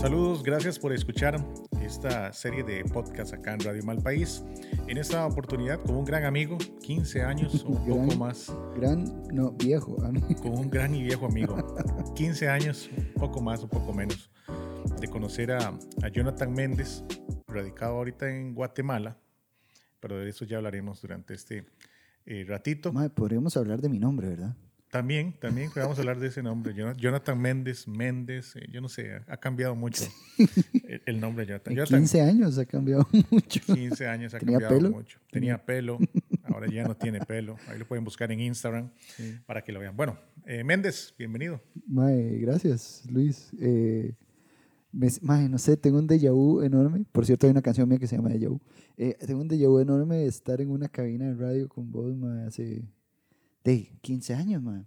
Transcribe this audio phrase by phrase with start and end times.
[0.00, 1.44] Saludos, gracias por escuchar
[1.82, 4.44] esta serie de podcast acá en Radio Malpaís.
[4.86, 9.22] En esta oportunidad con un gran amigo, 15 años o un Gran- poco más, Gran,
[9.32, 10.00] no, viejo.
[10.04, 10.26] amigo.
[10.40, 11.56] con un gran y viejo amigo,
[12.14, 14.30] 15 años, un poco más, un poco menos,
[15.00, 15.68] de conocer a,
[16.02, 17.02] a Jonathan Méndez,
[17.46, 19.18] radicado ahorita en Guatemala,
[20.00, 21.64] pero de eso ya hablaremos durante este
[22.26, 22.92] eh, ratito.
[22.92, 24.54] Mae, podríamos hablar de mi nombre, ¿verdad?
[24.90, 28.88] También, también vamos a hablar de ese nombre, Jona- Jonathan Méndez, Méndez, eh, yo no
[28.88, 30.04] sé, ha cambiado mucho
[31.04, 31.72] el, nombre de Jonathan.
[31.72, 33.60] En Jonathan, 15 años ha cambiado mucho.
[33.74, 34.90] 15 años ha ¿Tenía cambiado pelo?
[34.90, 35.18] mucho.
[35.30, 35.98] Tenía pelo,
[36.44, 37.56] ahora ya no tiene pelo.
[37.68, 38.90] Ahí lo pueden buscar en Instagram
[39.44, 39.94] para que lo vean.
[39.94, 40.16] Bueno,
[40.46, 41.60] eh, Méndez, bienvenido.
[41.86, 43.50] Mae, gracias, Luis.
[43.60, 44.14] Eh,
[44.90, 47.04] me- mae, no sé, tengo un déjà vu enorme.
[47.12, 48.58] Por cierto, hay una canción mía que se llama Déjà vu.
[48.96, 52.16] Eh, tengo un déjà vu enorme de estar en una cabina de radio con vos,
[52.16, 52.82] mae, hace
[53.68, 54.84] de 15 años, mae.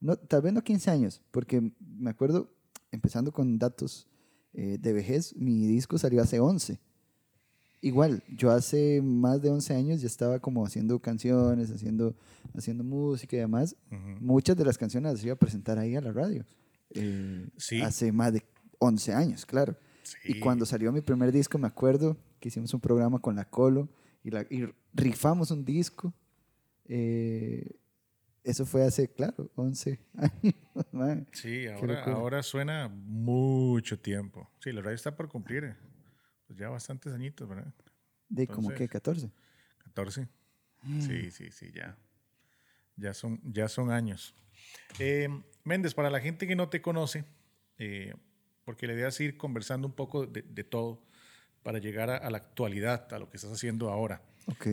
[0.00, 2.50] No, tal vez no 15 años, porque me acuerdo,
[2.90, 4.06] empezando con datos
[4.52, 6.80] eh, de vejez, mi disco salió hace 11.
[7.82, 12.14] Igual, yo hace más de 11 años ya estaba como haciendo canciones, haciendo,
[12.54, 13.74] haciendo música y demás.
[13.90, 14.20] Ujú.
[14.24, 16.44] Muchas de las canciones las iba a presentar ahí a la radio.
[16.90, 17.80] Eh, Sí.
[17.80, 18.42] Hace más de
[18.78, 19.76] 11 años, claro.
[20.24, 20.40] Y Sí.
[20.40, 23.88] cuando salió mi primer disco, me acuerdo que hicimos un programa con la Colo
[24.24, 26.12] y, la, y rifamos un disco.
[26.86, 27.76] Eh,
[28.44, 30.00] eso fue hace, claro, 11
[30.92, 31.26] años.
[31.32, 34.50] Sí, ahora, ahora suena mucho tiempo.
[34.60, 35.76] Sí, la radio está por cumplir eh,
[36.46, 37.72] pues ya bastantes añitos, ¿verdad?
[38.28, 39.30] De como que Entonces- 14.
[39.84, 40.28] 14.
[40.82, 41.00] Mm.
[41.00, 41.96] Sí, sí, sí, ya.
[42.96, 44.34] Ya son, ya son años.
[44.98, 45.28] Eh,
[45.64, 47.24] Méndez, para la gente que no te conoce,
[47.78, 48.14] eh,
[48.64, 51.02] porque la idea es ir conversando un poco de, de todo
[51.62, 54.22] para llegar a, a la actualidad, a lo que estás haciendo ahora.
[54.46, 54.66] Ok.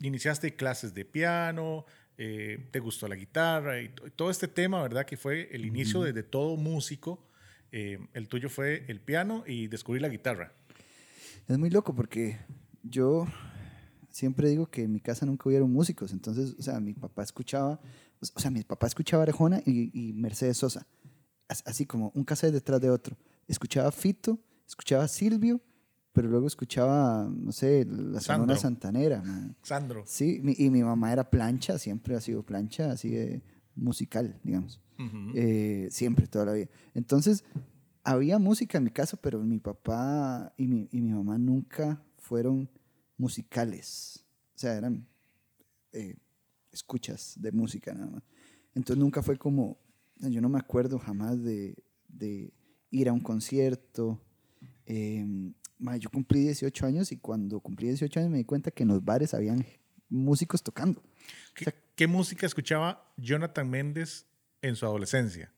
[0.00, 1.84] Iniciaste clases de piano,
[2.18, 5.04] eh, te gustó la guitarra y to- todo este tema, ¿verdad?
[5.06, 7.28] Que fue el inicio de, de todo músico.
[7.72, 10.52] Eh, el tuyo fue el piano y descubrir la guitarra.
[11.48, 12.38] Es muy loco porque
[12.82, 13.26] yo
[14.10, 16.12] siempre digo que en mi casa nunca hubieron músicos.
[16.12, 17.80] Entonces, o sea, mi papá escuchaba,
[18.34, 20.86] o sea, mi papá escuchaba Arjona y, y Mercedes Sosa.
[21.48, 23.16] As- Así como un cassette detrás de otro.
[23.46, 25.60] Escuchaba Fito, escuchaba Silvio,
[26.16, 28.20] pero luego escuchaba, no sé, la.
[28.20, 29.22] Sonora Santanera.
[29.22, 29.54] man.
[29.62, 30.02] Sandro.
[30.06, 33.42] Sí, mi- y mi mamá era plancha, siempre ha sido plancha, así de
[33.76, 34.80] musical, digamos.
[35.36, 36.68] Eh, siempre, toda la vida.
[36.94, 37.44] Entonces,
[38.02, 42.68] había música en mi casa, pero mi papá y mi, y mi mamá nunca fueron
[43.18, 44.24] musicales.
[44.54, 45.06] O sea, eran
[45.92, 46.16] eh,
[46.72, 48.22] escuchas de música nada más.
[48.74, 49.76] Entonces, nunca fue como,
[50.18, 51.76] yo no me acuerdo jamás de,
[52.08, 52.52] de
[52.90, 54.20] ir a un concierto.
[54.86, 58.82] Eh, ma, yo cumplí 18 años y cuando cumplí 18 años me di cuenta que
[58.82, 59.64] en los bares habían
[60.08, 61.02] músicos tocando.
[61.54, 64.26] ¿Qué, qué música escuchaba Jonathan Méndez
[64.62, 65.52] en su adolescencia?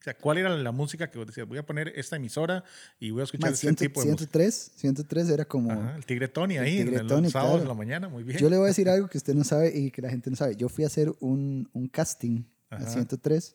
[0.00, 1.46] O sea, ¿cuál era la música que vos decías?
[1.46, 2.64] Voy a poner esta emisora
[2.98, 4.30] y voy a escuchar este 100 tipo de música.
[4.32, 5.70] 103, 103 era como...
[5.70, 7.64] Ajá, el Tigre Tony El ahí, en Tigre los Tony, sábados claro.
[7.64, 8.38] de la mañana, muy bien.
[8.38, 10.36] Yo le voy a decir algo que usted no sabe y que la gente no
[10.36, 10.56] sabe.
[10.56, 12.86] Yo fui a hacer un, un casting Ajá.
[12.86, 13.54] a 103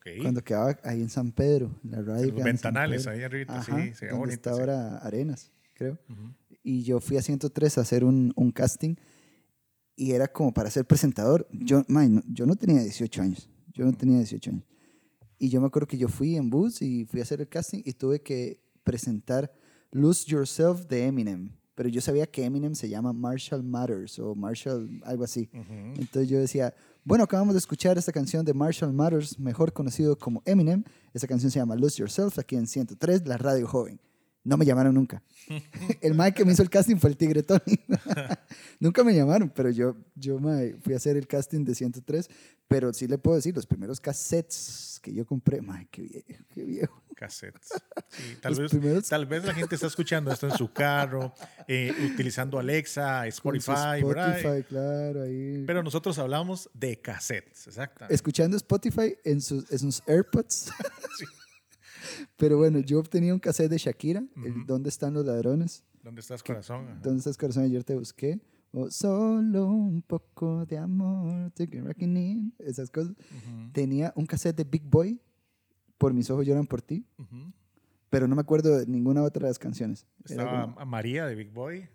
[0.00, 0.22] Ok.
[0.22, 2.32] cuando quedaba ahí en San Pedro, en la radio.
[2.32, 4.60] Los ventanales ahí arriba, sí, se donde bonito, está sí.
[4.60, 5.98] ahora Arenas, creo.
[6.08, 6.34] Ujú.
[6.62, 8.94] Y yo fui a 103 a hacer un, un casting
[9.96, 11.46] y era como para ser presentador.
[11.52, 13.48] Yo, man, no- yo no tenía 18 años.
[13.74, 14.64] Yo no tenía 18 años.
[15.38, 17.82] Y yo me acuerdo que yo fui en bus y fui a hacer el casting
[17.84, 19.52] y tuve que presentar
[19.90, 21.50] Lose Yourself de Eminem.
[21.80, 25.48] Pero yo sabía que Eminem se llama Marshall Matters o Marshall, algo así.
[25.96, 26.74] Entonces yo decía,
[27.04, 30.84] bueno, acabamos de escuchar esta canción de Marshall Matters, mejor conocido como Eminem.
[31.14, 33.98] Esa canción se llama Lose Yourself, aquí en 103, la radio joven.
[34.42, 35.22] No me llamaron nunca.
[36.00, 37.60] el mae que me hizo el casting fue el Tigre Tony.
[38.80, 42.28] nunca me llamaron, pero yo, yo mae, fui a hacer el casting de 103.
[42.66, 46.64] Pero sí le puedo decir, los primeros cassettes que yo compré, mae, qué viejo, qué
[46.64, 47.02] viejo.
[47.16, 47.68] Cassettes.
[48.10, 51.32] Sí, tal, Los vez, primeros- tal vez la gente está escuchando esto en su carro,
[51.68, 53.98] eh, utilizando Alexa, Spotify.
[53.98, 55.62] Spotify, claro, ahí.
[55.64, 58.12] Pero nosotros hablamos de cassettes, exactamente.
[58.14, 60.72] escuchando Spotify en sus, en sus AirPods.
[61.18, 61.24] Sí.
[62.36, 64.64] Pero bueno, yo obtenía un cassette de Shakira, el Ujú.
[64.66, 65.84] ¿Dónde están los ladrones?
[66.02, 66.86] ¿Dónde estás, corazón?
[66.88, 67.00] Ajá.
[67.02, 67.64] ¿Dónde estás, corazón?
[67.64, 68.40] Ayer te busqué.
[68.72, 73.12] O solo un poco de amor, take it rocking in", esas cosas.
[73.12, 75.20] Ujú, Tenía un cassette de Big Boy,
[75.98, 77.52] Por mis ojos lloran por ti, ujú.
[78.08, 80.06] pero no me acuerdo de ninguna otra de las canciones.
[80.24, 81.86] Estaba como, a María de Big Boy.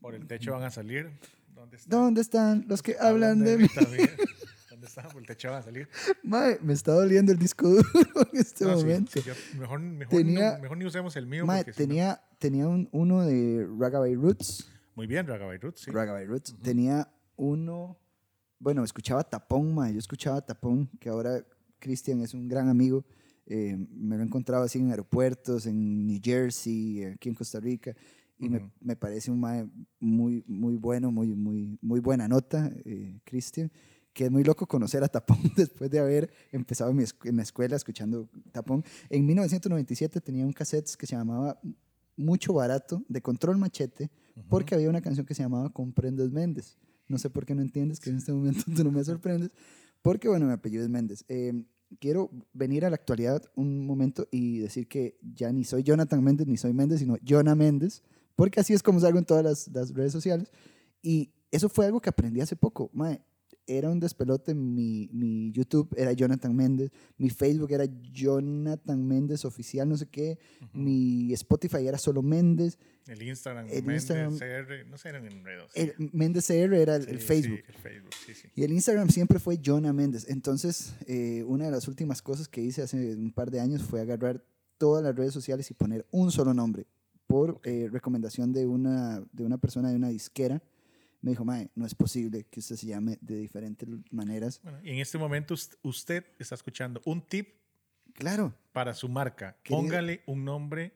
[0.00, 1.10] Por el techo van a salir.
[1.54, 1.90] ¿Dónde están?
[1.90, 3.66] ¿Dónde están los que hablan de mí?
[4.82, 5.08] ¿Dónde están?
[5.12, 5.88] Por el techo a salir.
[6.24, 7.88] Mae, me está doliendo el disco duro
[8.32, 9.12] en este No, sí, momento.
[9.12, 11.46] sí, yo- mejor, mejor, Tenía- no, mejor ni usemos el mío.
[11.46, 14.68] Mae, porque tenía, tenía un, uno de Ragabay Roots.
[14.96, 15.82] Muy bien, Ragabay Roots.
[15.82, 15.90] Sí.
[15.92, 16.56] Ragabay Roots.
[16.62, 17.96] Tenía uno,
[18.58, 21.46] bueno, escuchaba Tapón, mae, yo escuchaba Tapón, que ahora
[21.78, 23.04] Cristian es un gran amigo.
[23.46, 27.94] Eh, me lo he encontrado así en aeropuertos, en New Jersey, aquí en Costa Rica,
[28.38, 29.64] y me, me parece un mae
[30.00, 33.70] muy, muy bueno, muy, muy, muy buena nota, eh, Christian,
[34.12, 37.42] que es muy loco conocer a Tapón después de haber empezado en, mi en la
[37.42, 38.84] escuela escuchando Tapón.
[39.08, 41.60] En 1997 tenía un cassette que se llamaba
[42.16, 44.10] Mucho Barato, de Control Machete,
[44.48, 46.78] porque había una canción que se llamaba Comprendes Méndez.
[47.08, 49.50] No sé por qué no entiendes, que en este momento tú no me sorprendes,
[50.02, 51.24] porque bueno, mi apellido es Méndez.
[51.28, 51.64] Eh,
[51.98, 56.46] quiero venir a la actualidad un momento y decir que ya ni soy Jonathan Méndez
[56.46, 58.02] ni soy Méndez, sino Jonah Méndez,
[58.34, 60.50] porque así es como salgo en todas las, las redes sociales.
[61.02, 62.90] Y eso fue algo que aprendí hace poco.
[62.94, 63.20] Mae,
[63.76, 64.54] era un despelote.
[64.54, 66.90] Mi, mi YouTube era Jonathan Méndez.
[67.18, 70.38] Mi Facebook era Jonathan Méndez Oficial, no sé qué.
[70.72, 72.78] Mi Spotify era solo Méndez.
[73.06, 75.70] El Instagram, El Méndez, Instagram- CR, no sé, eran enredos.
[75.74, 77.58] El Méndez CR era el, Sí, el sí, Facebook.
[77.66, 78.48] el Facebook, sí, sí.
[78.54, 80.26] Y el Instagram siempre fue Jonah Méndez.
[80.28, 84.00] Entonces, eh, una de las últimas cosas que hice hace un par de años fue
[84.00, 84.44] agarrar
[84.78, 86.86] todas las redes sociales y poner un solo nombre.
[87.26, 90.62] Por eh, recomendación de una, de una persona de una disquera,
[91.22, 94.60] me dijo, Mae, no es posible que usted se llame de diferentes maneras.
[94.62, 97.48] Bueno, y en este momento ust- usted está escuchando un tip
[98.14, 99.56] Claro, para su marca.
[99.62, 100.92] Querido- Póngale un nombre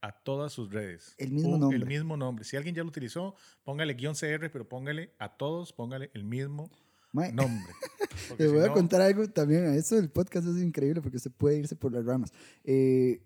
[0.00, 1.14] a todas sus redes.
[1.18, 1.78] El mismo Un- nombre.
[1.78, 2.44] El mismo nombre.
[2.44, 3.34] Si alguien ya lo utilizó,
[3.64, 6.70] póngale guion CR, pero póngale a todos, póngale el mismo
[7.12, 7.72] nombre.
[8.38, 9.64] Les si voy a no- contar algo también.
[9.74, 12.32] Esto del podcast es increíble porque usted puede irse por las ramas.
[12.64, 13.22] Eh,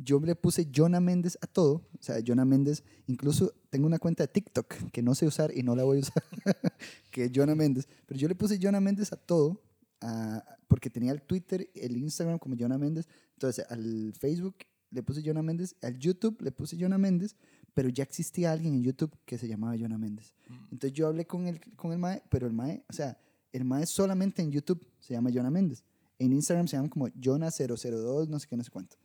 [0.00, 1.72] yo le puse Jonah Méndez a todo.
[1.98, 5.62] O sea, Jonah Méndez, incluso tengo una cuenta de TikTok que no sé usar y
[5.62, 6.22] no la voy a usar,
[7.10, 7.88] que es Jonah Méndez.
[8.06, 9.60] Pero yo le puse Jonah Méndez a todo
[10.00, 13.08] a- porque tenía el Twitter, el Instagram como Jonah Méndez.
[13.34, 14.56] Entonces, al Facebook
[14.90, 17.36] le puse Jonah Méndez, al YouTube le puse Jonah Méndez,
[17.74, 20.34] pero ya existía alguien en YouTube que se llamaba Jonah Méndez.
[20.70, 23.18] Entonces yo hablé con el, con el MAE, pero el MAE, o sea,
[23.52, 25.82] el MAE solamente en YouTube se llama Jonah Méndez.
[26.18, 28.96] En Instagram se llama como Jonah002, no sé qué, no sé cuánto.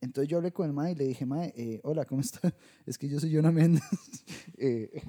[0.00, 2.40] Entonces yo hablé con el MAE y le dije, MAE, eh, hola, ¿cómo está?
[2.86, 3.82] Es que yo soy Jonah Méndez.
[4.60, 5.02] Eh,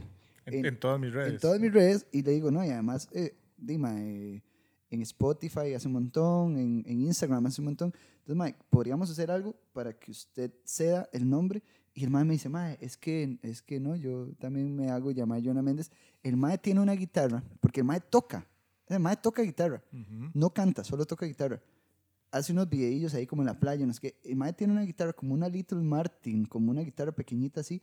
[0.46, 1.34] en, en- todas mis redes.
[1.34, 4.44] en todas mis redes y le digo, no, y además, eh, dime,
[4.92, 7.94] en Spotify hace un montón, en, en Instagram hace un montón.
[8.20, 11.64] Entonces, mae, podríamos hacer algo para que usted ceda el nombre.
[11.96, 15.12] Y el mae me dice, mae, es que, es que no, yo también me hago
[15.12, 15.92] llamar Jonah Méndez.
[16.24, 18.48] El mae tiene una guitarra, porque el mae toca.
[18.88, 19.84] El mae toca guitarra.
[19.92, 20.30] Ujú.
[20.34, 21.60] No canta, solo toca guitarra.
[22.32, 24.20] Hace unos videillos ahí como en la playa, no sé qué.
[24.24, 27.82] El mae tiene una guitarra como una Little Martin, como una guitarra pequeñita así,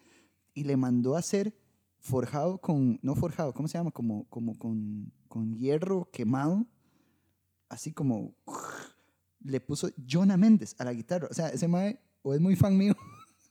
[0.55, 1.55] y le mandó a hacer
[1.99, 3.91] forjado con, no forjado, ¿cómo se llama?
[3.91, 6.67] Como, como con, con hierro quemado,
[7.69, 8.37] así como
[9.41, 11.29] le puso Jonah Méndez a la guitarra.
[11.31, 12.95] O sea, ese mae o es muy fan mío,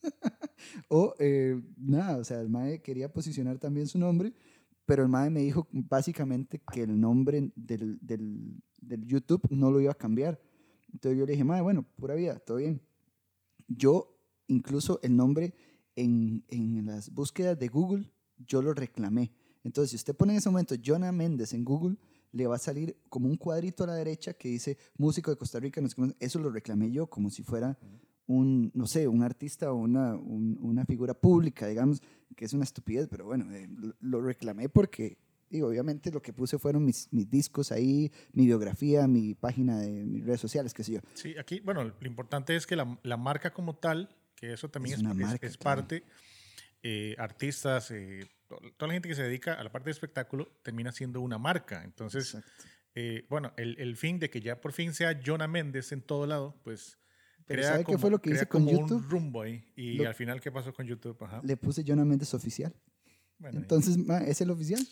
[0.89, 4.33] o eh, nada, o sea, el mae quería posicionar también su nombre,
[4.85, 9.81] pero el mae me dijo básicamente que el nombre del, del, del YouTube no lo
[9.81, 10.39] iba a cambiar.
[10.95, 12.81] Entonces yo le dije, mae, bueno, pura vida, todo bien.
[13.67, 15.53] Yo, incluso el nombre
[15.97, 19.33] en, en las búsquedas de Google, yo lo reclamé.
[19.65, 21.97] Entonces, si usted pone en ese momento Jonah Méndez en Google,
[22.31, 25.59] le va a salir como un cuadrito a la derecha que dice músico de Costa
[25.59, 25.81] Rica.
[26.19, 27.77] Eso lo reclamé yo como si fuera
[28.27, 32.01] un, no sé, un artista o una, un- una figura pública, digamos,
[32.37, 33.67] que es una estupidez, pero bueno, eh,
[33.99, 35.17] lo reclamé porque,
[35.49, 39.89] digo, obviamente lo que puse fueron mis, mis discos ahí, mi biografía, mi página de
[40.05, 40.99] mis redes sociales, qué sé yo.
[41.13, 44.95] Sí, aquí, bueno, lo importante es que la, la marca como tal, que eso también
[44.95, 46.03] Es es, marca, es parte,
[46.83, 50.47] eh, artistas, eh, to- toda la gente que se dedica a la parte de espectáculo
[50.63, 51.83] termina siendo una marca.
[51.83, 52.37] Entonces,
[52.93, 56.25] eh, bueno, el, el fin de que ya por fin sea Jonah Méndez en todo
[56.27, 56.97] lado, pues
[57.45, 58.97] Pero crea ¿sabe qué como, fue lo que hice con YouTube?
[59.03, 59.63] un rumbo ahí.
[59.75, 61.17] Y Lo- al final, ¿qué pasó con YouTube?
[61.23, 61.41] Ajá.
[61.43, 62.73] Le puse Jonah Méndez oficial.
[63.37, 63.59] Bueno.
[63.59, 63.97] Entonces,
[64.27, 64.85] es el oficial.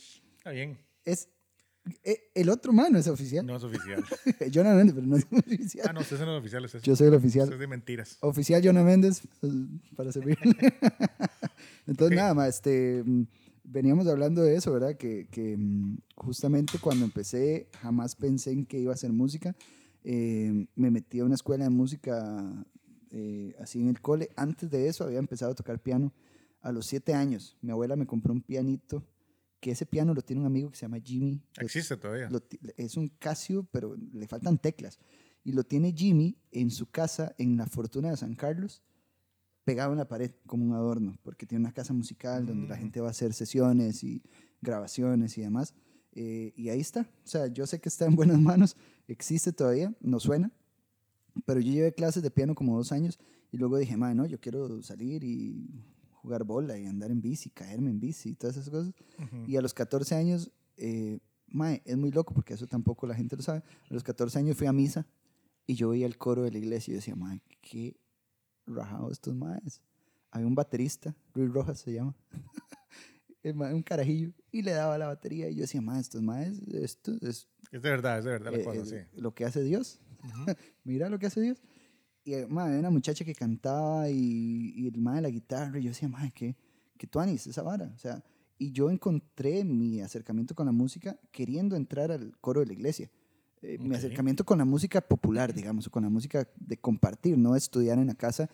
[0.43, 1.29] Está bien, Es,
[2.03, 3.45] eh, el otro mano es oficial.
[3.45, 4.03] no es oficial.
[4.53, 5.87] Jonah Méndez, pero no es oficial.
[5.89, 6.75] ah, no, ustedes son los oficiales.
[6.75, 7.51] Eso, Yo soy el oficial.
[7.51, 8.17] es de mentiras.
[8.19, 9.53] Oficial Jonah Méndez, pues,
[9.95, 10.37] para servir.
[11.87, 13.05] Entonces, nada más, este,
[13.63, 14.97] veníamos hablando de eso, ¿verdad?
[14.97, 19.55] Que, que, mm, justamente cuando empecé, jamás pensé en que iba a hacer música.
[20.03, 22.65] Eh, me metí a una escuela de música
[23.11, 24.29] eh, así en el cole.
[24.35, 26.11] Antes de eso, había empezado a tocar piano
[26.61, 27.55] a los siete años.
[27.61, 29.05] Mi abuela me compró un pianito,
[29.63, 31.41] que ese piano lo tiene un amigo que se llama Jimmy.
[31.57, 32.29] Lo- Existe todavía.
[32.29, 32.41] lo
[32.75, 34.99] es un Casio, pero le faltan teclas.
[35.45, 38.83] Y lo tiene Jimmy en su casa en la Fortuna de San Carlos,
[39.63, 42.79] pegado en la pared como un adorno, porque tiene una casa musical donde la Mm.
[42.79, 44.21] gente va a hacer sesiones y
[44.61, 45.73] grabaciones y demás.
[46.11, 47.01] Eh, y ahí está.
[47.23, 48.75] O sea, yo sé que está en buenas manos,
[49.07, 50.51] existe todavía, no suena,
[51.45, 53.17] pero yo llevé clases de piano como dos años
[53.51, 55.69] y luego dije, "Mae, no, yo quiero salir y
[56.23, 58.93] jugar bola y andar en bici, caerme en bici y todas esas cosas.
[59.19, 59.43] Ujú.
[59.45, 63.35] Y a los 14 años, eh, mae, es muy loco porque eso tampoco la gente
[63.35, 63.59] lo sabe.
[63.59, 65.05] A los 14 años fui a misa
[65.67, 67.97] Y yo veía el coro de la iglesia y yo decía, madre, qué
[68.65, 69.81] rajado estos maes.
[70.31, 72.15] Había un baterista, Luis Rojas se llama,
[73.43, 75.49] el mae, un carajillo, y le daba la batería.
[75.49, 78.57] Y yo decía, madre, estos maes, esto es Es de verdad, es de verdad la
[78.59, 79.21] eh, cosa, eh, sí.
[79.21, 79.99] lo que hace Dios.
[80.23, 80.45] Ujú.
[80.85, 81.61] Mira lo que hace Dios.
[82.23, 85.79] Y eh, mae, había una muchacha que cantaba y, y el mae de la guitarra.
[85.79, 86.55] Y yo decía, madre, ¿qué,
[86.97, 87.91] qué tuanis esa vara?
[87.95, 88.23] O sea,
[88.57, 93.09] y yo encontré mi acercamiento con la música queriendo entrar al coro de la iglesia.
[93.61, 93.95] Eh, Mi Ok.
[93.95, 98.07] acercamiento con la música popular, digamos, o con la música de compartir, no estudiar en
[98.07, 98.49] la casa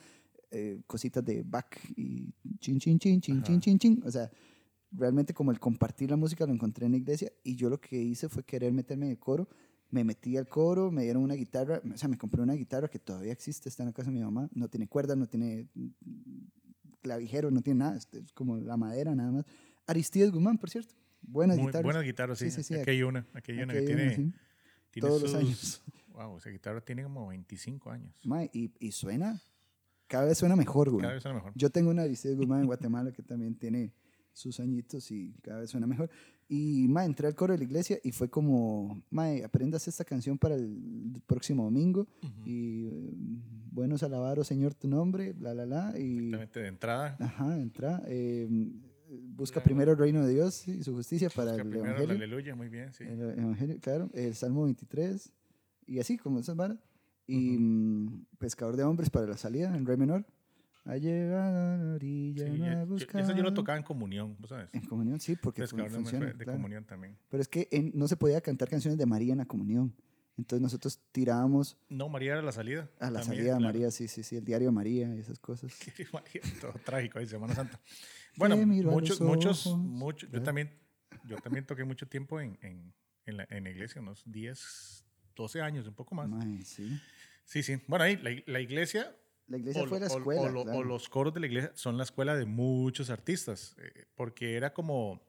[0.52, 3.46] eh, cositas de Bach y chin, chin, chin, chin, Ajá.
[3.46, 4.02] chin, chin, chin.
[4.04, 4.32] O sea,
[4.92, 8.02] realmente como el compartir la música lo encontré en la iglesia y yo lo que
[8.02, 9.48] hice fue querer meterme en el coro.
[9.92, 13.00] Me metí al coro, me dieron una guitarra, o sea, me compré una guitarra que
[13.00, 15.68] todavía existe, está en la casa de mi mamá, no tiene cuerdas, no tiene
[17.02, 19.46] clavijero, no tiene nada, es es como la madera nada más.
[19.88, 21.84] Aristides Guzmán, por cierto, buenas Muy guitarras.
[21.86, 22.52] buenas guitarras, sí.
[22.52, 24.32] Sí, sí, sí, Aquí hay una, aquí hay una que tiene, una, sí.
[24.92, 25.84] tiene todos los sus- años.
[26.20, 28.14] Wow, esa guitarra tiene como 25 años.
[28.26, 29.42] Mae, y, y suena,
[30.08, 31.02] cada vez suena mejor, güey.
[31.02, 31.54] Cada vez suena mejor.
[31.56, 33.94] Yo tengo una Aristides Guzmán en Guatemala que también tiene
[34.34, 36.10] sus añitos y cada vez suena mejor.
[36.52, 40.38] Y ma, entré al coro de la iglesia y fue como, ma, aprendas esta canción
[40.40, 42.42] para el próximo domingo Ujú.
[42.50, 43.14] y eh,
[43.72, 45.94] buenos alabaros, Señor, tu nombre, bla, bla, bla.
[46.00, 47.16] Y, Exactamente, de entrada.
[47.20, 48.02] ajá, entra.
[48.08, 48.48] eh,
[49.36, 52.16] busca primero el reino de Dios y su justicia para Busca el primero el evangelio.
[52.16, 53.04] aleluya, muy bien, sí.
[53.04, 55.32] El evangelio, claro, el Salmo 23
[55.86, 56.80] y así como esas varas.
[57.28, 60.26] Y mm, Pescador de Hombres para la salida en re menor.
[60.86, 63.24] Ha llegado a la orilla, Sí, yo- ha buscado.
[63.24, 64.70] eso yo lo tocaba en comunión, ¿vos sabes?
[64.74, 66.26] En comunión, sí, porque de Hombres funciona.
[66.26, 66.58] fue de claro.
[66.58, 67.18] comunión también.
[67.30, 69.94] Pero es que en- no se podía cantar canciones de María en la comunión.
[70.38, 72.90] Entonces nosotros tirábamos No, María era la salida.
[73.00, 73.64] a la también, salida de claro.
[73.66, 75.70] María, sí, sí, sí, el diario de María y esas cosas.
[76.14, 77.80] María, todo trágico ahí, Semana Santa.
[78.38, 80.72] Bueno, muchos, muchos, muchos, yo también,
[81.26, 82.94] yo también toqué mucho tiempo en, en,
[83.26, 85.06] en, la, en la iglesia, unos 10,
[85.36, 86.30] 12 años, un poco más.
[86.30, 86.98] Mae, sí.
[87.44, 87.82] Sí, sí.
[87.88, 89.14] Bueno, ahí la, la iglesia,
[89.50, 90.42] La iglesia o, fue la o- escuela.
[90.42, 90.84] o o claro.
[90.84, 95.22] los coros de la iglesia son la escuela de muchos artistas, eh, porque era como,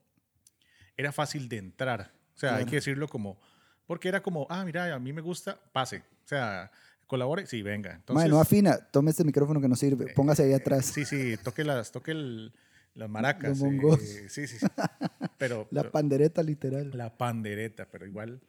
[0.96, 2.12] era fácil de entrar.
[2.34, 2.70] O sea, hay Claro.
[2.70, 3.40] que decirlo como,
[3.86, 5.98] porque era como, ah, mira, a mí me gusta, pase.
[6.24, 6.70] O sea,
[7.06, 7.94] colabore, sí, venga.
[7.94, 10.86] Entonces, Mae, no afina, tome este micrófono que no sirve, póngase ahí atrás.
[10.86, 12.52] Sí, sí, toque las, toque el-
[12.94, 13.50] las maracas.
[13.50, 14.00] Los bongos.
[14.02, 14.66] eh, sí, sí, sí.
[15.38, 16.90] Pero, La pero- pandereta literal.
[16.94, 18.42] la pandereta, pero igual,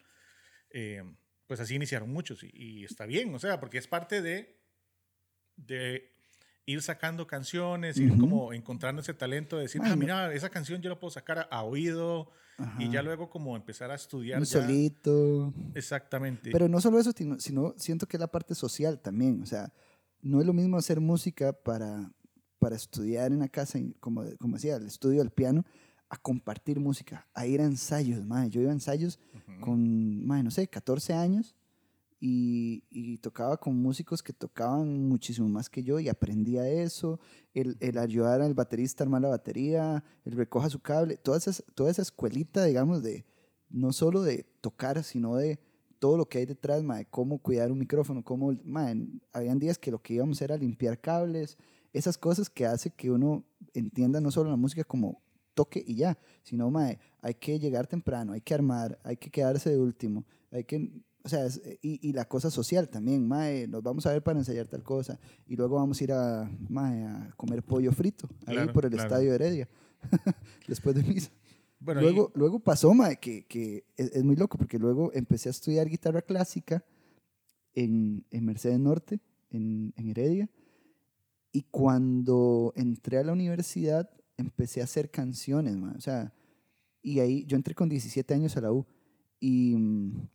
[0.71, 1.01] eh,
[1.47, 4.60] pues así iniciaron muchos y, y está bien, o sea, porque es parte de,
[5.67, 6.09] de
[6.65, 10.89] ir sacando canciones, ir como encontrando ese talento de decir, ah, mira, esa canción yo
[10.89, 12.29] la puedo sacar a, a oído
[12.77, 14.39] y ya luego como empezar a estudiar.
[14.39, 15.53] Un ya- solito.
[15.73, 16.51] Exactamente.
[16.51, 19.41] Pero no solo eso, sino, sino siento que es la parte social también.
[19.41, 19.73] O sea,
[20.21, 22.11] no es lo mismo hacer música para,
[22.59, 25.65] para estudiar en la casa, como, como decía, el estudio del piano,
[26.09, 28.23] a compartir música, a ir a ensayos.
[28.25, 28.49] mae.
[28.49, 29.19] Yo iba a ensayos
[29.61, 31.55] con, mae, no sé, 14 años
[32.23, 37.19] y, tocaba con músicos que tocaban muchísimo más que yo y aprendía eso.
[37.53, 41.89] El, ayudar al baterista a armar la batería, el recoja su cable, toda esa, toda
[41.89, 43.25] esa escuelita, digamos, de
[43.69, 45.59] no solo de tocar, sino de
[45.97, 49.91] todo lo que hay detrás, mae, cómo cuidar un micrófono, cómo, mae, habían días que
[49.91, 51.57] lo que íbamos era limpiar cables,
[51.93, 55.21] esas cosas que hace que uno entienda no solo la música como
[55.53, 59.69] toque y ya, sino, mae, hay que llegar temprano, hay que armar, hay que quedarse
[59.69, 60.91] de último, hay que,
[61.23, 64.39] o sea, es- y, y la cosa social también, mae, nos vamos a ver para
[64.39, 68.55] ensayar tal cosa, y luego vamos a ir a, mae, a comer pollo frito, ahí
[68.55, 69.07] Claro, por el claro.
[69.07, 69.69] estadio Heredia,
[70.67, 71.31] después de misa.
[71.79, 75.49] Bueno, y- luego, luego pasó, mae, que, que es, es muy loco, porque luego empecé
[75.49, 76.83] a estudiar guitarra clásica
[77.73, 80.49] en, en Mercedes Norte, en, en Heredia,
[81.51, 86.33] y cuando entré a la universidad empecé a hacer canciones, mae, o sea,
[87.03, 88.85] y ahí yo entré con 17 años a la U,
[89.39, 90.27] y, mm,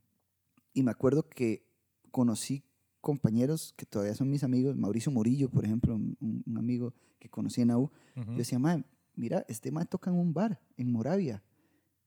[0.76, 1.64] y me acuerdo que
[2.10, 2.62] conocí
[3.00, 7.60] compañeros que todavía son mis amigos, Mauricio Murillo, por ejemplo, un, un- amigo que conocí
[7.62, 8.32] en la U, ujú.
[8.32, 11.42] yo decía, mae, mira, este mae toca en un bar en Moravia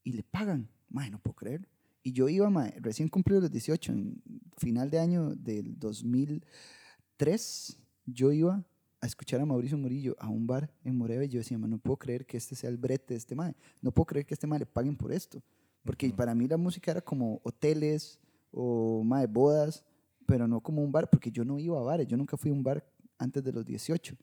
[0.03, 0.69] y le pagan.
[0.89, 1.67] Mae, no puedo creer.
[2.03, 4.21] Y yo iba, mae, recién cumplido los 18, en
[4.57, 8.63] final de año del 2003, yo iba
[9.01, 11.77] a escuchar a Mauricio Murillo a un bar en Moravia y yo decía, mae, no
[11.79, 13.55] puedo creer que este sea el brete de este mae.
[13.81, 15.41] No puedo creer que a este mae le paguen por esto.
[15.83, 16.15] Porque Ujú.
[16.17, 18.19] para mí la música era como hoteles
[18.51, 19.83] o mae, bodas,
[20.25, 22.07] pero no como un bar, porque yo no iba a bares.
[22.07, 22.85] Yo nunca fui a un bar
[23.17, 24.15] antes de los 18.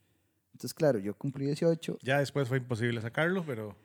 [0.53, 3.77] Entonces, claro, yo cumplí 18 Ya después fue imposible sacarlo, pero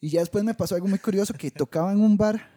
[0.00, 2.50] y ya después me pasó algo muy curioso, que tocaba en un bar,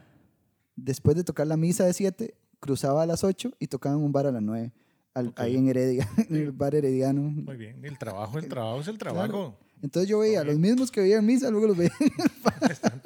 [0.76, 4.12] después de tocar la misa de 7, cruzaba a las 8 y tocaba en un
[4.12, 4.74] bar a las 9,
[5.14, 5.40] al- Ok.
[5.40, 7.22] ahí en Heredia, en el bar herediano.
[7.22, 7.84] muy bien.
[7.86, 9.58] El trabajo, el trabajo es el trabajo.
[9.82, 12.32] Entonces yo veía a los mismos que veía en misa, luego los veía en el
[12.44, 12.97] bar.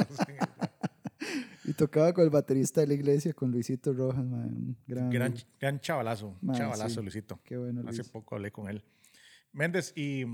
[1.86, 6.38] Tocaba con el baterista de la iglesia, con Luisito Rojas, mae, un gran, Gran, chavalazo,
[6.42, 7.02] Ma, chavalazo, sí.
[7.02, 7.40] Luisito.
[7.44, 8.10] Qué bueno, Hace Luis.
[8.10, 8.84] poco hablé con él.
[9.54, 10.26] Méndez y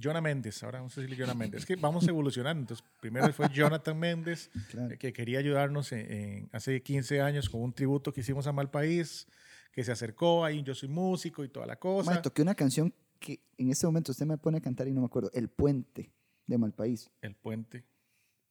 [0.00, 1.60] Jonah Méndez, ahora vamos a decirle Jonah Méndez.
[1.60, 2.60] Es que vamos evolucionando.
[2.62, 4.96] Entonces, primero fue Jonathan Méndez, Claro.
[4.98, 9.26] que quería ayudarnos en, en- hace 15 años con un tributo que hicimos a Malpaís,
[9.72, 12.10] que se acercó ahí, yo soy músico y toda la cosa.
[12.12, 15.00] Mae, toqué una canción que en este momento usted me pone a cantar y no
[15.00, 15.30] me acuerdo.
[15.34, 16.10] El Puente
[16.46, 17.10] de Malpaís.
[17.20, 17.84] El puente.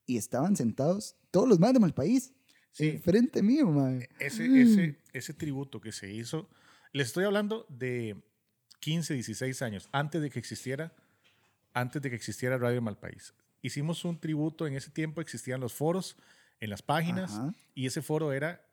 [0.06, 2.34] Y estaban sentados todos los más de Malpaís.
[2.72, 2.90] Sí.
[2.90, 4.08] Enfrente mío, mae.
[4.20, 4.56] Ese, Mm.
[4.62, 6.50] ese, ese tributo que se hizo,
[6.94, 8.16] les estoy hablando de
[8.80, 10.94] 15, 16 años, antes de que existiera,
[11.74, 13.34] antes de que existiera Radio Malpaís.
[13.62, 16.18] Hicimos un tributo, en ese tiempo existían los foros
[16.60, 17.54] en las páginas Ajá.
[17.76, 18.66] y ese foro era,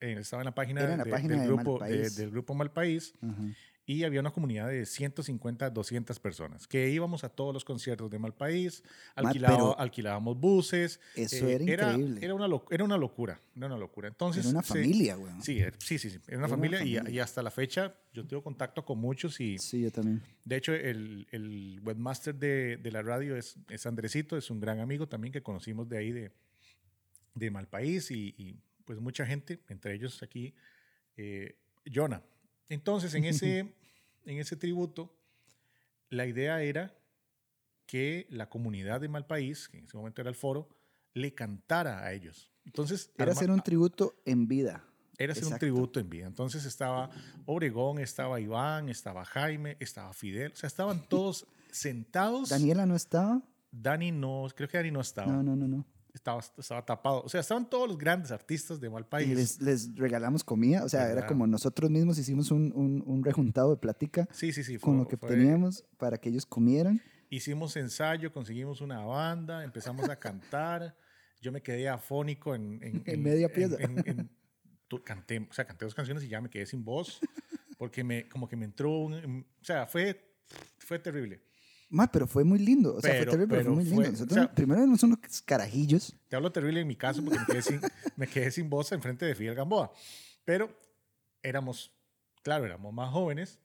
[0.00, 2.54] eh, estaba en la página, en la de- página del, de grupo, de- del grupo
[2.54, 3.42] Malpaís Ajá.
[3.84, 8.18] Y había una comunidad de 150, 200 personas que íbamos a todos los conciertos de
[8.18, 8.84] Malpaís,
[9.16, 11.00] Ma, alquilaba- alquilábamos buses.
[11.16, 12.20] Eso eh, era increíble.
[12.24, 14.06] Era una, loc- era una locura, era una locura.
[14.08, 15.32] Entonces, Era una familia, güey.
[15.42, 16.18] Sí, er- sí, sí, sí.
[16.28, 17.10] Era una Era una familia, y- familia.
[17.14, 20.22] Y, hasta la fecha yo tengo contacto con muchos y Sí, yo también.
[20.44, 24.78] de hecho el, el webmaster de, de la radio es, es Andresito, es un gran
[24.78, 26.30] amigo también que conocimos de ahí de,
[27.34, 30.54] de Malpaís y, y, pues mucha gente, entre ellos aquí
[31.16, 31.56] eh,
[31.92, 32.22] Jonah.
[32.68, 33.58] Entonces en ese,
[34.24, 35.14] en ese tributo
[36.10, 36.94] la idea era
[37.86, 40.68] que la comunidad de Malpaís, que en ese momento era el foro,
[41.14, 42.50] le cantara a ellos.
[42.64, 44.84] Entonces, Era hacer un tributo en vida.
[45.18, 46.26] era hacer un tributo en vida.
[46.26, 47.10] Entonces estaba
[47.44, 50.52] Obregón, estaba Iván, estaba Jaime, estaba Fidel.
[50.52, 52.48] O sea, estaban todos sentados.
[52.48, 53.42] Daniela no estaba.
[53.70, 55.32] Dani no, creo que Dani no estaba.
[55.32, 55.86] No, no, no, no.
[56.14, 57.22] Estaba, estaba tapado.
[57.22, 59.28] O sea, estaban todos los grandes artistas de Y Malpaís.
[59.34, 60.84] les, les regalamos comida.
[60.84, 64.62] O sea, era como nosotros mismos hicimos un, un, un rejuntado de plática Sí, sí,
[64.62, 64.78] sí.
[64.78, 67.00] con fue- lo que fue- teníamos para que ellos comieran.
[67.30, 70.94] Hicimos ensayo, conseguimos una banda, empezamos a cantar.
[71.40, 72.78] Yo me quedé afónico en...
[72.82, 73.76] En, En media pieza.
[73.80, 74.30] en- en-
[75.04, 77.20] canté, o sea, canté dos canciones y ya me quedé sin voz.
[77.78, 79.46] Porque me, como que me entró un...
[79.60, 80.20] O sea, fue,
[80.78, 81.42] fue terrible.
[81.92, 82.96] Ma, pero fue muy lindo.
[82.96, 84.10] O sea, Pero- fue terrible, pero, pero fue muy lindo.
[84.12, 86.16] Nosotros o sea- primero éramos unos carajillos.
[86.28, 87.80] Te hablo terrible en mi caso porque me quedé sin,
[88.16, 89.92] me quedé sin voz enfrente de Fidel Gamboa.
[90.44, 90.70] Pero
[91.42, 91.92] éramos,
[92.42, 93.58] claro, éramos más jóvenes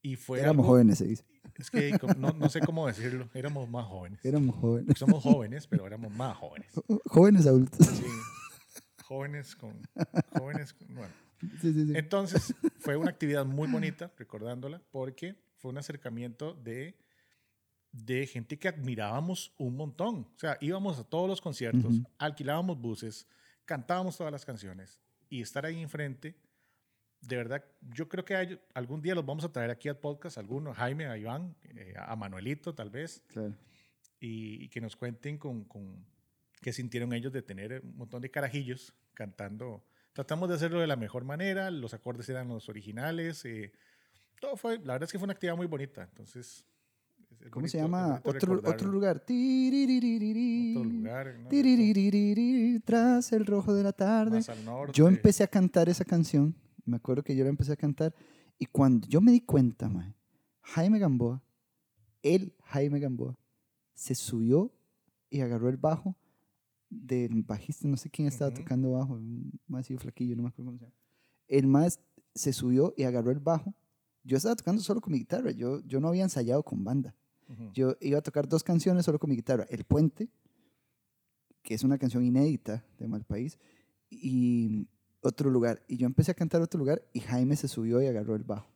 [0.00, 1.24] y fue éramos algo- jóvenes, se dice.
[1.56, 4.24] Es que no, no sé cómo decirlo, éramos más jóvenes.
[4.24, 4.98] Éramos jóvenes.
[4.98, 6.68] Somos jóvenes, pero éramos más jóvenes.
[7.06, 7.86] Jóvenes adultos.
[7.86, 8.04] Sí,
[9.04, 9.80] jóvenes con...
[10.38, 11.12] Jóvenes con- bueno.
[11.60, 11.92] Sí, sí, sí.
[11.96, 16.96] Entonces, fue una actividad muy bonita, recordándola, porque fue un acercamiento de,
[17.92, 20.26] de gente que admirábamos un montón.
[20.34, 23.26] O sea, íbamos a todos los conciertos, alquilábamos buses,
[23.64, 26.34] cantábamos todas las canciones y estar ahí enfrente,
[27.20, 30.38] de verdad, yo creo que hay- algún día los vamos a traer aquí al podcast,
[30.38, 33.54] algunos, Jaime, a Iván, eh, a Manuelito tal vez, Claro.
[34.18, 36.04] y, y que nos cuenten con, con
[36.60, 39.84] qué sintieron ellos de tener un montón de carajillos cantando.
[40.14, 43.72] Tratamos de hacerlo de la mejor manera, los acordes eran los originales, eh,
[44.40, 46.64] todo fue, la verdad es que fue una actividad muy bonita, entonces...
[47.50, 48.16] ¿Cómo se bonito- llama?
[48.16, 49.20] es bonito Otro, otro lugar.
[49.20, 50.76] Tiririririrí.
[50.76, 51.48] Otro lugar, ¿no?
[51.48, 54.36] Tiririririrí, Tras el rojo de la tarde.
[54.36, 54.92] Más al norte.
[54.94, 56.54] Yo empecé a cantar esa canción.
[56.84, 58.14] Me acuerdo que yo la empecé a cantar.
[58.58, 60.14] Y cuando yo me di cuenta, mae,
[60.62, 61.42] Jaime Gamboa,
[62.22, 63.36] él, Jaime Gamboa,
[63.94, 64.72] se subió
[65.30, 66.16] y agarró el bajo
[66.88, 68.60] del bajista, no sé quién estaba Ujú.
[68.62, 70.96] tocando bajo, un más así flaquillo, no me acuerdo cómo se llama.
[71.48, 72.00] El más
[72.34, 73.74] se subió y agarró el bajo.
[74.24, 77.14] Yo estaba tocando solo con mi guitarra, yo, yo no había ensayado con banda.
[77.74, 79.66] Yo iba a tocar dos canciones solo con mi guitarra.
[79.68, 80.28] El Puente,
[81.62, 83.58] que es una canción inédita de Malpaís,
[84.10, 84.88] y
[85.20, 85.82] otro lugar.
[85.86, 88.68] Y yo empecé a cantar otro lugar y Jaime se subió y agarró el bajo.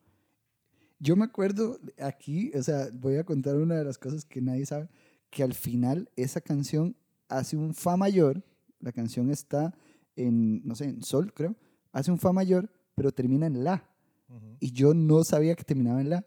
[0.98, 4.64] Yo me acuerdo aquí, o sea, voy a contar una de las cosas que nadie
[4.66, 4.88] sabe,
[5.30, 6.96] que al final esa canción
[7.28, 8.42] hace un fa mayor,
[8.80, 9.74] la canción está
[10.16, 11.56] en, no sé, en sol creo,
[11.92, 13.96] hace un fa mayor, pero termina en la
[14.60, 16.26] y yo no sabía que terminaba en la.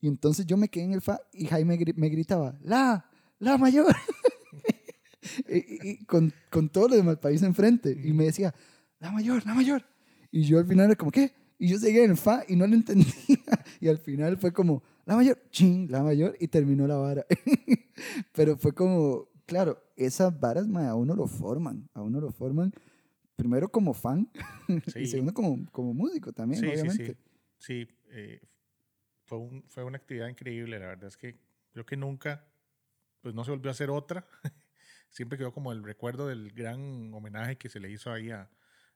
[0.00, 3.04] Y entonces yo me quedé en el fa y Jaime me gritaba, la,
[3.38, 3.94] la mayor.
[5.48, 7.90] y, y- y con, con todo lo de Malpaís enfrente.
[8.02, 8.54] Y me decía,
[8.98, 9.84] la mayor, la mayor.
[10.30, 11.32] Y yo al final era como, ¿qué?
[11.58, 13.06] Y yo seguía en el fa y no lo entendía.
[13.80, 16.36] y al final fue como, la mayor, ching, la mayor.
[16.40, 17.26] Y terminó la vara.
[18.32, 21.88] Pero fue como, claro, esas varas a uno lo forman.
[21.92, 22.72] A uno lo forman
[23.36, 24.30] primero como fan
[24.68, 25.06] y Sí.
[25.06, 27.06] segundo como, como músico también, Sí, sí, obviamente.
[27.06, 27.16] sí.
[27.58, 28.40] Sí, eh,
[29.30, 30.80] fue, un- fue una actividad increíble.
[30.80, 31.38] La verdad es que
[31.70, 32.44] creo que nunca,
[33.20, 34.26] pues no se volvió a hacer otra.
[35.08, 38.50] Siempre quedó como el recuerdo del gran homenaje que se le hizo ahí a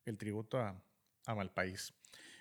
[0.04, 0.82] el tributo a,
[1.26, 1.94] a Malpaís.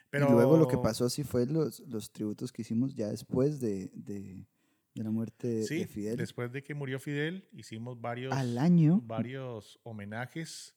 [0.09, 3.59] Pero y luego lo que pasó sí fue los, los tributos que hicimos ya después
[3.59, 4.47] de, de,
[4.95, 6.17] de la muerte de- sí, de Fidel.
[6.17, 9.01] después de que murió Fidel, hicimos varios, Al año.
[9.05, 10.75] varios homenajes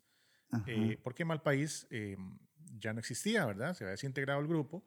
[0.66, 2.16] eh, porque Malpaís eh,
[2.78, 3.74] ya no existía, ¿verdad?
[3.74, 4.84] Se había desintegrado el grupo.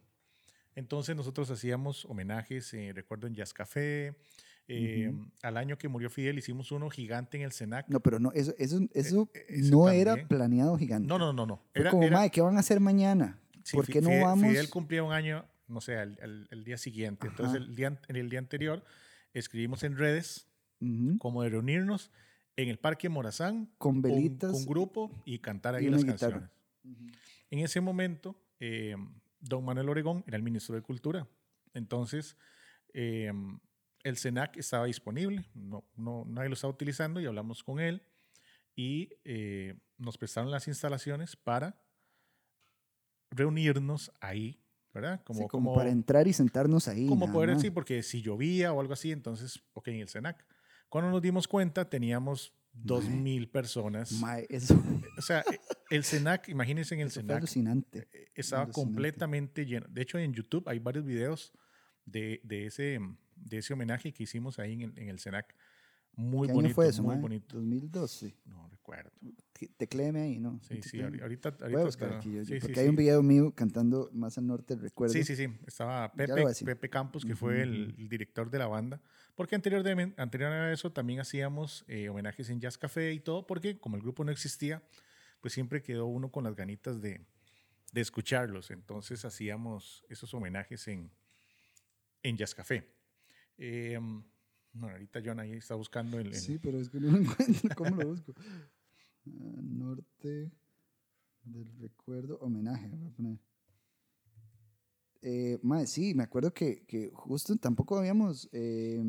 [0.79, 4.15] Entonces nosotros hacíamos homenajes, eh, recuerdo en Jazz Café.
[4.69, 5.11] eh,
[5.43, 7.89] Al año que murió Fidel hicimos uno gigante en el Senac.
[7.89, 10.27] No, pero no, eso, eso, eso eh, no era también.
[10.29, 11.05] planeado gigante.
[11.07, 11.61] No, no, no, no.
[11.73, 13.37] Era, como, era- ¿qué van a hacer mañana?
[13.63, 14.47] sí, ¿Por qué no Fidel, vamos?
[14.49, 17.27] Fidel cumplía un año, no sé, el, el- el día siguiente.
[17.27, 17.65] Entonces Ajá.
[17.69, 18.83] el día, en el día anterior
[19.33, 20.47] escribimos en redes
[20.79, 21.17] Ujú.
[21.17, 22.09] como de reunirnos
[22.55, 24.53] en el Parque Morazán Con velitas.
[24.53, 26.49] un grupo y cantar ahí y las una guitarra.
[26.83, 27.19] canciones.
[27.51, 28.95] En ese momento, eh,
[29.39, 31.27] don Manuel Oregón era el ministro de Cultura.
[31.73, 32.35] Entonces,
[32.93, 33.31] eh,
[34.03, 38.01] el SENAC estaba disponible, no, no, nadie lo estaba utilizando y hablamos con él
[38.75, 41.81] y eh, nos prestaron las instalaciones para
[43.29, 45.21] reunirnos ahí, ¿verdad?
[45.31, 47.07] Sí, como, para entrar y sentarnos ahí.
[47.07, 47.57] como poder más.
[47.57, 50.45] decir, porque si llovía o algo así, entonces, ok, en el SENAC.
[50.87, 53.17] Cuando nos dimos cuenta, teníamos dos Mae.
[53.17, 54.11] mil personas.
[54.11, 54.75] Mae, eso,
[55.17, 58.07] O sea, eh, el SENAC, imagínense en el eso fue SENAC, alucinante.
[58.11, 58.73] eh, estaba alucinante.
[58.73, 59.87] completamente lleno.
[59.89, 61.53] De hecho, en YouTube hay varios videos
[62.05, 62.99] de, de ese,
[63.35, 65.55] de ese homenaje que hicimos ahí en el, en el SENAC.
[66.15, 67.21] Muy ¿Qué bonito, año fue eso, muy mae?
[67.21, 67.55] bonito.
[67.57, 68.35] 2012.
[68.45, 69.11] No recuerdo.
[69.77, 70.59] Tecléeme ahí, ¿no?
[70.67, 72.89] Sí, sí, ahorita, ahorita Voy a buscar aquí yo, sí, sí, porque hay sí.
[72.89, 75.13] un video mío cantando más al norte, recuerdo.
[75.13, 75.47] Sí, sí, sí.
[75.65, 76.45] Estaba Pepe.
[76.65, 79.01] Pepe Campos, que fue Ujú, el, el director de la banda.
[79.39, 83.47] Porque anterior, de, anterior a eso también hacíamos eh, homenajes en Jazz Café y todo,
[83.47, 84.83] porque como el grupo no existía,
[85.39, 87.21] pues siempre quedó uno con las ganitas de,
[87.93, 88.69] de escucharlos.
[88.69, 91.09] Entonces hacíamos esos homenajes en,
[92.21, 92.85] en Jazz Café.
[93.57, 93.97] Eh,
[94.73, 96.27] bueno, ahorita John ahí está buscando el...
[96.27, 97.75] el- Sí, pero es que no lo encuentro.
[97.77, 98.33] ¿Cómo lo busco?
[98.37, 100.51] Ah, norte
[101.45, 102.89] del recuerdo, homenaje.
[102.89, 103.37] Voy a poner.
[105.21, 109.03] Eh, mae, sí, me acuerdo que, que justo tampoco habíamos eh,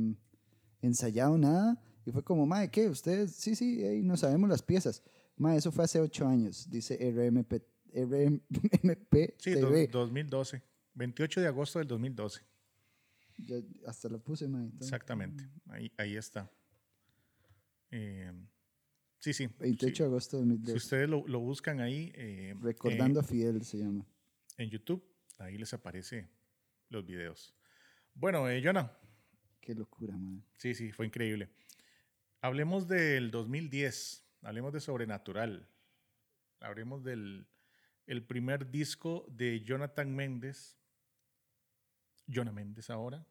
[0.83, 1.81] ensayado nada.
[2.05, 2.89] Y fue como, mae, ¿qué?
[2.89, 5.03] Ustedes, sí, sí, ahí no sabemos las piezas.
[5.37, 7.63] Mae, eso fue hace ocho años, dice RMP,
[7.95, 9.87] RMP sí, do- TV.
[9.89, 10.63] 2012.
[10.95, 12.43] 28 de agosto del 2012.
[13.39, 15.49] Ya hasta lo puse, entonces, Exactamente.
[15.69, 16.51] Ahí, ahí está.
[17.91, 18.33] Eh,
[19.19, 19.49] sí, sí.
[19.59, 20.03] 28 sí.
[20.03, 20.77] de agosto de Si 2002.
[20.85, 24.07] ustedes lo, lo buscan ahí eh, Recordando a Fidel se llama.
[24.59, 25.03] en YouTube,
[25.41, 26.29] ahí les aparece
[26.89, 27.55] los videos.
[28.15, 28.93] Bueno, eh, Jonah,
[29.61, 30.41] Qué locura, mae.
[30.57, 31.49] sí, sí, fue increíble.
[32.41, 35.69] Hablemos del 2010, hablemos de Sobrenatural,
[36.61, 37.47] hablemos del
[38.07, 40.77] el primer disco de Jonathan Méndez,
[42.27, 43.25] Jonah Méndez ahora,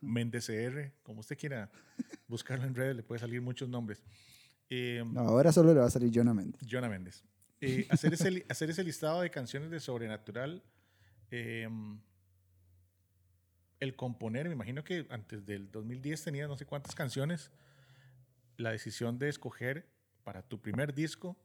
[0.00, 1.70] Méndez CR, como usted quiera
[2.28, 4.02] buscarlo en redes, le puede salir muchos nombres.
[4.68, 6.60] Eh, No, ahora solo le va a salir Jonah Méndez.
[6.68, 7.24] Jonah Méndez.
[7.60, 10.62] Eh, hacer, ese, hacer ese listado de canciones de Sobrenatural,
[11.30, 11.68] eh,
[13.80, 17.50] el componer, me imagino que antes del 2010 tenía no sé cuántas canciones,
[18.56, 19.86] la decisión de escoger
[20.22, 21.36] para tu primer disco,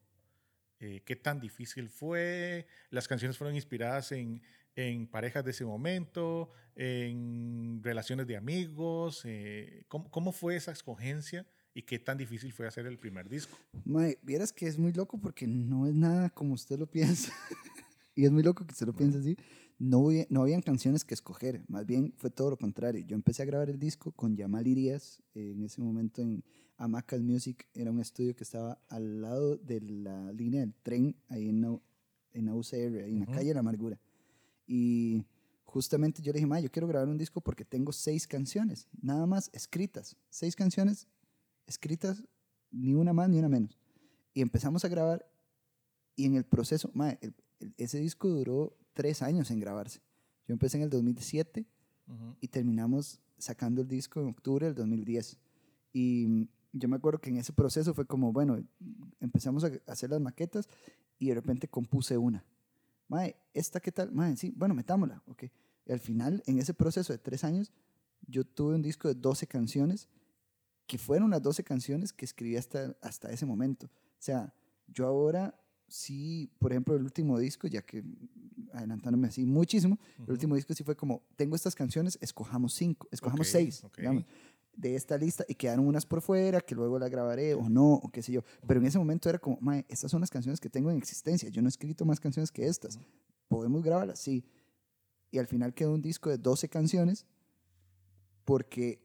[0.79, 4.41] eh, qué tan difícil fue, las canciones fueron inspiradas en,
[4.75, 11.45] en parejas de ese momento, en relaciones de amigos, eh, ¿cómo, ¿cómo fue esa escogencia
[11.73, 13.57] y qué tan difícil fue hacer el primer disco?
[13.85, 17.31] Mae, vieras que es muy loco porque no es nada como usted lo piensa.
[18.15, 19.37] y es muy loco que usted lo piense así.
[19.77, 23.03] No, hubi- no habían canciones que escoger, más bien fue todo lo contrario.
[23.05, 26.43] Yo empecé a grabar el disco con Yamal Irías, eh, en ese momento en
[26.77, 31.49] Amacas Music, era un estudio que estaba al lado de la línea del tren, ahí
[31.49, 31.79] en, la-
[32.31, 33.99] en la UCR, ahí en la calle de La Amargura.
[34.65, 35.25] Y
[35.65, 39.25] justamente yo le dije, ma, yo quiero grabar un disco porque tengo seis canciones, nada
[39.25, 40.15] más escritas.
[40.29, 41.07] Seis canciones
[41.67, 42.23] escritas,
[42.71, 43.77] ni una más ni una menos.
[44.33, 45.25] Y empezamos a grabar
[46.15, 50.01] y en el proceso, ma, el- el- ese disco duró tres años en grabarse.
[50.47, 51.67] Yo empecé en el 2007
[52.07, 52.35] Ujú.
[52.41, 55.37] y terminamos sacando el disco en octubre del 2010.
[55.93, 58.57] Y mm, yo me acuerdo que en ese proceso fue como, bueno,
[59.19, 60.67] empezamos a hacer las maquetas
[61.19, 62.43] y de repente compuse una.
[63.07, 64.11] Mae, ¿esta qué tal?
[64.11, 65.43] Mae, sí, bueno, metámosla, ok.
[65.85, 67.71] Y al final, en ese proceso de tres años,
[68.27, 70.07] yo tuve un disco de 12 canciones
[70.87, 73.87] que fueron las 12 canciones que escribí hasta, hasta ese momento.
[73.87, 74.53] O sea,
[74.87, 78.03] yo ahora sí, por ejemplo, el último disco, ya que
[78.75, 80.31] adelantándome así muchísimo, el Ujú.
[80.33, 83.97] último disco sí fue como, tengo estas canciones, escojamos cinco, escojamos Ok, seis, ok.
[83.97, 84.25] digamos,
[84.75, 88.09] de esta lista y quedaron unas por fuera que luego las grabaré o no, o
[88.09, 88.43] qué sé yo.
[88.67, 91.49] Pero en ese momento era como, mae, estas son las canciones que tengo en existencia,
[91.49, 92.99] yo no he escrito más canciones que estas,
[93.47, 94.43] podemos grabarlas, sí.
[95.31, 97.25] Y al final quedó un disco de 12 canciones
[98.43, 99.01] porque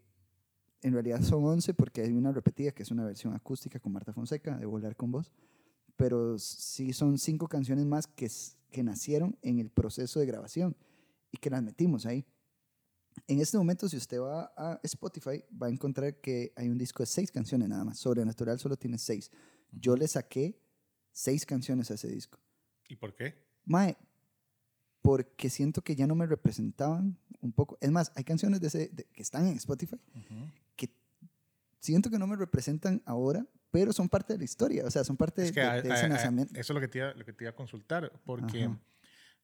[0.82, 4.12] en realidad son 11 porque hay una repetida que es una versión acústica con Marta
[4.12, 5.30] Fonseca de Volar con Vos,
[5.96, 8.30] pero sí son cinco canciones más que,
[8.70, 10.76] que nacieron en el proceso de grabación
[11.30, 12.24] y que las metimos ahí.
[13.26, 17.02] En este momento, si usted va a Spotify, va a encontrar que hay un disco
[17.02, 17.98] de seis canciones nada más.
[17.98, 19.30] Sobrenatural solo tiene seis.
[19.72, 20.58] Yo le saqué
[21.12, 22.38] seis canciones a ese disco.
[22.88, 23.34] ¿Y por qué?
[23.64, 23.96] Mae,
[25.02, 27.78] porque siento que ya no me representaban un poco.
[27.80, 29.96] Es más, hay canciones de ese, de- que están en Spotify
[30.76, 30.94] que
[31.80, 34.84] siento que no me representan ahora, pero son parte de la historia.
[34.84, 36.52] O sea, son parte Es de, que de- a- de a- ese a- lanzamiento.
[36.58, 38.78] eso es lo que, te iba, lo que te iba a consultar, porque Ajá.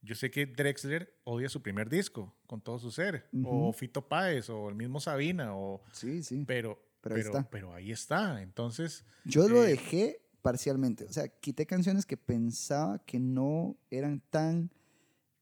[0.03, 4.49] yo sé que Drexler odia su primer disco con todo su ser, o Fito Páez,
[4.51, 6.45] o el mismo Sabina, o, Sí, sí.
[6.47, 7.75] pero, Pero pero, ahí pero, está.
[7.77, 8.43] ahí está.
[8.43, 11.05] Entonces, Yo lo eh, dejé parcialmente.
[11.05, 14.71] O sea, quité canciones que pensaba que no eran tan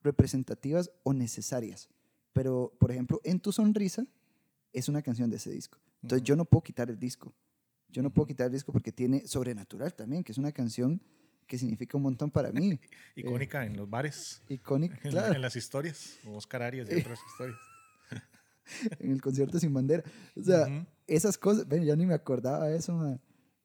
[0.03, 1.89] representativas o necesarias.
[2.33, 4.05] Pero, por ejemplo, En tu sonrisa
[4.73, 5.79] es una canción de ese disco.
[6.03, 7.33] Entonces yo no puedo quitar el disco.
[7.95, 11.01] Yo no puedo quitar el disco porque tiene Sobrenatural también, que es una canción
[11.47, 12.81] que significa un montón para mí.
[13.15, 17.59] icónica en los bares, Icónica, en, claro, en las historias, Oscar Arias y otras historias.
[18.99, 20.03] en el concierto sin bandera.
[20.37, 20.87] O sea, Ujú.
[21.07, 23.21] esas cosas, ven, ya ni me acordaba de eso.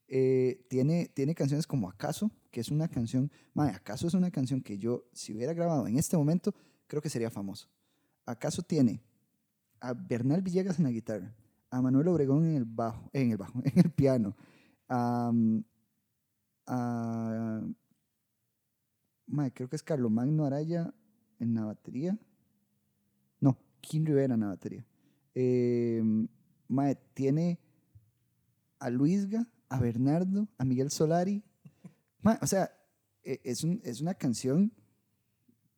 [0.08, 4.62] Eh, tiene, tiene canciones como Acaso, que es una canción, ma, Acaso es una canción
[4.62, 6.54] que yo, si hubiera grabado en este momento,
[6.86, 7.68] creo que sería famoso.
[8.28, 9.02] Acaso tiene
[9.80, 11.34] a Bernal Villegas en la guitarra,
[11.72, 14.36] a Manuel Obregón en el bajo, en el bajo, en el piano,
[14.88, 15.32] a,
[16.68, 17.62] a-
[19.28, 20.94] ma, creo que es Carlomagno Araya
[21.40, 22.18] en la batería.
[23.40, 24.86] No, Kim Rivera en la batería.
[25.36, 26.02] Eh,
[26.68, 27.60] mae, tiene
[28.80, 31.44] a Luisga, a Bernardo, a Miguel Solari.
[32.22, 32.72] Mae, o sea,
[33.24, 34.74] e- es, un- es una canción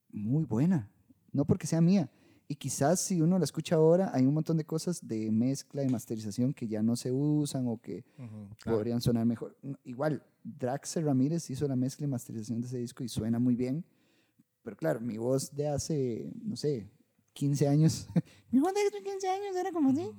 [0.10, 0.89] muy buena.
[1.32, 2.10] No porque sea mía.
[2.52, 5.88] Y quizás si uno la escucha ahora, hay un montón de cosas de mezcla y
[5.88, 8.78] masterización que ya no se usan o que Ujú, claro.
[8.78, 9.56] podrían sonar mejor.
[9.86, 13.86] Igual, Draxel Ramírez hizo la mezcla y masterización de ese disco y suena muy bien.
[14.64, 16.90] Pero claro, mi voz de hace, no sé,
[17.32, 18.10] 15 años.
[18.52, 20.12] mi voz de hace 15 años era como así.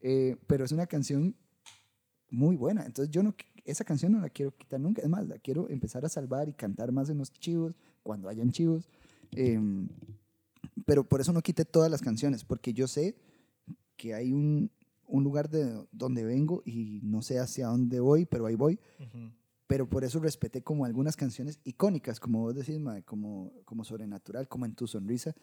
[0.00, 1.34] Eh, pero es una canción
[2.30, 2.86] muy buena.
[2.86, 3.34] Entonces yo no,
[3.64, 5.02] esa canción no la quiero quitar nunca.
[5.02, 8.52] Es más, la quiero empezar a salvar y cantar más en los chivos, cuando hayan
[8.52, 8.88] chivos.
[9.32, 9.88] Em,
[10.84, 13.16] pero por eso no quité todas las canciones, porque yo sé
[13.96, 14.70] que hay un,
[15.06, 18.80] un lugar de donde vengo y no sé hacia dónde voy, pero ahí voy.
[18.98, 19.32] Ujú.
[19.66, 24.46] Pero por eso respeté como algunas canciones icónicas, como vos decís, mae, como, como Sobrenatural,
[24.48, 25.34] como En tu sonrisa,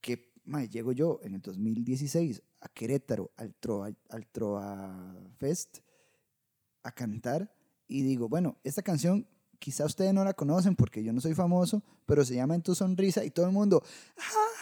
[0.00, 5.78] que mae, llego yo en el 2016 a Querétaro, al Trova, al Trova Fest,
[6.82, 7.52] a cantar
[7.86, 9.26] y digo, bueno, esta canción
[9.58, 12.74] quizá ustedes no la conocen porque yo no soy famoso, pero se llama En tu
[12.74, 13.82] sonrisa y todo el mundo...
[14.16, 14.57] "Ah".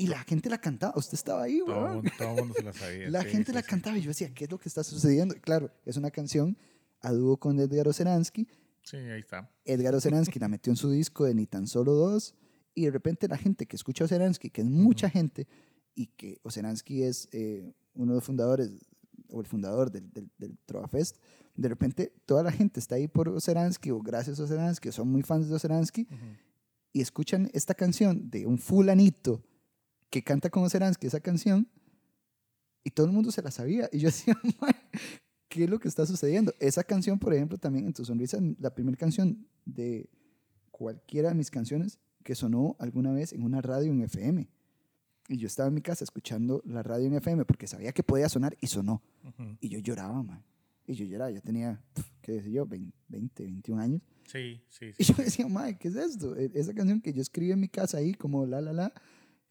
[0.00, 1.94] Y la gente la cantaba, usted estaba ahí, Todo weón.
[1.96, 3.10] mundo, todo el mundo se la sabía.
[3.10, 3.68] La sí, gente sí, la sí.
[3.68, 5.34] cantaba y yo decía, ¿qué es lo que está sucediendo?
[5.36, 6.56] Y claro, es una canción
[7.02, 8.48] a dúo con Edgar Oceransky.
[8.82, 9.50] Sí, ahí está.
[9.64, 12.34] Edgar Oceransky la metió en su disco de Ni tan solo dos.
[12.74, 15.46] Y de repente la gente que escucha a Oceransky, que es mucha gente,
[15.94, 18.70] y que Oceransky es eh, uno de los fundadores,
[19.28, 21.18] o el fundador del, del, del Trova Fest,
[21.56, 25.08] de repente toda la gente está ahí por Oceransky o gracias a Oceransky, o son
[25.08, 26.16] muy fans de Oceransky, Ujú.
[26.94, 29.44] y escuchan esta canción de un fulanito
[30.10, 31.68] que canta con Oceransky esa canción
[32.84, 33.88] y todo el mundo se la sabía.
[33.92, 34.74] Y yo decía, "Mae,
[35.48, 36.52] ¿qué es lo que está sucediendo?
[36.60, 40.08] Esa canción, por ejemplo, también en Tu Sonrisa, la primera canción de
[40.70, 44.48] cualquiera de mis canciones que sonó alguna vez en una radio en FM.
[45.28, 48.28] Y yo estaba en mi casa escuchando la radio en FM porque sabía que podía
[48.28, 49.02] sonar y sonó.
[49.60, 50.42] Y yo lloraba, man.
[50.86, 51.80] Y yo lloraba, yo tenía,
[52.20, 52.66] ¿qué decía yo?
[52.66, 54.02] 20, 21 años.
[54.26, 55.12] Sí, sí, Y sí.
[55.12, 56.34] yo decía, madre, ¿qué es esto?
[56.36, 58.92] E- Esa canción que yo escribí en mi casa ahí, como la, la, la,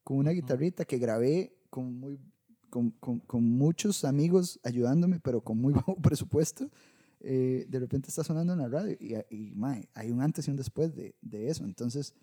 [0.10, 2.19] con una guitarrita que grabé con, muy,
[2.72, 6.67] con, con, con muchos amigos ayudándome, pero con muy bajo presupuesto,
[7.19, 8.98] eh, de repente está sonando en la radio.
[9.00, 11.63] Y, y mae, hay un antes y un después de, de eso.
[11.63, 12.15] Entonces,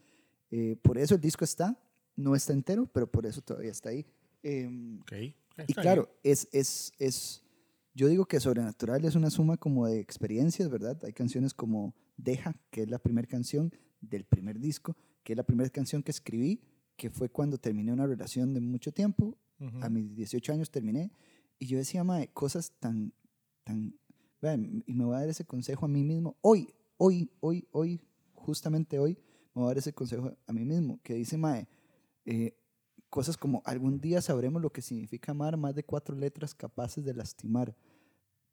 [0.50, 1.80] eh, por eso el disco está,
[2.16, 4.04] no está entero, pero por eso todavía está ahí.
[4.42, 7.44] Em, Ok, y está claro, es, es, es,
[7.94, 10.98] yo digo que Sobrenatural es una suma como de experiencias, ¿verdad?
[11.04, 15.44] Hay canciones como Deja, que es la primera canción del primer disco, que es la
[15.44, 16.60] primera canción que escribí,
[16.96, 19.76] que fue cuando terminé una relación de mucho tiempo, bien.
[19.76, 19.84] Ujú.
[19.84, 21.10] a mis 18 años terminé,
[21.58, 23.12] y yo decía, mae, cosas tan,
[23.64, 23.98] tan,
[24.40, 28.00] vean, y me voy a dar ese consejo a mí mismo, hoy, hoy, hoy, hoy,
[28.34, 29.18] justamente hoy,
[29.54, 31.66] me voy a dar ese consejo a mí mismo, que dice, mae,
[32.24, 32.58] eh,
[33.08, 37.14] cosas como algún día sabremos lo que significa amar más de cuatro letras capaces de
[37.14, 37.74] lastimar.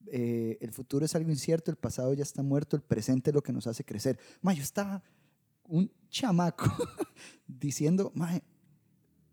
[0.08, 3.42] Eh, el futuro es algo incierto, el pasado ya está muerto, el presente es lo
[3.42, 4.20] que nos hace crecer.
[4.42, 5.04] Ma, yo estaba
[5.64, 6.66] un chamaco
[7.48, 8.44] diciendo, mae,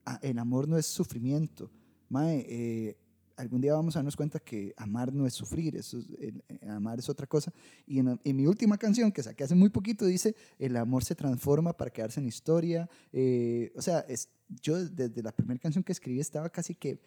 [0.06, 1.70] ah, el amor no es sufrimiento.
[2.08, 2.96] Mae, eh,
[3.36, 6.06] algún día vamos a darnos cuenta que amar no es sufrir, eso es-
[6.48, 7.52] el amar es otra cosa.
[7.86, 11.76] Y en, mi última canción que saqué hace muy poquito dice, el amor se transforma
[11.76, 12.88] para quedarse en historia.
[13.12, 17.00] Eh, o sea, es, yo desde la primera canción que escribí estaba casi que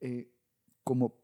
[0.00, 0.28] eh,
[0.82, 1.14] como,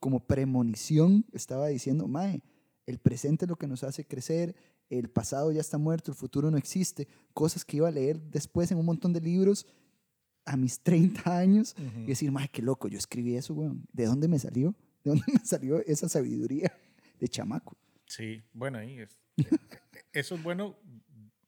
[0.00, 2.42] como premonición, estaba diciendo, Mae,
[2.86, 4.54] el presente es lo que nos hace crecer,
[4.90, 8.70] el pasado ya está muerto, el futuro no existe, cosas que iba a leer después
[8.72, 9.66] en un montón de libros
[10.44, 13.86] a mis 30 años y decir, madre, qué loco, yo escribí eso, weón.
[13.92, 14.74] ¿De dónde me salió?
[15.04, 16.72] ¿De dónde me salió esa sabiduría
[17.18, 17.76] de chamaco?
[18.06, 19.18] Sí, bueno, ahí es.
[20.12, 20.76] eso es bueno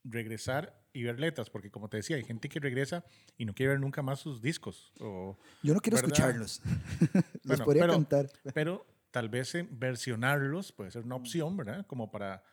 [0.03, 3.03] regresar y ver letras, porque como te decía, hay gente que regresa
[3.37, 4.93] y no quiere ver nunca más sus discos.
[4.99, 6.11] O, Yo no quiero ¿verdad?
[6.11, 6.61] escucharlos.
[7.43, 8.29] Los Bueno, podría pero- cantar.
[8.53, 11.85] Pero tal vez versionarlos puede ser una opción, ¿verdad?
[11.87, 12.43] Como para,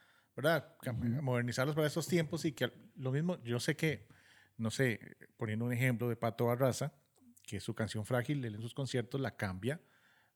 [0.43, 0.75] ¿verdad?
[1.23, 4.07] Modernizarlos para estos tiempos y que lo mismo, yo sé que,
[4.57, 5.01] no sé,
[5.37, 6.93] poniendo un ejemplo de Pato Barraza,
[7.43, 9.81] que su canción Frágil, él en sus conciertos la cambia,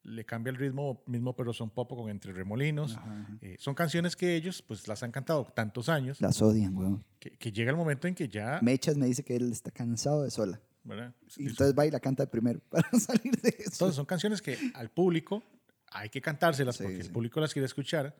[0.02, 2.96] le cambia el ritmo mismo, pero son popo con Entre Remolinos.
[2.96, 3.38] Ajá, ajá.
[3.40, 7.04] Eh, son canciones que ellos pues las han cantado tantos años Las odian, weón.
[7.18, 10.22] que, que llega el momento en que ya, Mechas me dice que él está cansado
[10.22, 10.60] de sola.
[10.82, 11.14] ¿verdad?
[11.38, 13.70] Y entonces va y la canta primero para salir de eso.
[13.72, 15.42] Entonces son canciones que al público
[15.90, 17.10] hay que cantárselas Sí, porque el sí.
[17.10, 18.14] público las quiere escuchar,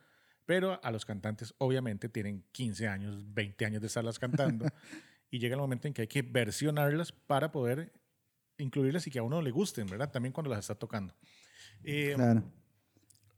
[0.47, 4.67] pero a los cantantes obviamente tienen 15 años, 20 años de estarlas cantando
[5.31, 7.93] y llega el momento en que hay que versionarlas para poder
[8.59, 10.11] incluirlas y que a uno le gusten, ¿verdad?
[10.11, 11.15] También cuando las está tocando.
[11.83, 12.43] Eh, Claro.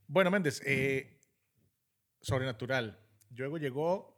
[0.09, 1.19] Bueno, Méndez, eh,
[2.21, 2.99] Sobrenatural.
[3.31, 4.15] Luego llegó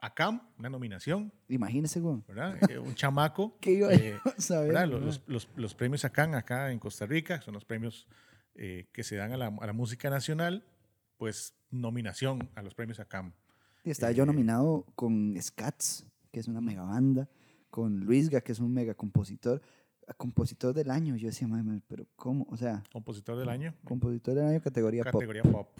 [0.00, 2.24] a CAM, una nominación, Imagínese, weón.
[2.28, 2.58] ¿verdad?
[2.70, 3.58] Eh, un chamaco.
[3.60, 4.68] ¿Qué iba eh, a saber?
[4.72, 4.88] ¿verdad?
[4.88, 8.06] Los, los- los premios ACAN acá en Costa Rica son los premios
[8.54, 10.64] eh, que se dan a la, a la música nacional,
[11.24, 13.32] pues nominación a los premios ACAM.
[13.82, 17.30] Y estaba yo eh, nominado con Scats, que es una mega banda,
[17.70, 19.62] con Luisga, que es un mega compositor,
[20.06, 21.16] a compositor del año.
[21.16, 22.46] Yo decía, "Mae, mae, pero ¿cómo?
[22.50, 25.70] O sea, Compositor del año, compositor del año categoría, categoría pop.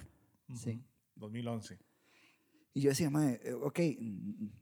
[0.48, 0.83] Ujú, Sí.
[1.14, 1.76] 2011.
[1.76, 1.87] pop.
[2.72, 3.80] Y yo decía, "Mae, eh, ok,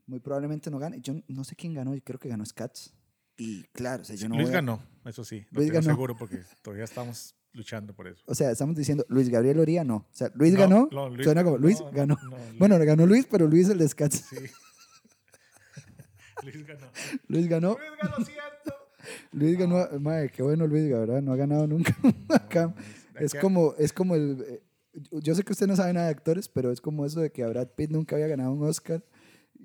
[0.07, 0.99] muy probablemente no gane.
[0.99, 2.93] Yo no sé quién ganó, yo creo que ganó Scats.
[3.37, 5.81] Y claro, o sea, yo no Luis voy a- ganó, eso sí, lo Luis tengo
[5.81, 5.95] ganó.
[5.95, 8.21] seguro porque todavía estamos luchando por eso.
[8.25, 9.95] O sea, estamos diciendo Luis Gabriel Oría, no.
[9.97, 12.17] O sea, Luis No, ganó, no, Luis- suena como Luis no, ganó.
[12.21, 14.25] Luis- Bueno, ganó Luis, pero Luis el de Scats.
[14.29, 14.35] Sí.
[16.43, 16.87] Luis ganó.
[17.27, 18.73] Luis ganó, Luis ganó, cierto.
[19.31, 21.21] Luis ganó, madre, qué bueno Luis, ¿verdad?
[21.21, 21.95] No ha ganado nunca
[22.29, 22.73] acá.
[23.19, 24.43] Es como, es como el.
[24.47, 24.63] eh,
[25.21, 27.45] Yo sé que usted no sabe nada de actores, pero es como eso de que
[27.45, 29.03] Brad Pitt nunca había ganado un Oscar.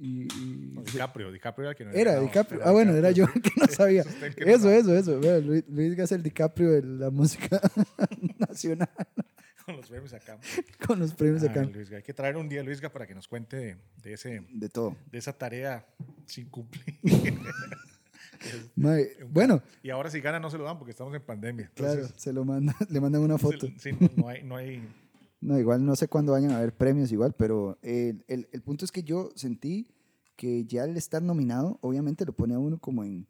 [0.00, 2.61] Y, y- No, DiCaprio, DiCaprio era el que no era ganado, DiCaprio.
[2.64, 4.04] Ah, bueno, era yo el que no sabía.
[4.04, 5.20] No Eso, eso, eso.
[5.40, 7.61] Luis, Luis es el DiCaprio de la música
[8.38, 8.88] nacional
[9.66, 10.38] Con los premios acá.
[10.87, 11.62] con los premios acá.
[11.62, 14.42] Luisga, hay que traer un día a Luisga para que nos cuente de, de ese,
[14.50, 14.96] De todo.
[15.12, 15.84] de esa tarea
[16.24, 16.82] sin cumplir.
[19.26, 21.70] Bueno, y ahora si gana no se lo dan porque estamos en pandemia.
[21.74, 23.68] claro, se lo manda, le mandan una se- foto.
[23.78, 24.82] sí, no, no hay, no hay
[25.40, 28.85] No, igual no sé cuándo vayan a haber premios igual, pero el, el, el punto
[28.85, 29.87] es que yo sentí
[30.38, 33.27] que ya al estar nominado, obviamente lo pone a uno como en,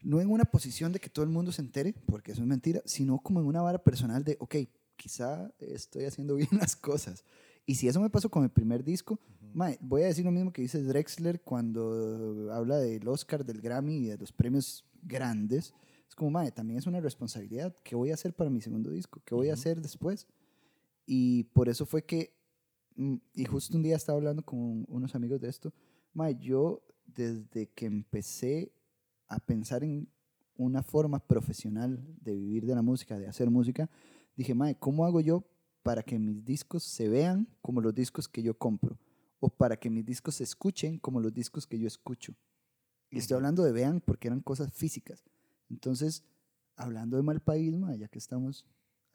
[0.00, 2.80] no en una posición de que todo el mundo se entere, porque eso es mentira,
[2.84, 4.56] sino como en una vara personal de, ok,
[4.96, 7.24] quizá estoy haciendo bien las cosas.
[7.66, 9.18] Y si eso me pasó con el primer disco,
[9.52, 13.96] mae, voy a decir lo mismo que dice Drexler cuando habla del Oscar, del Grammy
[13.96, 15.74] y de los premios grandes.
[16.08, 17.74] Es como, mae, también es una responsabilidad.
[17.82, 19.20] ¿Qué voy a hacer para mi segundo disco?
[19.24, 20.26] ¿Qué voy a hacer después?
[21.12, 22.36] Y por eso fue que,
[22.94, 25.74] mm, y justo un día estaba hablando con unos amigos de esto,
[26.12, 28.72] mae, yo desde que empecé
[29.26, 30.08] a pensar en
[30.54, 33.90] una forma profesional de vivir de la música, de hacer música,
[34.36, 35.44] dije, mae, ¿cómo hago yo
[35.82, 38.96] para que mis discos se vean como los discos que yo compro?
[39.40, 42.36] O para que mis discos se escuchen como los discos que yo escucho.
[43.10, 45.24] Y estoy hablando de vean porque eran cosas físicas.
[45.70, 46.22] Entonces,
[46.76, 48.64] hablando de mal país, mae, ya que estamos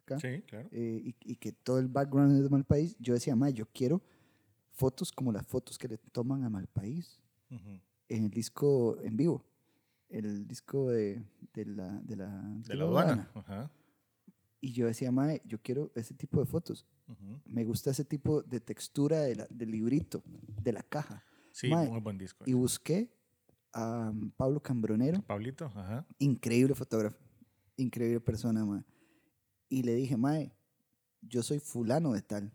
[0.05, 0.69] acá, Sí, claro.
[0.71, 4.01] eh, y, y que todo el background es de Malpaís, yo decía, ma, yo quiero
[4.71, 7.79] fotos como las fotos que le toman a Malpaís Ujú.
[8.09, 9.43] en el disco en vivo,
[10.09, 13.31] el disco de, de la, de la, De la aduana.
[14.61, 16.85] Y yo decía, ma, yo quiero ese tipo de fotos.
[17.45, 20.23] Me gusta ese tipo de textura de la- del librito,
[20.63, 21.23] de la caja.
[21.51, 22.43] Sí, Mae, muy buen disco.
[22.47, 23.09] Y busqué
[23.73, 26.05] a Pablo Cambronero, Pablito, ajá.
[26.17, 27.17] increíble fotógrafo,
[27.77, 28.83] increíble persona, ma.
[29.75, 30.53] Y le dije, mae,
[31.21, 32.49] yo soy fulano de tal.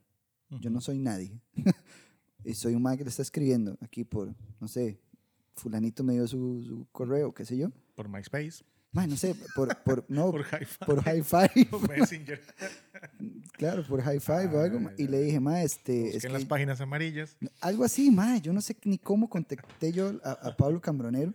[0.48, 1.38] Yo no soy nadie.
[2.46, 4.98] y soy un mae que le está escribiendo aquí por, no sé,
[5.54, 7.71] fulanito me dio su, su correo, qué sé yo.
[7.94, 11.66] Por MySpace, Mae, no sé, por, por, no, por Hi-Fi, High Five.
[11.71, 12.40] por Messenger.
[13.52, 14.88] claro, por High Five o algo.
[14.88, 17.37] Ah, Y le dije, mae, este, es Busquen las páginas amarillas.
[17.60, 21.35] algo así, mae, yo no sé ni cómo contacté yo a, a Pablo Cambronero.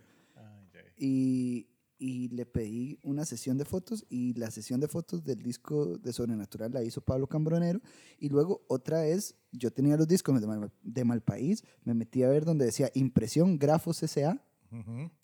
[0.98, 1.68] Y,
[1.98, 6.12] y le pedí una sesión de fotos y la sesión de fotos del disco de
[6.12, 7.80] Sobrenatural la hizo Pablo Cambronero
[8.18, 12.28] y luego otra es, yo tenía los discos de, Mal, de Malpaís, me metí a
[12.28, 14.42] ver donde decía impresión Grafos S.A.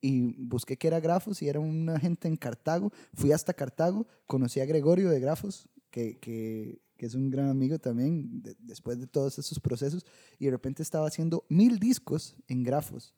[0.01, 4.61] Y busqué que era Grafos y era una gente en Cartago, fui hasta Cartago, conocí
[4.61, 9.07] a Gregorio de Grafos que, que, que es un gran amigo también, de- después de
[9.07, 10.07] todos esos procesos,
[10.39, 13.13] y de repente estaba haciendo mil discos en grafos,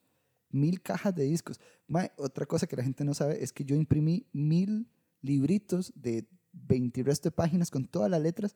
[0.54, 1.60] mil cajas de discos.
[1.86, 4.88] Mae, otra cosa que la gente no sabe es que yo imprimí mil
[5.20, 8.54] libritos de 20 y resto de páginas con todas las letras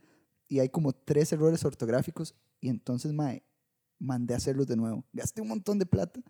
[0.48, 3.42] y hay como tres errores ortográficos y entonces, mae,
[3.98, 5.04] mandé a hacerlos de nuevo.
[5.12, 6.20] Gasté un montón de plata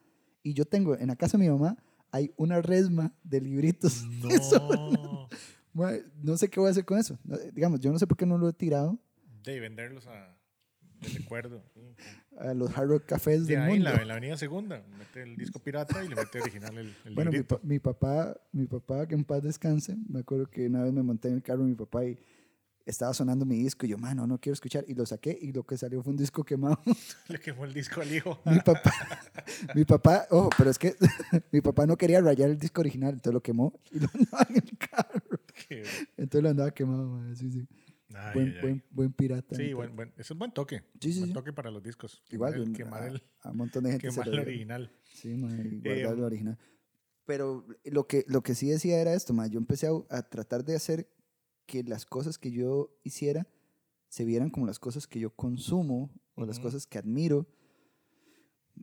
[0.43, 1.77] y yo tengo en la casa de mi mamá
[2.11, 4.05] hay una resma de libritos.
[4.23, 5.29] No.
[5.75, 7.19] Mae, no sé qué voy a hacer con eso.
[7.23, 8.99] No, digamos, yo no sé por qué no lo he tirado
[9.45, 10.38] De venderlos a.
[11.01, 11.63] De recuerdo.
[12.39, 13.91] a los hard rock cafés De del ahí en mundo.
[13.97, 14.83] la, en la avenida segunda.
[14.99, 18.37] Mete el disco pirata y le mete original el, el Bueno, mi, pa- mi papá,
[18.53, 21.43] mi papá, que en paz descanse, me acuerdo que una vez me monté en el
[21.43, 22.19] carro de mi papá y
[22.87, 24.83] estaba sonando mi disco y yo, mano, no quiero escuchar.
[24.89, 26.81] Y lo saqué y lo que salió fue un disco quemado.
[27.29, 28.41] Le quemó el disco al hijo.
[28.47, 28.93] mi papá,
[29.75, 30.95] mi papá, ojo, pero es que
[31.53, 34.57] mi papá no quería rayar el disco original, entonces lo quemó y lo andaba en
[34.57, 35.41] el carro.
[35.69, 35.85] Qué-
[36.17, 37.67] Entonces lo andaba quemado, mae, sí, sí.
[38.21, 38.61] Ay, buen, ay, ay.
[38.63, 39.55] buen, buen pirata.
[39.55, 40.83] Sí, buen, buen, es un buen toque.
[41.01, 41.35] Sí, sí, buen sí.
[41.35, 42.23] toque para los discos.
[42.31, 44.41] Igual, Quemar el, quemar el, a, a un montón de gente se quemar lo el
[44.41, 44.93] original.
[45.05, 46.59] Sí, y guardar Em, lo original.
[47.25, 50.65] Pero lo que, lo que sí decía era esto, mae, yo empecé a, a tratar
[50.65, 51.09] de hacer
[51.67, 53.47] que las cosas que yo hiciera
[54.09, 56.69] se vieran como las cosas que yo consumo o las Ujú.
[56.69, 57.47] cosas que admiro.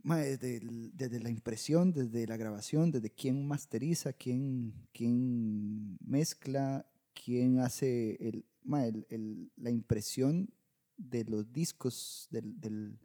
[0.02, 0.60] Mae, desde,
[0.92, 6.86] desde la impresión, desde la grabación, desde quién masteriza, quién, quién mezcla,
[7.24, 10.50] quién hace el, mae, el- el- la impresión
[10.96, 12.98] de los discos, del, del,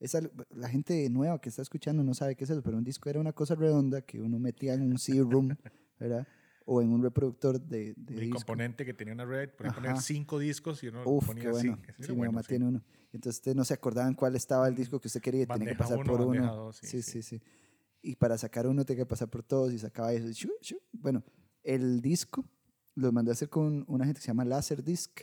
[0.00, 3.08] esa, la gente nueva que está escuchando no sabe qué es eso, pero un disco
[3.10, 5.48] era una cosa redonda que uno metía en un CD-ROOM,
[5.98, 6.26] ¿verdad?
[6.66, 8.38] O en un reproductor de, de Mi disco.
[8.38, 11.72] componente que tenía una red, podía poner cinco discos y uno Uf, ponía qué bueno.
[11.74, 11.92] así.
[12.02, 12.48] Sí, mi bueno, mamá sí.
[12.48, 12.82] tiene uno.
[13.12, 15.74] Entonces usted no se acordaban cuál estaba el disco que usted quería y tenía que
[15.74, 16.54] pasar uno, por uno.
[16.54, 17.22] dos, sí, sí, sí.
[17.22, 17.42] sí.
[18.00, 20.48] Y para sacar uno tenía que pasar por todos y sacaba eso.
[20.92, 21.22] Bueno,
[21.62, 22.44] el disco
[22.94, 25.22] lo mandé a hacer con una gente que se llama Laserdisc.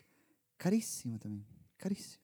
[0.57, 1.45] Carísimo también,
[1.77, 2.21] carísimo.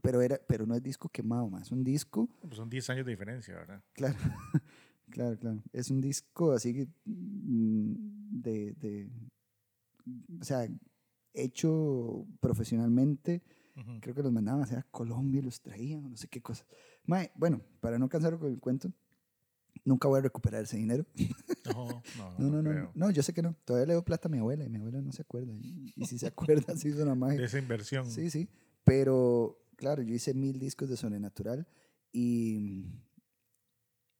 [0.00, 1.66] Pero, era, pero no es disco quemado, más.
[1.66, 3.82] Es un disco Pues son 10 años de diferencia, ¿verdad?
[3.92, 4.16] Claro,
[5.10, 5.62] claro, claro.
[5.72, 9.10] Es un disco así que, mm, de, de,
[10.40, 10.66] o sea,
[11.34, 13.42] hecho profesionalmente.
[14.00, 16.66] Creo que los mandaban a hacer a Colombia y los traían, no sé qué cosas.
[17.04, 18.90] Mae, bueno, para no cansar con el cuento,
[19.84, 21.04] nunca voy a recuperar ese dinero.
[21.74, 22.90] No, no, No, no, no, creo.
[22.94, 23.54] no, yo sé que no.
[23.64, 25.52] Todavía le doy plata a mi abuela y mi abuela no se acuerda.
[25.60, 27.40] Y, y si se acuerda, sí hizo una magia.
[27.40, 28.10] De esa inversión.
[28.10, 28.48] Sí, sí.
[28.84, 31.66] Pero, claro, yo hice mil discos de Sobrenatural
[32.12, 32.86] y,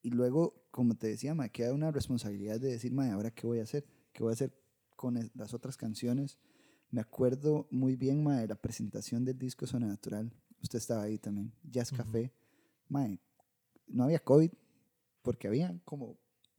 [0.03, 3.61] y luego, como te decía, me queda una responsabilidad de decir, mae, ¿ahora qué voy
[3.61, 3.84] a hacer?
[4.12, 4.53] ¿Qué voy a hacer
[4.97, 6.38] con las otras canciones?
[6.90, 10.32] Me acuerdo muy bien, de la presentación del disco Sobrenatural.
[10.62, 11.53] Usted estaba ahí también.
[11.62, 11.90] Jazz.
[11.92, 12.32] Café.
[12.88, 13.20] Mae,
[13.88, 14.51] no había COVID
[15.22, 16.16] porque había como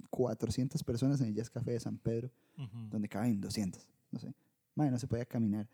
[0.08, 2.89] 400 personas en el Jazz Café de San Pedro Ujú.
[2.89, 4.34] donde caben 200, no sé.
[4.76, 5.68] Madre, no se podía caminar.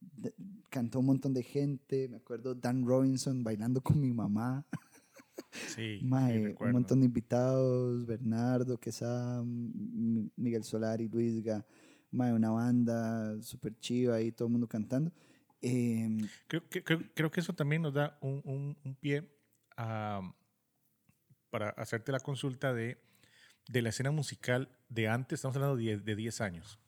[0.00, 0.34] De-
[0.70, 4.66] cantó un montón de gente, me acuerdo Dan Robinson bailando con mi mamá,
[5.52, 6.72] Sí, sí, Mae, un recuerdo.
[6.74, 11.64] montón de invitados, Bernardo, Quesada, Miguel Solari, Luisga,
[12.10, 15.12] mae, una banda súper chiva ahí, todo el mundo cantando.
[15.60, 19.28] Em, Creo, que- creo, creo que eso también nos da un, un- un pie
[19.76, 20.20] a-
[21.50, 22.98] para hacerte la consulta de,
[23.68, 26.78] de la escena musical de antes, estamos hablando de 10, de 10 años,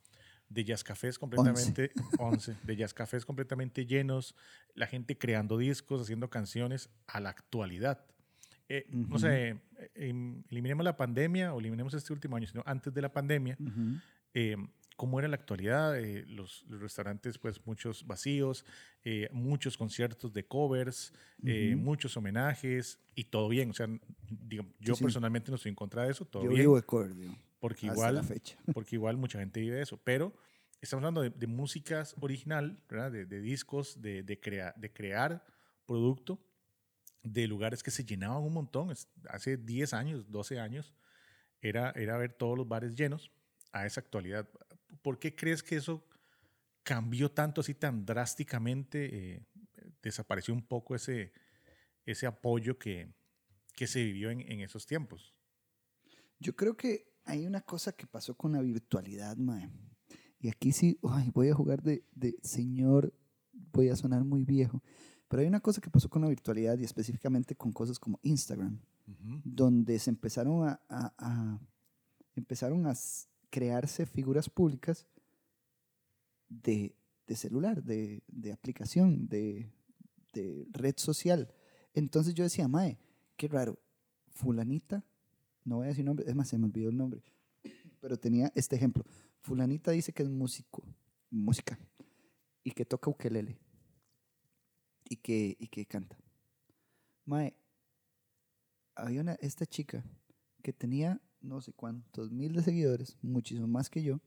[0.49, 4.35] de jazz cafés completamente, 11, de jazz cafés completamente llenos,
[4.75, 8.05] la gente creando discos, haciendo canciones a la actualidad.
[8.69, 9.19] Eh, No Ujú.
[9.21, 9.59] sé, eh,
[9.95, 13.57] em, eliminemos la pandemia o eliminemos este último año, sino antes de la pandemia,
[14.35, 14.57] eh,
[14.99, 18.65] cómo era la actualidad, eh, los, los restaurantes pues muchos vacíos,
[19.05, 21.15] eh, muchos conciertos de covers,
[21.47, 21.85] eh, Ujú.
[21.85, 23.87] muchos homenajes y todo bien, o sea,
[24.29, 25.05] digamos, yo sí.
[25.05, 27.31] personalmente no estoy en contra de eso, todo Yo bien, vivo de cordio
[27.61, 28.59] porque hasta igual, la fecha.
[28.75, 30.33] porque igual mucha gente vive de eso, pero
[30.81, 33.13] estamos hablando de, de músicas original, ¿verdad?
[33.13, 35.45] De, de discos, de, de, crea- de crear
[35.87, 36.41] producto,
[37.23, 38.93] de lugares que se llenaban un montón,
[39.29, 40.93] hace 10 años, 12 años,
[41.61, 43.31] era, era ver todos los bares llenos
[43.73, 44.49] a esa actualidad.
[45.03, 46.05] ¿Por qué crees que eso
[46.83, 49.35] cambió tanto así tan drásticamente?
[49.35, 49.47] eh,
[50.03, 51.33] desapareció un poco ese,
[52.05, 53.13] ese apoyo que,
[53.75, 55.35] que se vivió en, en esos tiempos.
[56.39, 59.71] Yo creo que hay una cosa que pasó con la virtualidad, mae.
[60.41, 63.13] Y aquí sí, ay, voy a jugar de, de señor,
[63.53, 64.83] voy a sonar muy viejo.
[65.27, 68.81] Pero hay una cosa que pasó con la virtualidad y específicamente con cosas como Instagram,
[69.45, 71.61] donde se empezaron a, a- a-
[72.37, 72.95] empezaron a
[73.51, 75.07] crearse figuras públicas
[76.49, 76.95] de,
[77.35, 78.23] celular, de,
[78.53, 79.71] aplicación, de,
[80.33, 81.53] de red social.
[81.95, 82.99] Entonces yo decía, Mae,
[83.37, 83.79] qué raro,
[84.31, 85.05] fulanita,
[85.65, 87.23] no voy a decir nombre, es más, se me olvidó el nombre,
[88.01, 89.05] pero tenía este ejemplo.
[89.41, 90.83] Fulanita dice que es músico,
[91.31, 91.79] música,
[92.65, 93.59] y que toca ukelele
[95.09, 96.17] y que, y que canta.
[97.25, 97.55] Mae,
[98.95, 100.05] había una, esta chica
[100.63, 104.21] que tenía no sé cuántos mil de seguidores, muchísimo más que yo,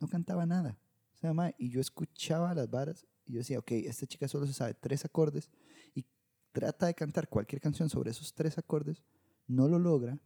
[0.00, 0.78] no cantaba nada.
[1.14, 4.52] O sea, y yo escuchaba las varas y yo decía, ok, esta chica solo se
[4.52, 5.50] sabe tres acordes
[5.94, 6.04] y
[6.52, 9.02] trata de cantar cualquier canción sobre esos tres acordes,
[9.46, 10.18] no lo logra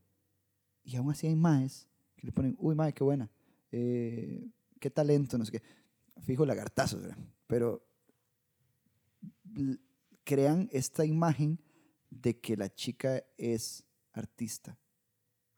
[0.84, 3.30] y aún así hay maes que le ponen, uy, mae, qué buena,
[3.70, 5.62] eh, qué talento, no sé qué.
[6.22, 7.18] Fijo lagartazos, ¿verdad?
[7.46, 7.82] Pero
[10.24, 11.58] crean esta imagen
[12.10, 14.76] de que la chica es artista,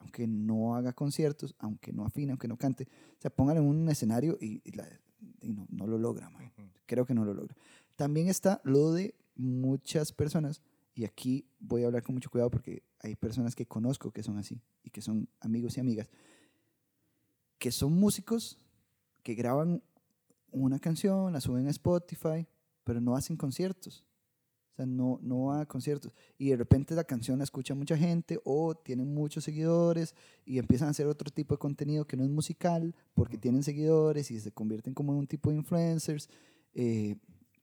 [0.02, 2.84] aunque no haga conciertos, aunque no afine, aunque no cante.
[3.18, 4.88] O sea, póngala en un escenario y, y la-
[5.40, 6.28] y no, no lo logra.
[6.28, 6.68] Ujú.
[6.86, 7.56] Creo que no lo logra.
[7.96, 10.60] También está lo de muchas personas,
[10.94, 14.36] y aquí voy a hablar con mucho cuidado porque hay personas que conozco que son
[14.36, 16.10] así y que son amigos y amigas,
[17.58, 18.58] que son músicos
[19.22, 19.82] que graban
[20.50, 22.46] una canción, la suben a Spotify,
[22.84, 24.04] pero no hacen conciertos.
[24.72, 26.14] O sea, no, no a conciertos.
[26.38, 30.14] Y de repente la canción la escucha mucha gente o tienen muchos seguidores
[30.44, 34.30] y empiezan a hacer otro tipo de contenido que no es musical porque tienen seguidores
[34.30, 36.28] y se convierten como en un tipo de influencers.
[36.74, 37.16] eh,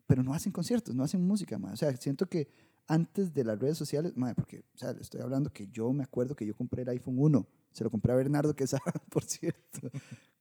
[0.09, 1.71] pero no hacen conciertos, no hacen música, ma.
[1.71, 2.47] O sea, siento que
[2.87, 6.03] antes de las redes sociales, ma, porque, o sea, le estoy hablando que yo me
[6.03, 7.47] acuerdo que yo compré el iPhone 1.
[7.71, 8.81] Se lo compré a Bernardo Quesada,
[9.11, 9.91] por cierto.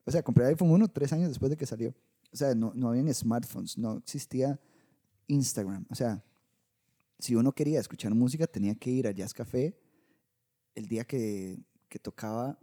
[0.07, 1.95] O sea, compré el iPhone 1 tres años después de que salió.
[2.33, 4.59] O sea, no, no habían smartphones, no existía
[5.27, 5.85] Instagram.
[5.91, 6.25] O sea,
[7.19, 9.79] si uno quería escuchar música, tenía que ir a Jazz Café
[10.75, 11.59] el día que,
[11.89, 12.59] que tocaba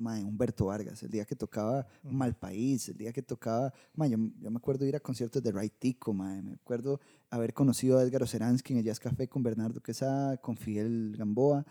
[0.00, 1.86] mae, Humberto Vargas, el día que tocaba.
[2.02, 5.70] Malpaís, el día que tocaba, mae, yo, yo me acuerdo ir a conciertos de Ray
[5.70, 9.80] Tico, mae, me acuerdo haber conocido a Edgar Oceransky en el Jazz Café con Bernardo
[9.80, 11.66] Quesada, con Fidel Gamboa,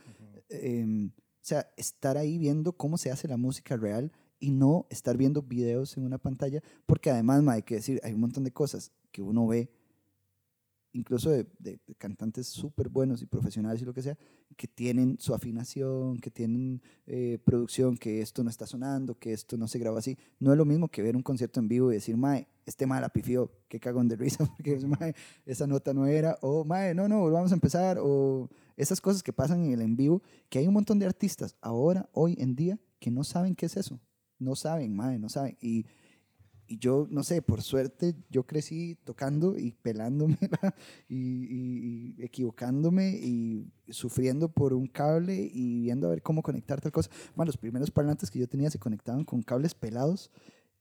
[0.50, 5.18] em, o sea, estar ahí viendo cómo se hace la música real y no estar
[5.18, 8.52] viendo videos en una pantalla, porque además, mae, hay que decir, hay un montón de
[8.52, 9.72] cosas que uno ve,
[10.94, 11.48] incluso de,
[11.98, 14.18] cantantes súper buenos y profesionales y lo que sea,
[14.58, 19.58] que tienen su afinación, que tienen eh, producción, que esto no está sonando, que esto
[19.58, 20.18] no se graba así.
[20.40, 23.02] No es lo mismo que ver un concierto en vivo y decir, mae, este mae
[23.02, 24.80] la pifió, qué cagón de risa, porque
[25.46, 29.34] esa nota no era, o mae, no, no, vamos a empezar, o esas cosas que
[29.34, 32.80] pasan en el en vivo, que hay un montón de artistas ahora, hoy en día,
[33.00, 34.00] que no saben qué es eso.
[34.40, 35.58] No saben, mae, no saben.
[35.62, 35.86] Y,
[36.70, 40.38] y yo, no sé, por suerte, yo crecí tocando y pelándome
[41.10, 46.80] y, y- y equivocándome y sufriendo por un cable y viendo a ver cómo conectar
[46.80, 47.10] tal cosa.
[47.36, 50.32] Bueno, los primeros parlantes que yo tenía se conectaban con cables pelados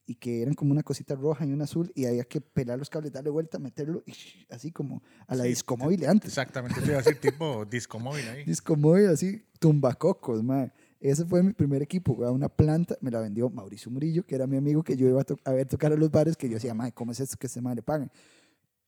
[0.07, 2.89] y que eran como una cosita roja y una azul y había que pelar los
[2.89, 4.13] cables, darle vuelta, meterlo y
[4.51, 6.29] así como a la Sí, discomóvil antes.
[6.31, 8.45] Exactamente, te iba a decir tipo disco móvil ahí.
[8.47, 10.73] Discomóvil así, tumbacocos, mae.
[11.01, 14.47] Ese fue mi primer equipo, güey, una planta, me la vendió Mauricio Murillo, que era
[14.49, 16.55] mi amigo que yo iba a, to- a ver tocar a los bares, que yo
[16.55, 18.11] decía, mae, ¿cómo es esto que este mae le pagan?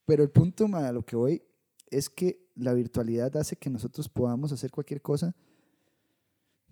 [0.07, 1.43] Pero el punto, mae, a lo que voy
[1.89, 5.35] es que la virtualidad hace que nosotros podamos hacer cualquier cosa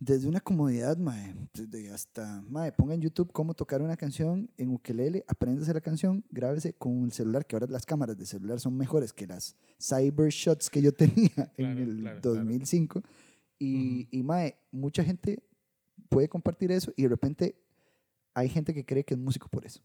[0.00, 4.70] desde una comodidad, mae, desde hasta, mae, ponga en YouTube cómo tocar una canción en
[4.70, 8.76] ukelele, apréndase la canción, grábese con el celular, que ahora las cámaras de celular son
[8.76, 12.20] mejores que las cyber shots que yo tenía en Claro, el claro,
[13.58, 13.74] claro.
[13.74, 14.08] 2005.
[14.12, 15.42] Y, y, mae, mucha gente
[16.08, 17.56] puede compartir eso y de repente
[18.34, 19.80] hay gente que cree que es músico por eso.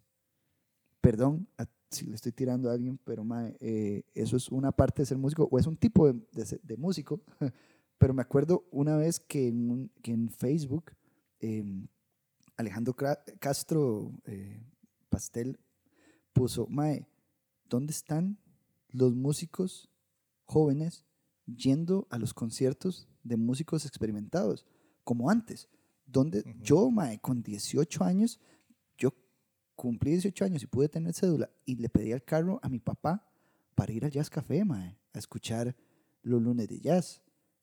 [1.01, 1.47] Perdón
[1.93, 5.17] si le estoy tirando a alguien, pero mae, eh, eso es una parte de ser
[5.17, 7.21] músico o es un tipo de, músico.
[7.97, 10.91] pero me acuerdo una vez que en, en Facebook
[11.39, 11.87] em,
[12.57, 12.95] Alejandro
[13.39, 14.61] Castro eh,
[15.09, 15.59] Pastel
[16.33, 17.07] puso, Mae,
[17.69, 18.37] ¿dónde están
[18.89, 19.89] los músicos
[20.45, 21.05] jóvenes
[21.45, 24.65] yendo a los conciertos de músicos experimentados?
[25.03, 25.69] Como antes.
[26.05, 28.39] Donde yo, Mae, con 18 años,
[28.97, 29.13] yo
[29.75, 33.25] cumplí 18 años y pude tener cédula y le pedí al carro a mi papá
[33.73, 35.75] para ir al Jazz Café, Mae, a escuchar
[36.21, 37.21] los lunes de jazz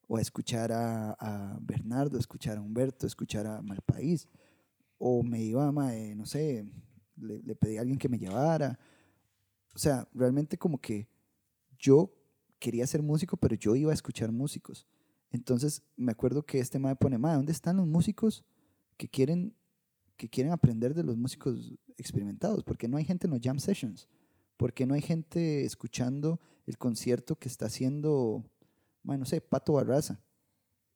[0.09, 4.27] o a escuchar a, a Bernardo, a escuchar a Humberto, a escuchar a Malpaís.
[4.99, 6.69] O me iba, mae, no sé,
[7.17, 8.79] le, le pedí a alguien que me llevara.
[9.75, 11.09] O sea, realmente como que
[11.79, 12.13] yo
[12.59, 14.87] quería ser músico, pero yo iba a escuchar músicos.
[15.31, 18.45] Entonces me acuerdo que este mae pone, mae, ¿dónde están los músicos
[18.97, 19.55] que quieren,
[20.17, 22.65] que quieren aprender de los músicos experimentados?
[22.65, 24.09] Porque no hay gente en los jam sessions.
[24.57, 28.45] Porque no hay gente escuchando el concierto que está haciendo,
[29.03, 30.21] mae, no sé, Pato Barraza.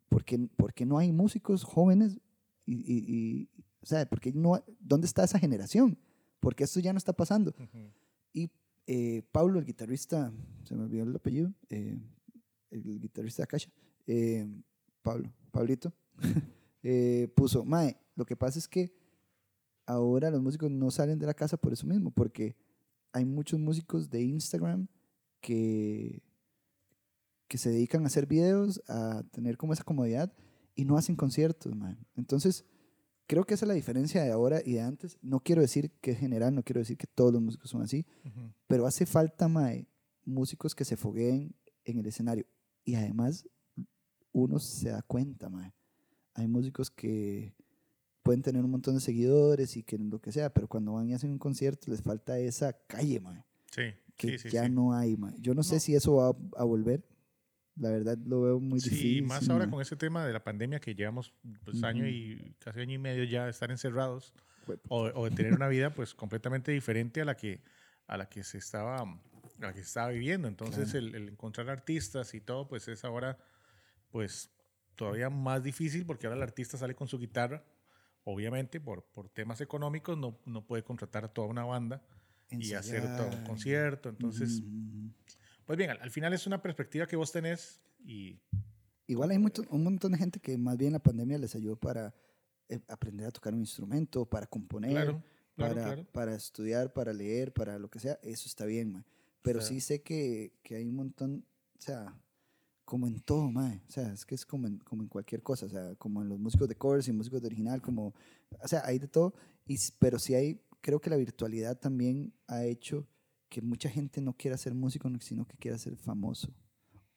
[0.08, 2.18] Porque, porque no hay músicos jóvenes
[2.66, 3.48] y, y- y-
[3.80, 5.98] o sea, porque no, ¿dónde está esa generación?
[6.40, 7.54] Porque esto ya no está pasando.
[7.58, 7.90] Ujú.
[8.32, 8.50] Y
[8.86, 10.32] eh, Pablo, el guitarrista,
[10.64, 11.98] se me olvidó el apellido, eh,
[12.70, 13.70] el guitarrista de Akasha,
[14.06, 14.46] eh,
[15.02, 15.92] Pablo, Pablito,
[16.82, 18.94] eh, puso, Mae, lo que pasa es que
[19.86, 22.56] ahora los músicos no salen de la casa por eso mismo, porque
[23.12, 24.88] hay muchos músicos de Instagram
[25.40, 26.22] que,
[27.48, 30.32] que se dedican a hacer videos, a tener como esa comodidad
[30.74, 32.04] y no hacen conciertos, man.
[32.16, 32.64] Entonces,
[33.26, 35.18] creo que esa es la diferencia de ahora y de antes.
[35.22, 38.06] No quiero decir que es general, no quiero decir que todos los músicos son así,
[38.66, 39.86] pero hace falta, mae,
[40.24, 42.46] músicos que se fogueen en el escenario.
[42.84, 43.46] Y además,
[44.34, 45.72] uno se da cuenta, mae.
[46.34, 47.54] Hay músicos que
[48.22, 51.14] pueden tener un montón de seguidores y que lo que sea, pero cuando van y
[51.14, 53.82] hacen un concierto les falta esa calle, mae, Sí,
[54.16, 54.50] que sí, sí.
[54.50, 54.70] ya sí.
[54.70, 55.34] no hay, mae.
[55.40, 55.80] Yo no, sé No.
[55.80, 57.02] si eso va a, a volver.
[57.76, 59.22] La verdad lo veo muy Sí, difícil.
[59.24, 59.72] más ahora mae.
[59.72, 61.32] con ese tema de la pandemia que llevamos
[61.64, 64.32] pues, año y casi año y medio ya de estar encerrados
[64.88, 67.62] o, o de tener una vida pues completamente diferente a la que
[68.06, 69.06] a la que se estaba a
[69.60, 70.46] la que se estaba viviendo.
[70.48, 71.06] Entonces Claro.
[71.06, 73.38] el, el encontrar artistas y todo pues es ahora
[74.14, 74.48] pues
[74.94, 77.64] todavía más difícil porque ahora el artista sale con su guitarra.
[78.22, 82.00] Obviamente por, por temas económicos no, no puede contratar a toda una banda
[82.48, 83.44] y hacer todo un Ensayar.
[83.48, 84.08] concierto.
[84.10, 85.10] Entonces, Ujú, ujú.
[85.66, 88.38] pues bien, al, al final es una perspectiva que vos tenés y
[89.08, 92.14] Igual hay mucho- un montón de gente que más bien la pandemia les ayudó para
[92.68, 95.22] eh, aprender a tocar un instrumento, para componer, claro,
[95.56, 96.04] claro, para, claro.
[96.12, 98.16] para estudiar, para leer, para lo que sea.
[98.22, 99.04] Eso está bien.
[99.42, 101.44] Pero Está- sí sé que, que hay un montón,
[101.76, 102.16] o sea,
[102.84, 103.82] como en todo, mae.
[103.88, 106.28] O sea, es que es como en, como en cualquier cosa, o sea, como en
[106.28, 108.14] los músicos de covers y músicos de original, como,
[108.62, 109.34] o sea, hay de todo.
[109.66, 113.06] Y, pero sí hay, creo que la virtualidad también ha hecho
[113.48, 116.52] que mucha gente no quiera ser músico, sino que quiera ser famoso.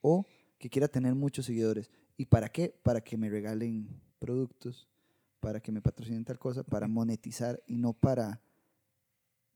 [0.02, 0.26] O
[0.58, 1.92] que quiera tener muchos seguidores.
[2.16, 2.70] ¿Y para qué?
[2.84, 3.90] Para que me regalen
[4.20, 4.88] productos,
[5.40, 8.42] para que me patrocinen tal cosa, para monetizar y no para,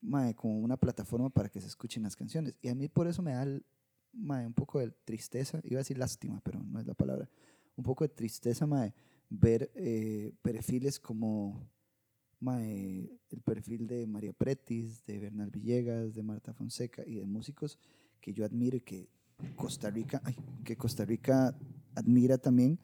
[0.01, 2.55] mae, como una plataforma para que se escuchen las canciones.
[2.61, 3.45] Y a mí por eso me da
[4.13, 7.29] mae, un poco de tristeza, iba a decir lástima, pero no es la palabra,
[7.75, 8.93] un poco de tristeza, mae,
[9.29, 11.69] ver eh, perfiles como
[12.39, 17.77] mae, el perfil de María Pretis, de Bernal Villegas, de Marta Fonseca y de músicos
[18.19, 19.09] que yo admiro y que
[19.55, 20.21] Costa Rica,
[20.63, 21.57] que Costa Rica
[21.95, 22.79] admira también,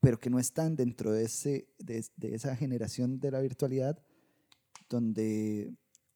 [0.00, 3.98] pero que no están dentro de, ese, de, de esa generación de la virtualidad,
[4.88, 5.72] donde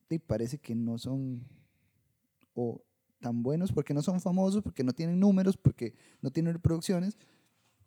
[0.09, 1.47] sí, parece que no son
[2.55, 2.83] o
[3.23, 7.17] tan buenos porque no son famosos, porque no tienen números, porque no tienen reproducciones.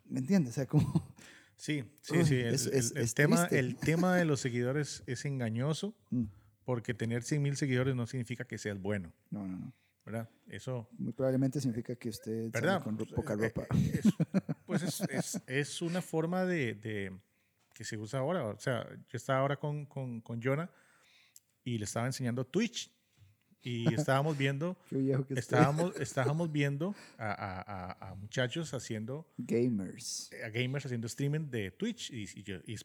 [0.06, 0.54] ¿Me entiendes?
[0.54, 0.92] O sea, como...
[1.58, 2.36] Sí, sí, Uy, sí.
[2.36, 6.24] El, es- es- el es tema, el tema de los seguidores es engañoso Mm,
[6.66, 9.74] porque tener 100 mil seguidores no significa que seas bueno, No, no, no.
[10.06, 10.30] ¿verdad?
[10.48, 12.84] Eso, Muy probablemente significa que usted ¿verdad?
[12.84, 13.62] con Pues, poca eh, ropa.
[13.74, 14.14] eh, es-
[14.66, 17.18] pues es, es- es una forma de, de-
[17.74, 18.48] que se usa ahora.
[18.48, 20.70] O sea, yo estaba ahora con, con, con Jonah
[21.64, 22.92] y le estaba enseñando Twitch
[23.66, 24.78] y estábamos viendo,
[25.36, 27.61] estábamos, estábamos viendo a, a-
[27.91, 30.30] a- a muchachos haciendo, Gamers.
[30.45, 32.76] a gamers haciendo streaming de Twitch y, y y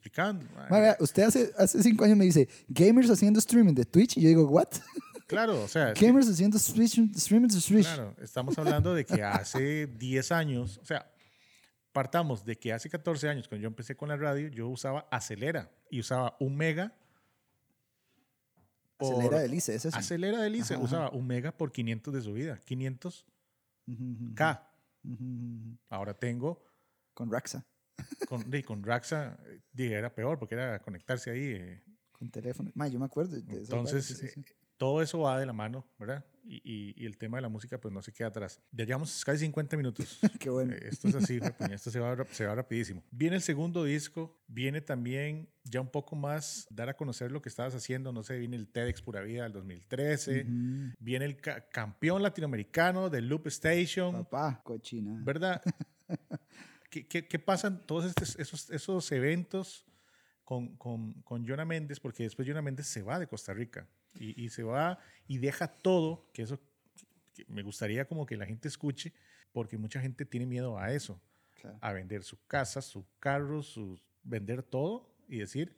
[1.01, 4.17] usted hace, hace cinco años me dice, gamers haciendo streaming de Twitch.
[4.17, 4.69] Y yo digo, ¿what?
[5.27, 7.85] Claro, o sea, es que- Gamers haciendo stream- streaming de Twitch.
[7.87, 11.09] Claro, estamos hablando de que hace 10 años, o sea,
[11.93, 15.71] partamos de que hace 14 años, cuando yo empecé con la radio, yo usaba Acelera
[15.91, 16.95] y usaba un mega.
[19.01, 19.97] Por- Acelera de Lice, es eso.
[19.97, 20.85] Acelera de Lice, Ajá, ajá.
[20.85, 23.25] usaba un mega por 500 de subida, 500K.
[23.87, 24.27] Ujú, ujú,
[25.05, 25.79] ujú, ujú, ujú.
[25.89, 26.63] Ahora tengo,
[27.15, 27.67] Con Raxa,
[28.29, 31.45] con, di, con Raxa, eh, di, era peor porque era conectarse ahí.
[31.53, 31.83] eh,
[32.13, 32.71] con teléfono.
[32.75, 33.41] Ma, yo me acuerdo de.
[33.57, 34.45] Entonces, sí, sí.
[34.81, 36.25] Todo eso va de la mano, ¿verdad?
[36.43, 38.63] Y, y- y el tema de la música, pues no se queda atrás.
[38.73, 40.19] Ya llevamos casi 50 minutos.
[40.41, 40.73] Qué bueno.
[40.73, 43.05] Eh, Esto es así, puña, esto se va, se va rapidísimo.
[43.11, 47.51] Viene el segundo disco, viene también ya un poco más dar a conocer lo que
[47.51, 50.95] estabas haciendo, no sé, viene el TEDx Pura Vida del 2013, Ujú.
[50.99, 55.21] viene el ca- campeón latinoamericano del Loop Station, Papá, cochina.
[55.23, 55.61] ¿verdad?
[56.91, 59.85] ¿Qué, qué, qué pasan todos estos, esos, esos eventos
[60.43, 62.01] con, con, con Jonah Méndez?
[62.01, 65.69] Porque después Jonah Méndez se va de Costa Rica y, y se va y deja
[65.69, 66.61] todo, que eso
[67.35, 69.13] que me gustaría como que la gente escuche,
[69.53, 71.21] porque mucha gente tiene miedo a eso,
[71.61, 71.79] Claro.
[71.83, 75.77] a vender su casa, su carro, su, vender todo y decir,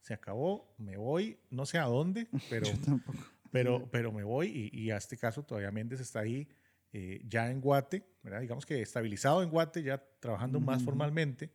[0.00, 2.68] se acabó, me voy, no sé a dónde, pero,
[3.50, 6.48] pero, pero me voy y, y a este caso todavía Méndez está ahí
[6.92, 8.40] eh, ya en Guate, ¿verdad?
[8.40, 11.52] digamos que estabilizado en Guate, ya trabajando más formalmente,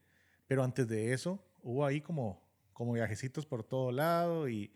[0.48, 2.42] pero antes de eso hubo ahí como,
[2.72, 4.72] como viajecitos por todo lado y,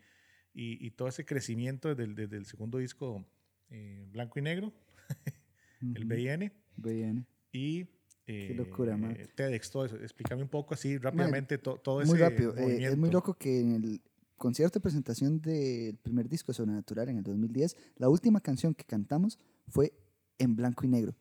[0.60, 3.24] y, y todo ese crecimiento desde el, desde el segundo disco
[3.70, 4.72] eh, Blanco y Negro,
[5.80, 6.04] el.
[6.04, 7.24] BIN, BN.
[7.52, 7.86] y
[8.26, 9.16] eh, locura, man.
[9.34, 9.96] TEDx, todo eso.
[9.96, 12.54] Explícame un poco así rápidamente to- todo ese Muy rápido.
[12.56, 14.00] eh, es muy loco que en el
[14.36, 19.38] concierto de presentación del primer disco Sobrenatural en el 2010, la última canción que cantamos
[19.68, 19.92] fue
[20.38, 21.14] en blanco y negro.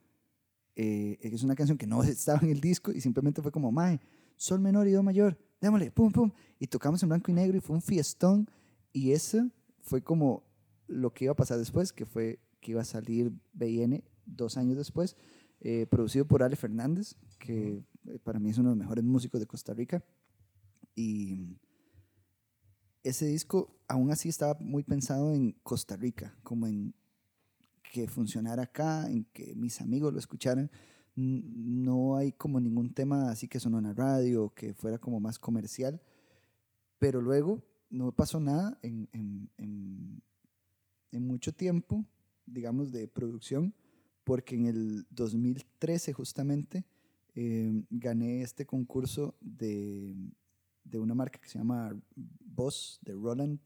[0.75, 3.99] Eh, es una canción que no estaba en el disco y simplemente fue como, mae,
[4.37, 6.31] sol menor y do mayor, démosle, pum, pum.
[6.59, 8.49] Y tocamos en blanco y negro y fue un fiestón.
[8.91, 9.49] Y eso
[9.81, 10.43] fue como
[10.87, 14.77] lo que iba a pasar después, que fue que iba a salir BN dos años
[14.77, 15.15] después,
[15.61, 19.39] eh, producido por Ale Fernández, que eh, para mí es uno de los mejores músicos
[19.39, 20.03] de Costa Rica.
[20.95, 21.57] Y
[23.03, 26.93] ese disco aún así estaba muy pensado en Costa Rica, como en
[27.91, 30.69] que funcionara acá, en que mis amigos lo escucharan.
[31.15, 35.39] No hay como ningún tema así que sonó en la radio, que fuera como más
[35.39, 36.01] comercial.
[36.99, 40.21] Pero luego no pasó nada en, en,
[41.11, 42.05] en, mucho tiempo,
[42.45, 43.73] digamos, de producción,
[44.23, 46.85] porque en el 2013 justamente
[47.35, 50.15] eh, gané este concurso de,
[50.83, 53.59] de una marca que se llama Boss, de Roland,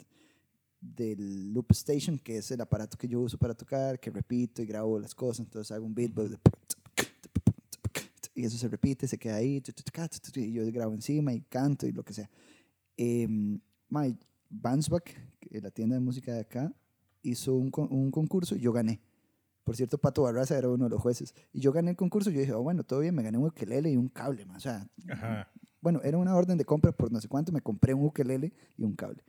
[0.80, 4.66] del Loop Station, que es el aparato que yo uso para tocar, que repito y
[4.66, 6.38] grabo las cosas, entonces hago un beatbox
[8.36, 9.62] y eso se repite, se queda ahí,
[10.36, 12.30] y yo grabo encima y canto y lo que sea.
[12.98, 13.28] Eh,
[13.94, 14.18] my
[14.50, 15.16] Bansback,
[15.52, 16.74] la tienda de música de acá,
[17.22, 19.02] hizo un, un concurso y yo gané.
[19.64, 21.34] Por cierto, Pato Barraza era uno de los jueces.
[21.54, 23.46] Y yo gané el concurso y yo dije, oh, bueno, todo bien, me gané un
[23.46, 24.46] ukelele y un cable.
[24.46, 24.90] más O sea,
[25.80, 28.84] bueno, era una orden de compra por no sé cuánto, me compré un ukelele y
[28.84, 29.24] un cable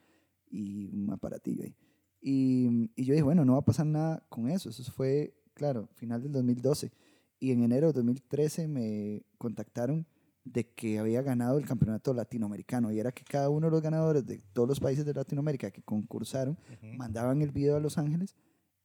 [0.50, 1.76] y un aparatillo ahí.
[2.20, 4.70] Y, y, yo dije, bueno, no va a pasar nada con eso.
[4.70, 6.90] Eso fue, claro, final del 2012.
[7.38, 10.06] Y en enero de 2013 me contactaron
[10.44, 12.92] de que había ganado el campeonato latinoamericano.
[12.92, 15.82] Y era que cada uno de los ganadores de todos los países de Latinoamérica que
[15.82, 16.58] concursaron
[16.96, 18.36] mandaban el video a Los Ángeles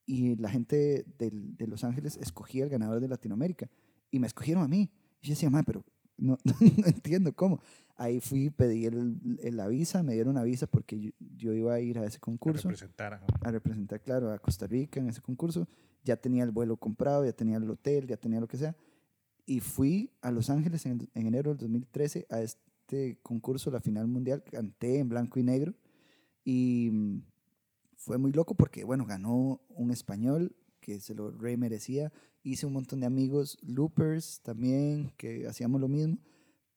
[0.05, 3.69] y la gente de, de Los Ángeles escogía el ganador de Latinoamérica.
[4.09, 4.89] Y me escogieron a mí.
[5.21, 5.85] Y yo decía, pero
[6.17, 6.53] no, no,
[6.85, 7.61] entiendo cómo.
[7.95, 11.73] Ahí fui, pedí el, el, la visa, me dieron una visa porque yo, yo, iba
[11.73, 12.69] a ir a ese concurso.
[12.69, 13.21] A representar.
[13.41, 15.67] A representar, claro, a Costa Rica en ese concurso.
[16.03, 18.75] Ya tenía el vuelo comprado, ya tenía el hotel, ya tenía lo que sea.
[19.49, 24.07] Y fui a Los Ángeles en, en enero del 2013 a este concurso, la final
[24.07, 24.43] mundial.
[24.43, 25.73] Canté en blanco y negro.
[26.43, 27.23] Y mm,
[27.95, 32.11] fue muy loco porque, bueno, ganó un español que se lo re merecía
[32.43, 36.17] hice un montón de amigos loopers también, que hacíamos lo mismo,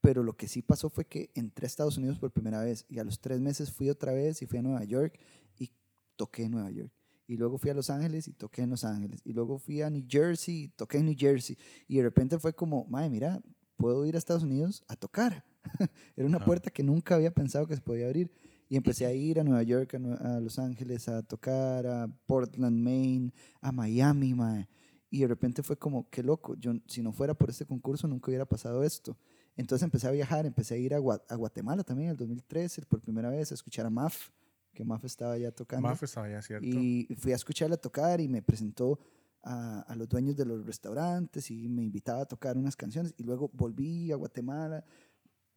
[0.01, 2.99] pero lo que sí pasó fue que entré a Estados Unidos por primera vez y
[2.99, 5.19] a los tres meses fui otra vez y fui a Nueva York
[5.59, 5.71] y
[6.17, 6.93] toqué en Nueva York.
[7.27, 9.21] Y luego fui a Los Ángeles y toqué en Los Ángeles.
[9.25, 11.57] Y luego fui a New Jersey y toqué en New Jersey.
[11.89, 13.43] Y de repente fue como, madre, mira,
[13.77, 15.45] puedo ir a Estados Unidos a tocar.
[16.17, 18.31] Era una puerta que nunca había pensado que se podía abrir.
[18.69, 23.33] Y empecé a ir a Nueva York, a, Los Ángeles, a tocar, a Portland, Maine,
[23.61, 24.69] a Miami, madre.
[25.11, 28.31] Y de repente fue como, qué loco, yo si no fuera por este concurso nunca
[28.31, 29.19] hubiera pasado esto.
[29.57, 33.03] Entonces empecé a viajar, empecé a ir a, a Guatemala también en el 2013, por
[33.03, 34.31] primera vez, a escuchar a Maf,
[34.73, 35.89] que Maf estaba ya tocando.
[35.89, 36.67] Maf estaba ya, cierto.
[36.67, 38.99] Y fui a escucharla tocar y me presentó
[39.43, 43.15] a, a, los dueños de los restaurantes y me invitaba a tocar unas canciones.
[43.17, 44.85] Y luego volví a Guatemala.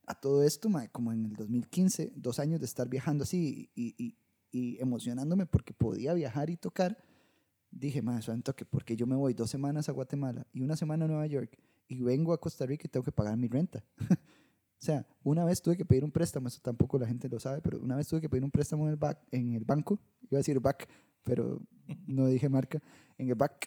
[0.08, 4.16] A todo esto, como en el 2015, dos años de estar viajando así y, y,
[4.52, 6.96] y emocionándome porque podía viajar y tocar
[7.76, 11.06] dije, más santo, que porque yo me voy dos semanas a Guatemala y una semana
[11.06, 11.58] a Nueva York
[11.88, 13.84] y vengo a Costa Rica y tengo que pagar mi renta.
[14.82, 17.62] o sea, una vez tuve que pedir un préstamo, eso tampoco la gente lo sabe,
[17.62, 20.38] pero una vez tuve que pedir un préstamo en el, back, en el banco, iba
[20.38, 20.88] a decir back,
[21.24, 21.62] pero
[22.06, 22.82] no dije marca,
[23.18, 23.58] en el banco.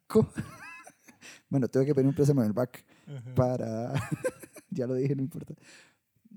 [1.48, 2.84] bueno, tuve que pedir un préstamo en el back
[3.34, 3.94] para,
[4.70, 5.54] ya lo dije, no importa.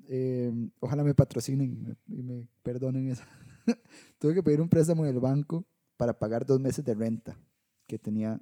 [0.08, 3.24] Eh, ojalá me patrocinen y me, me perdonen eso.
[4.18, 5.66] tuve que pedir un préstamo en el banco
[5.98, 7.38] para pagar dos meses de renta
[7.86, 8.42] que tenía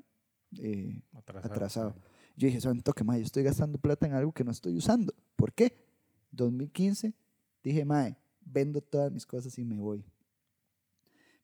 [0.59, 1.53] eh, atrasado.
[1.53, 1.95] atrasado.
[2.35, 5.13] Yo dije, son toque, mae, yo estoy gastando plata en algo que no estoy usando.
[5.39, 5.73] ¿Por qué?
[6.31, 7.13] 2015,
[7.63, 10.03] dije, mae, vendo todas mis cosas y me voy.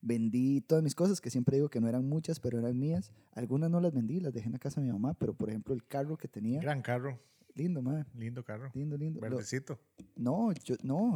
[0.01, 3.13] Vendí todas mis cosas, que siempre digo que no eran muchas, pero eran mías.
[3.31, 5.73] Algunas no las vendí, las dejé en la casa de mi mamá, pero por ejemplo
[5.73, 6.59] el carro que tenía.
[6.59, 7.17] Gran carro.
[7.53, 8.03] Lindo, mae.
[8.13, 8.69] Lindo carro.
[8.73, 9.21] Lindo, lindo.
[9.21, 9.79] Verdecito.
[10.17, 11.15] no, yo, no.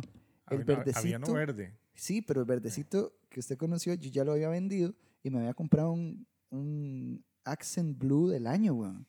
[0.49, 0.99] El había, verdecito.
[0.99, 1.75] Había no verde.
[1.95, 5.53] Sí, pero el verdecito que usted conoció, yo ya lo había vendido y me había
[5.53, 9.05] comprado un, un Accent Blue del año, weón.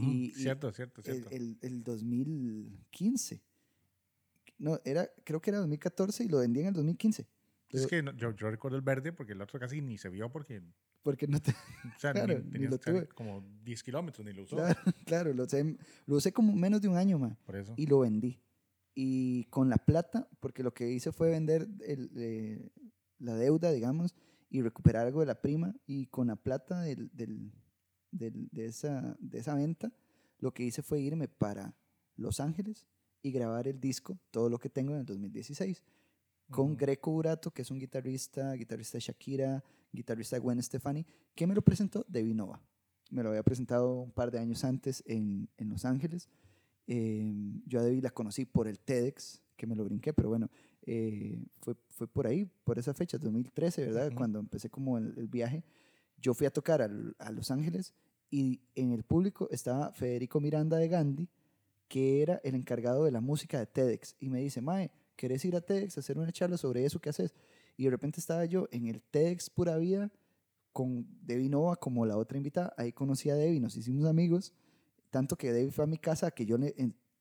[0.00, 1.28] Y, cierto, cierto, cierto.
[1.30, 3.42] El, el, el, 2015.
[4.58, 7.26] No, era, creo que era 2014 y lo vendí en el 2015.
[7.70, 10.30] Es que no, yo, yo, recuerdo el verde porque el otro casi ni se vio
[10.30, 10.62] porque...
[11.02, 11.52] Porque no te...
[11.96, 13.06] O sea, claro, ni, ni lo tuve.
[13.08, 14.56] como 10 kilómetros ni lo usó.
[14.56, 15.76] Claro, claro lo, usé,
[16.06, 17.36] lo usé como menos de un año, más.
[17.44, 17.74] Por eso.
[17.76, 18.40] Y lo vendí.
[18.94, 22.70] Y con la plata, porque lo que hice fue vender el, eh,
[23.18, 24.14] la deuda, digamos,
[24.50, 27.52] y recuperar algo de la prima, y con la plata del, del,
[28.10, 29.92] de, esa, de esa venta,
[30.38, 31.74] lo que hice fue irme para
[32.16, 32.86] Los Ángeles
[33.22, 35.82] y grabar el disco, todo lo que tengo en el 2016,
[36.50, 36.78] con uh -huh.
[36.78, 41.04] Greco Burato, que es un guitarrista, guitarrista de Shakira, guitarrista de Gwen Stefani,
[41.34, 42.60] que me lo presentó de Vinova.
[43.10, 46.28] Me lo había presentado un par de años antes en, en Los Ángeles.
[46.86, 47.32] Eh,
[47.66, 50.48] yo a Debbie la conocí por el TEDx, que me lo brinqué, pero bueno,
[50.82, 54.12] eh, fue, fue por ahí, por esa fecha, 2013, ¿verdad?
[54.14, 55.64] Cuando empecé como el, el viaje.
[56.20, 57.94] Yo fui a tocar a Los Ángeles
[58.30, 61.28] y en el público estaba Federico Miranda de Gandhi,
[61.88, 64.16] que era el encargado de la música de TEDx.
[64.20, 67.10] Y me dice, Mae, ¿querés ir a TEDx a hacer una charla sobre eso que
[67.10, 67.34] haces?
[67.76, 70.10] Y de repente estaba yo en el TEDx Pura Vida
[70.72, 72.74] con Debbie Nova como la otra invitada.
[72.76, 74.52] Ahí conocí a Debbie, nos hicimos amigos.
[75.10, 76.74] Tanto que Debbie fue a mi casa a que yo le,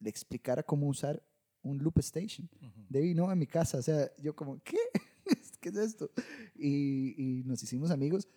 [0.03, 1.23] explicara cómo usar
[1.63, 2.49] un loop station.
[2.61, 2.85] Ujú.
[2.89, 3.77] Debbie Nova en mi casa.
[3.77, 4.77] O sea, yo como, ¿qué?
[5.61, 6.11] ¿Qué es esto?
[6.55, 8.27] Y, y nos hicimos amigos.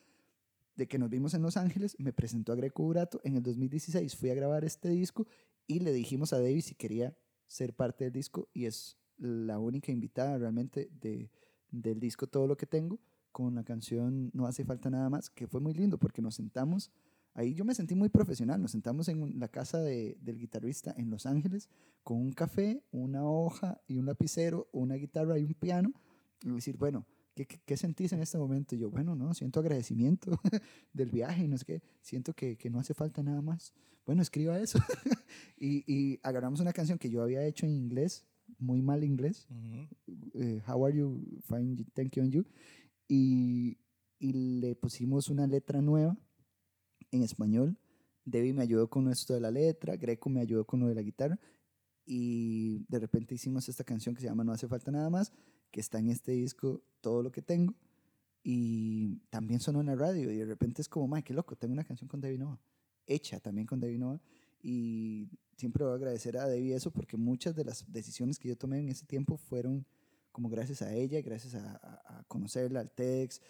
[0.80, 3.20] De que nos vimos en Los Ángeles, me presentó a Greco Burato.
[3.22, 5.26] En el 2016 fui a grabar este disco
[5.66, 7.14] y le dijimos a Debbie si quería
[7.46, 11.30] ser parte del disco y es la única invitada realmente de,
[11.70, 12.98] del disco Todo lo que tengo
[13.30, 16.90] con la canción No hace falta nada más, que fue muy lindo porque nos sentamos,
[17.34, 21.10] ahí yo me sentí muy profesional, nos sentamos en la casa de- del guitarrista en
[21.10, 21.68] Los Ángeles
[22.02, 25.92] con un café, una hoja y un lapicero, una guitarra y un piano
[26.42, 27.04] y decir, bueno,
[27.34, 28.74] ¿qué, qué, qué sentís en este momento?
[28.74, 30.40] Y yo, bueno, no, siento agradecimiento
[30.92, 33.72] del viaje y no sé qué, siento que, que no hace falta nada más.
[34.06, 34.78] Bueno, escriba eso.
[35.56, 38.26] y, y agarramos una canción que yo había hecho en inglés,
[38.58, 39.88] muy mal inglés, Ujú.
[40.34, 41.20] eh, How are you?
[41.42, 42.44] Fine, thank you, and you.
[43.08, 43.78] Y,
[44.18, 46.16] y le pusimos una letra nueva
[47.10, 47.76] en español.
[48.24, 51.02] Debbie me ayudó con esto de la letra, Greco me ayudó con lo de la
[51.02, 51.38] guitarra.
[52.06, 55.32] Y de repente hicimos esta canción que se llama No hace falta nada más,
[55.70, 57.74] que está en este disco Todo lo que tengo.
[58.42, 60.30] Y también sonó en la radio.
[60.30, 62.58] Y de repente es como, madre, qué loco, tengo una canción con Debbie Nova.
[63.06, 64.20] Hecha también con Debbie Nova.
[64.62, 68.56] Y siempre voy a agradecer a Debbie eso porque muchas de las decisiones que yo
[68.56, 69.86] tomé en ese tiempo fueron
[70.32, 73.40] como gracias a ella, gracias a, a- conocerla, al TEDx.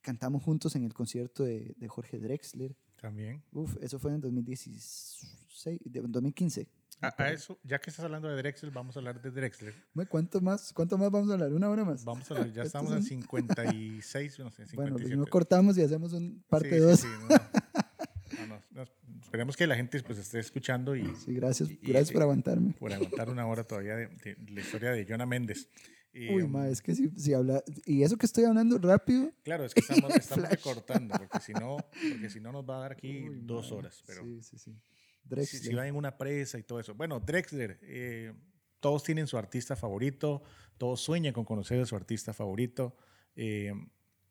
[0.00, 2.76] Cantamos juntos en el concierto de, de Jorge Drexler.
[3.00, 3.42] También.
[3.52, 6.68] Uf, eso fue en 2016, de- 2015.
[7.00, 9.74] A, a eso, ya que estás hablando de Drexler, vamos a hablar de Drexler.
[10.08, 11.52] ¿Cuánto más, ¿Cuánto más vamos a hablar?
[11.52, 12.04] ¿Una hora más?
[12.04, 14.76] Vamos a hablar, ya estamos en son- 56, no sé, 57.
[14.76, 17.00] Bueno, pues no cortamos y hacemos un parte Sí, sí, 2.
[17.00, 17.06] sí,
[18.38, 18.84] no, no, no,
[19.22, 22.72] esperemos que la gente pues, esté escuchando y Sí, gracias, Y- y- gracias por aguantarme.
[22.78, 25.68] por aguantar una hora todavía de, de la historia de Jonah Méndez.
[26.16, 27.64] Y, Uy, um, ma, es que si, si habla...
[27.86, 29.32] Y eso que estoy hablando rápido...
[29.42, 31.76] Claro, es que estamos, estamos recortando, porque si no,
[32.08, 34.00] porque si no nos va a dar aquí Uy, dos ma, horas.
[34.06, 34.76] Pero Sí, sí, sí.
[35.24, 35.62] Si, Drexler.
[35.62, 36.94] si va en una presa y todo eso.
[36.94, 38.32] Bueno, Drexler, eh,
[38.80, 40.42] todos tienen su artista favorito,
[40.78, 42.96] todos sueñan con conocer a su artista favorito.
[43.36, 43.72] eh,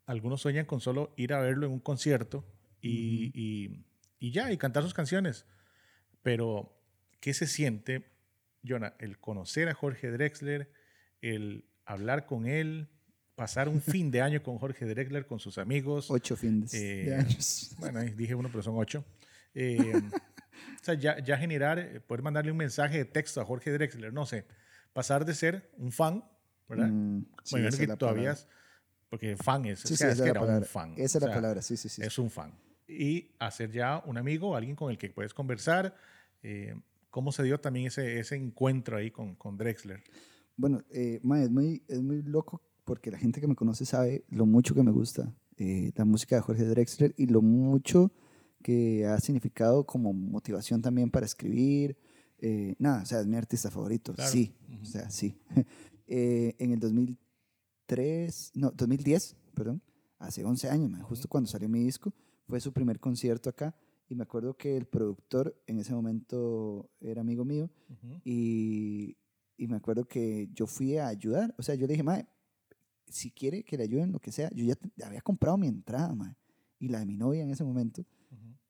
[0.05, 2.45] algunos sueñan con solo ir a verlo en un concierto
[2.81, 3.85] y, y-
[4.19, 5.45] y ya, y cantar sus canciones.
[6.21, 6.77] Pero,
[7.19, 8.11] ¿qué se siente,
[8.67, 10.71] Jonah, el conocer a Jorge Drexler,
[11.21, 12.89] el hablar con él,
[13.35, 16.09] pasar un fin de año con Jorge Drexler, con sus amigos?
[16.11, 17.75] Ocho fines Eh, de años.
[17.79, 19.05] Bueno, dije uno, pero son ocho.
[19.55, 20.01] Eh,
[20.79, 24.13] o sea, ya, ya generar, eh, poder mandarle un mensaje de texto a Jorge Drexler,
[24.13, 24.45] no sé,
[24.93, 26.23] pasar de ser un fan,
[26.69, 26.87] ¿verdad?
[26.89, 28.47] Mm, sí, bueno, que todavía es,
[29.09, 30.59] porque fan es, Sí, es sí, que, esa es que la era palabra.
[30.59, 30.93] un fan.
[30.97, 32.01] Esa es o la sea, palabra, sí, sí, sí.
[32.01, 32.53] Es un fan.
[32.87, 35.95] Y hacer ya un amigo, alguien con el que puedes conversar.
[36.41, 36.75] eh,
[37.09, 40.03] ¿Cómo se dio también ese, ese encuentro ahí con, con Drexler?
[40.57, 44.25] Bueno, eh, ma, es, muy, es muy loco porque la gente que me conoce sabe
[44.29, 48.11] lo mucho que me gusta eh, la música de Jorge Drexler y lo mucho
[48.63, 51.95] que ha significado como motivación también para escribir.
[52.39, 54.31] Eh, nada, o sea, es mi artista favorito, Claro.
[54.31, 54.81] sí, Ujú.
[54.81, 55.35] o sea, sí.
[56.05, 56.79] Eh, en el
[57.87, 59.81] 2003, no, 2010, perdón,
[60.19, 62.13] hace 11 años, justo cuando salió mi disco,
[62.47, 63.73] fue su primer concierto acá
[64.09, 68.19] y me acuerdo que el productor en ese momento era amigo mío Ujú.
[68.25, 69.17] y,
[69.57, 71.55] y me acuerdo que yo fui a ayudar.
[71.57, 72.27] O sea, yo le dije, mae,
[73.07, 76.13] si quiere que le ayuden, lo que sea, yo ya te- había comprado mi entrada,
[76.13, 76.35] mae,
[76.79, 78.05] y la de mi novia en ese momento.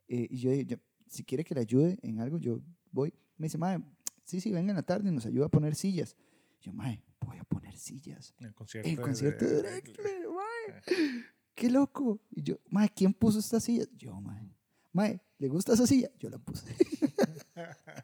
[0.08, 0.78] Eh, y yo dije, yo,
[1.08, 2.60] si quiere que le ayude en algo, yo
[2.92, 3.14] voy.
[3.38, 3.80] Me dice, mae,
[4.24, 6.16] sí, sí, venga en la tarde y nos ayuda a poner sillas.
[6.62, 8.34] Yo, mae, voy a poner sillas.
[8.40, 10.28] El concierto, El concierto de Drexler.
[10.30, 11.24] Mae.
[11.56, 12.22] Qué loco.
[12.32, 13.86] Y yo, mae, ¿quién puso esta silla?
[13.98, 14.50] Yo, mae.
[14.92, 16.12] Mae, ¿le gusta esa silla?
[16.20, 16.76] Yo la puse.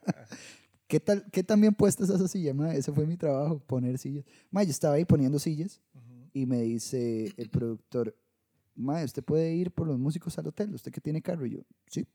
[0.87, 2.77] ¿Qué tal, qué tan bien puesta es esa silla, mae?
[2.77, 4.25] Ese fue mi trabajo, poner sillas.
[4.49, 6.29] Mae, yo estaba ahí poniendo sillas Ujú.
[6.33, 8.15] y me dice el productor,
[8.79, 10.73] mae, ¿usted puede ir por los músicos al hotel?
[10.73, 11.45] ¿Usted que tiene carro?
[11.45, 12.07] Y yo, sí,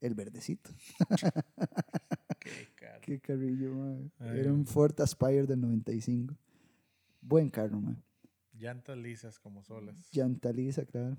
[0.00, 0.70] el verdecito.
[2.40, 3.00] Qué caro.
[3.02, 4.10] Qué carrillo, mae.
[4.18, 4.66] Ay, Era un.
[4.66, 6.34] Ford Aspire del 95.
[7.20, 7.96] Buen carro, mae.
[8.54, 9.96] Llantas lisas como solas.
[10.12, 11.16] Llanta lisa, claro.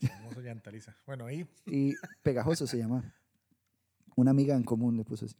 [0.00, 0.96] Famoso llanta lisa.
[1.06, 3.14] Bueno, ahí, Y pegajoso se llama.
[4.16, 5.36] Una amiga en común le puso así.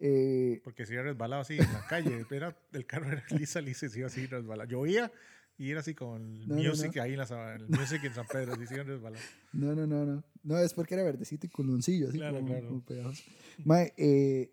[0.00, 3.86] Eh, porque si era resbalado así en la calle, era, el carro era lisa, lisa
[3.86, 4.68] y se iba así resbalado.
[4.68, 5.10] Llovía
[5.58, 7.02] y era así con el No, no, music no.
[7.02, 9.26] ahí en la, el music en San Pedro, así iban resbalando.
[9.52, 10.24] no, no, no, no.
[10.44, 12.68] No, es porque era verdecito y culoncillo, así Claro, como, claro.
[12.68, 13.22] como pegajoso.
[13.64, 14.52] Mae, eh,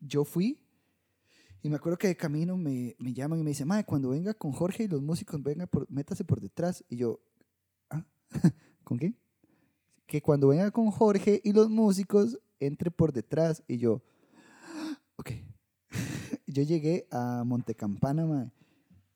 [0.00, 0.58] yo fui
[1.62, 4.34] Y me acuerdo que de camino me, me llaman y me dicen, mae, cuando venga
[4.34, 6.84] con Jorge y los músicos, venga por, métase por detrás.
[6.88, 7.20] Y yo,
[7.90, 8.04] ¿ah?
[8.84, 9.14] ¿Con qué?
[10.06, 13.62] Que cuando venga con Jorge y los músicos, entre por detrás.
[13.68, 14.02] Y yo,
[15.16, 15.32] ok.
[16.46, 18.50] yo llegué a Montecampana, mae.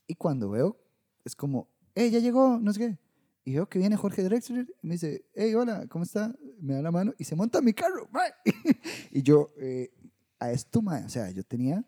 [0.06, 0.76] Y cuando veo,
[1.24, 2.98] es como, hey, ya llegó, no sé qué.
[3.44, 6.34] Y veo que viene Jorge Drexler y me dice, hey, hola, ¿cómo está?
[6.60, 8.08] Me da la mano y se monta mi carro,
[9.10, 9.90] y yo, eh,
[10.38, 11.84] a esto, mae, o sea, yo tenía,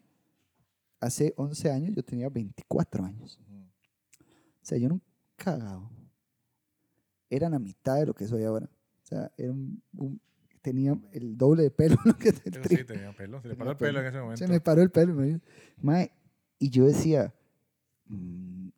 [1.00, 3.38] hace 11 años, yo tenía 24 años.
[3.48, 5.00] O sea, yo no
[5.36, 5.90] cagado.
[7.28, 8.66] Era la mitad de lo que soy ahora.
[9.02, 10.20] O sea, era un, un-
[10.60, 11.96] tenía el doble de pelo.
[12.04, 13.40] lo que sí, tenía pelo.
[13.42, 14.48] Se le paró el pelo en ese Se momento.
[14.48, 15.20] me paró el pelo.
[15.22, 15.40] dijo,
[15.80, 16.12] Mae,
[16.58, 17.34] y yo decía,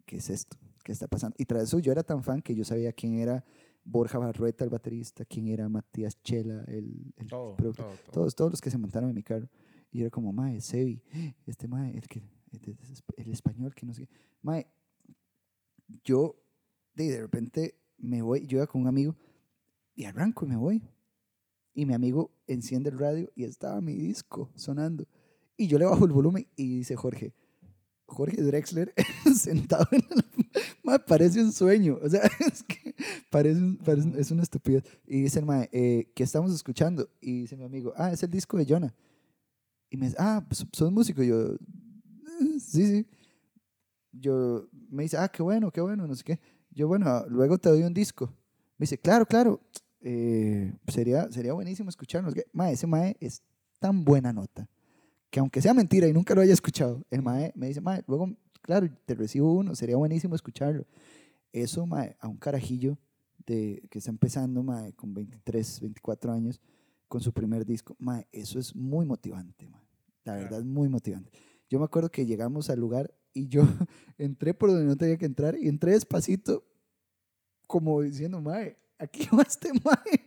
[0.07, 0.57] ¿qué es esto?
[0.83, 1.35] ¿Qué está pasando?
[1.39, 3.45] Y tras eso yo era tan fan que yo sabía quién era
[3.85, 8.13] Borja Barrueta, el baterista, quién era Matías Chela, el, el Todo, productor, todo, todo.
[8.13, 9.49] todos, todos los que se montaron en mi carro.
[9.91, 11.03] Y yo era como, Mae, Sebi,
[11.47, 12.23] este Mae, el, que,
[12.53, 12.77] el,
[13.17, 14.15] el español que no sé qué.
[14.43, 14.67] Mae,
[16.03, 16.37] yo
[16.95, 19.17] de, de repente me voy, yo iba con un amigo
[19.95, 20.83] y arranco y me voy.
[21.73, 25.07] Y mi amigo enciende el radio y estaba mi disco sonando.
[25.57, 27.35] Y yo le bajo el volumen y dice Jorge,
[28.07, 28.93] Jorge Drexler
[29.35, 30.99] sentado en la...
[31.07, 31.99] Parece un sueño.
[32.03, 32.95] O sea, es que
[33.31, 33.61] parece,
[34.17, 34.85] es una estupidez.
[35.07, 37.09] Y dice el mae, eh, ¿qué estamos escuchando?
[37.21, 38.95] Y dice mi amigo, ah, es el disco de Jonah.
[39.91, 41.23] Y me dice, ah, pues, ¿sos músico?
[41.23, 41.59] Y yo, "Eh,
[42.61, 43.07] sí, sí.
[44.13, 46.41] Yo, me dice, ah, qué bueno, qué bueno, no sé qué.
[46.71, 48.27] Yo, bueno, luego te doy un disco.
[48.79, 49.61] Me dice, claro, claro,
[50.01, 52.29] eh, sería, sería buenísimo escucharlo.
[52.29, 52.51] no sé qué.
[52.53, 53.43] Mae, ese mae es
[53.81, 54.69] tan buena nota
[55.35, 58.33] que aunque sea mentira y nunca lo haya escuchado, el mae me dice, mae, luego,
[58.63, 60.87] claro, te recibo uno, sería buenísimo escucharlo.
[61.53, 62.97] Eso, mae, a un carajillo
[63.45, 66.61] de, que está empezando, mae, con 23, 24 años,
[67.09, 69.83] con su primer disco, mae, eso es muy motivante, mae.
[70.23, 71.33] La verdad es muy motivante.
[71.69, 73.63] Yo me acuerdo que llegamos al lugar y yo
[74.19, 76.65] entré por donde no tenía que entrar y entré despacito,
[77.67, 80.25] como diciendo, mae, aquí va este mae.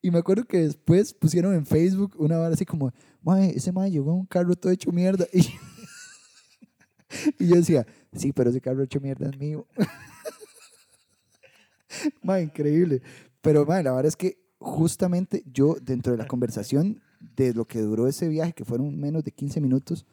[0.00, 2.92] Y me acuerdo que después pusieron en Facebook una vara así como,
[3.22, 5.26] mae, ese mae llegó en un carro todo hecho mierda.
[5.32, 5.40] Y,
[7.38, 9.66] y yo decía, sí, pero ese carro hecho mierda es mío.
[12.22, 13.02] mae, increíble.
[13.40, 17.00] Pero, mae, la verdad es que justamente yo, dentro de la conversación
[17.36, 20.06] de lo que duró ese viaje, que fueron menos de 15 minutos,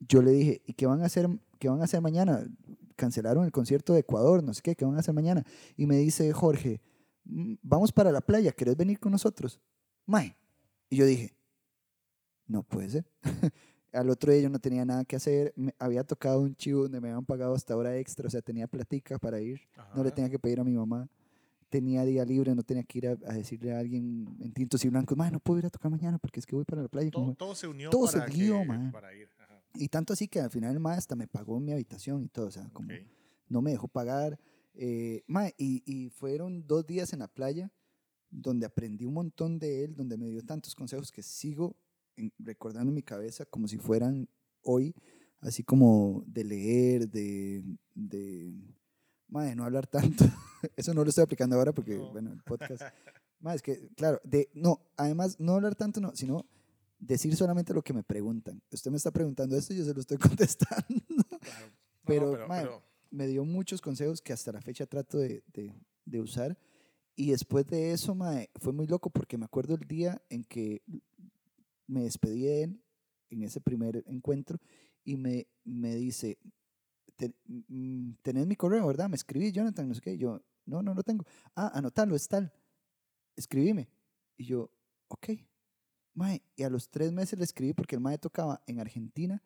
[0.00, 1.28] yo le dije, ¿y qué van a hacer,
[1.58, 2.46] qué van a hacer mañana?
[2.96, 5.44] Cancelaron el concierto de Ecuador, no sé qué, ¿qué van a hacer mañana?
[5.76, 6.95] Y me dice Jorge, "Mm,
[7.62, 9.60] vamos para la playa, ¿querés venir con nosotros?
[10.06, 10.36] Mae.
[10.88, 11.36] Y yo dije,
[12.46, 13.06] no puede ser.
[13.92, 17.00] Al otro día yo no tenía nada que hacer, me- había tocado un chivo donde
[17.00, 19.60] me habían pagado hasta hora extra, o sea, tenía platica para ir,
[19.94, 21.08] no le tenía que pedir a mi mamá,
[21.70, 24.88] tenía día libre, no tenía que ir a, a decirle a alguien en tintos y
[24.90, 27.10] blancos, mae, no puedo ir a tocar mañana porque es que voy para la playa.
[27.10, 28.92] Todo, como- todo se unió todo se para, dio, que- man.
[28.92, 29.30] para ir.
[29.38, 29.62] Ajá.
[29.74, 32.46] Y tanto así que al final el mae hasta me pagó mi habitación y todo,
[32.48, 32.88] o sea, como
[33.48, 34.38] no me dejó pagar.
[34.78, 37.72] Eh, mae, y, y fueron dos días en la playa
[38.30, 41.76] donde aprendí un montón de él, donde me dio tantos consejos que sigo
[42.16, 44.28] en- recordando en mi cabeza como si fueran
[44.62, 44.94] hoy,
[45.40, 47.62] así como de leer, de,
[47.94, 48.52] de
[49.28, 50.24] mae, no hablar tanto.
[50.76, 52.10] Eso no lo estoy aplicando ahora porque, No.
[52.12, 52.82] bueno, el podcast.
[53.40, 56.44] mae, es que, claro, de, no, además, no hablar tanto, no, sino
[56.98, 58.60] decir solamente lo que me preguntan.
[58.72, 60.84] Usted me está preguntando esto y yo se lo estoy contestando
[61.40, 61.66] Claro.
[61.66, 61.72] No, no,
[62.04, 65.42] Pero, pero, mae, pero- me dio muchos consejos que hasta la fecha trato de,
[66.20, 66.58] usar.
[67.14, 70.82] Y después de eso, mae, fue muy loco porque me acuerdo el día en que
[71.86, 72.82] me despedí de él
[73.30, 74.58] en ese primer encuentro
[75.04, 76.38] y me, me dice,
[77.16, 79.08] "Te- mm, tenés mi correo, ¿verdad?
[79.08, 80.18] Me escribí, Jonathan, no sé qué.
[80.18, 81.24] Yo, no, no lo tengo.
[81.54, 82.52] Ah, anotalo, es tal.
[83.36, 83.88] Escribime.
[84.36, 84.70] Y yo,
[85.08, 85.30] ok.
[86.14, 89.42] Mae, y a los tres meses le escribí porque el mae tocaba en Argentina.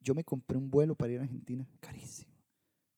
[0.00, 2.35] Yo me compré un vuelo para ir a Argentina, carísimo.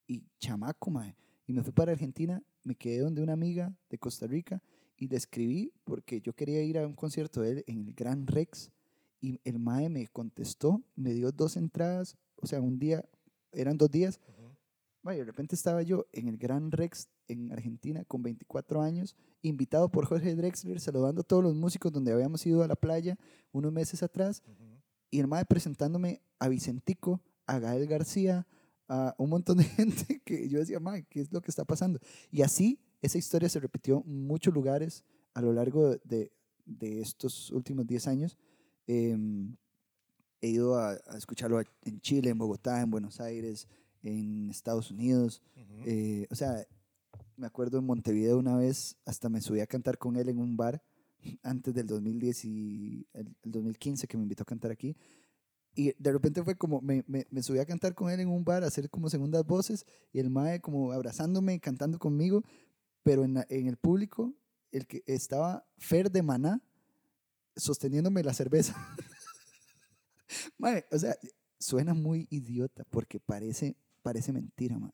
[0.09, 1.15] Y chamaco, mae.
[1.47, 4.61] Y me fui para Argentina, me quedé donde una amiga de Costa Rica
[4.97, 8.27] y le escribí porque yo quería ir a un concierto de él en el Gran
[8.27, 8.73] Rex.
[9.21, 13.05] Y el mae me contestó, me dio dos entradas, o sea, un día,
[13.53, 14.21] eran dos días.
[14.29, 14.57] Ujú.
[15.03, 19.91] Mae, de repente estaba yo en el Gran Rex en Argentina con 24 años, invitado
[19.91, 23.17] por Jorge Drexler, saludando a todos los músicos donde habíamos ido a la playa
[23.53, 24.43] unos meses atrás
[25.11, 28.47] y el mae presentándome a Vicentico, a Gael García,
[28.89, 32.01] a un montón de gente que yo decía, mae, ¿qué es lo que está pasando?
[32.31, 36.33] Y así esa historia se repitió en muchos lugares a lo largo de,
[36.65, 38.39] de estos últimos 10 años.
[38.87, 39.57] Em,
[40.41, 43.69] he ido a, a escucharlo en Chile, en Bogotá, en Buenos Aires,
[44.03, 45.43] en Estados Unidos.
[45.87, 46.67] Eh, o sea,
[47.37, 50.57] me acuerdo en Montevideo una vez, hasta me subí a cantar con él en un
[50.57, 50.83] bar
[51.43, 54.97] antes del 2010 y el, el 2015 que me invitó a cantar aquí.
[55.79, 58.45] Y de repente fue como, me, me, me, subí a cantar con él en un
[58.45, 62.43] bar, a hacer como segundas voces, y el mae como abrazándome, cantando conmigo,
[63.05, 64.35] pero en, en el público,
[64.73, 66.61] el que estaba Fer de Maná,
[67.55, 68.75] sosteniéndome la cerveza.
[70.59, 71.17] mae, o sea,
[71.61, 74.91] suena muy idiota, porque parece, parece mentira, mae.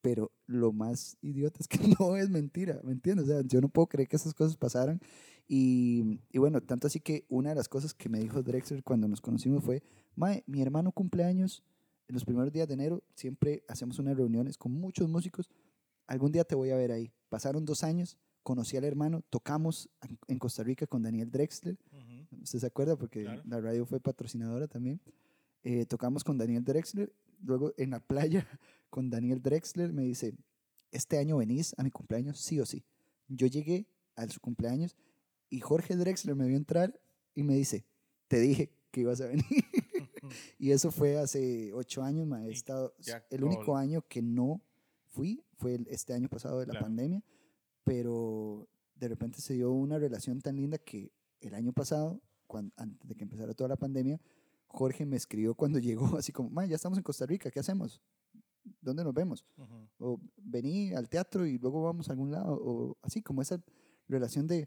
[0.00, 3.26] Pero lo más idiota es que no es mentira, ¿me entiendes?
[3.26, 5.00] O sea, yo no puedo creer que esas cosas pasaran.
[5.48, 9.08] Y, y, bueno, tanto así que una de las cosas que me dijo Drexler cuando
[9.08, 9.82] nos conocimos fue,
[10.14, 11.62] Mae, mi hermano cumpleaños
[12.08, 15.48] en los primeros días de enero, siempre hacemos unas reuniones con muchos músicos,
[16.06, 17.12] algún día te voy a ver ahí.
[17.28, 19.88] Pasaron dos años, conocí al hermano, tocamos
[20.28, 22.42] en Costa Rica con Daniel Drexler, uh -huh.
[22.42, 22.96] ¿usted se acuerda?
[22.96, 23.42] Porque claro.
[23.46, 25.00] la radio fue patrocinadora también.
[25.62, 27.12] Eh, tocamos con Daniel Drexler,
[27.42, 28.46] luego en la playa
[28.90, 30.34] con Daniel Drexler me dice,
[30.90, 32.84] este año venís a mi cumpleaños, sí o sí.
[33.28, 33.86] Yo llegué
[34.16, 34.96] a su cumpleaños
[35.52, 36.98] y Jorge Drexler me vio entrar
[37.34, 37.84] y me dice,
[38.26, 39.44] te dije que ibas a venir.
[40.58, 42.46] y eso fue hace ocho años, ma.
[42.46, 42.94] He estado,
[43.28, 44.62] el único año que no
[45.08, 46.86] fui fue este año pasado de la claro.
[46.86, 47.22] pandemia,
[47.84, 53.06] pero de repente se dio una relación tan linda que el año pasado, cuando, antes
[53.06, 54.18] de que empezara toda la pandemia,
[54.68, 58.00] Jorge me escribió cuando llegó, así como, ma, ya estamos en Costa Rica, ¿qué hacemos?
[58.80, 59.44] ¿Dónde nos vemos?
[59.58, 59.88] Uh -huh.
[59.98, 63.62] O vení al teatro y luego vamos a algún lado, o así como esa
[64.08, 64.66] relación de,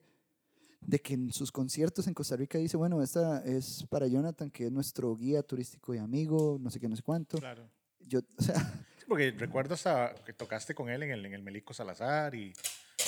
[0.81, 4.65] de que en sus conciertos en Costa Rica dice, bueno, esta es para Jonathan, que
[4.65, 7.37] es nuestro guía turístico y amigo, no sé qué, no sé cuánto.
[7.37, 7.69] Claro.
[7.99, 8.55] Yo, o sea...
[8.97, 12.53] Sí, porque recuerdo hasta que tocaste con él en el, en el Melico Salazar y,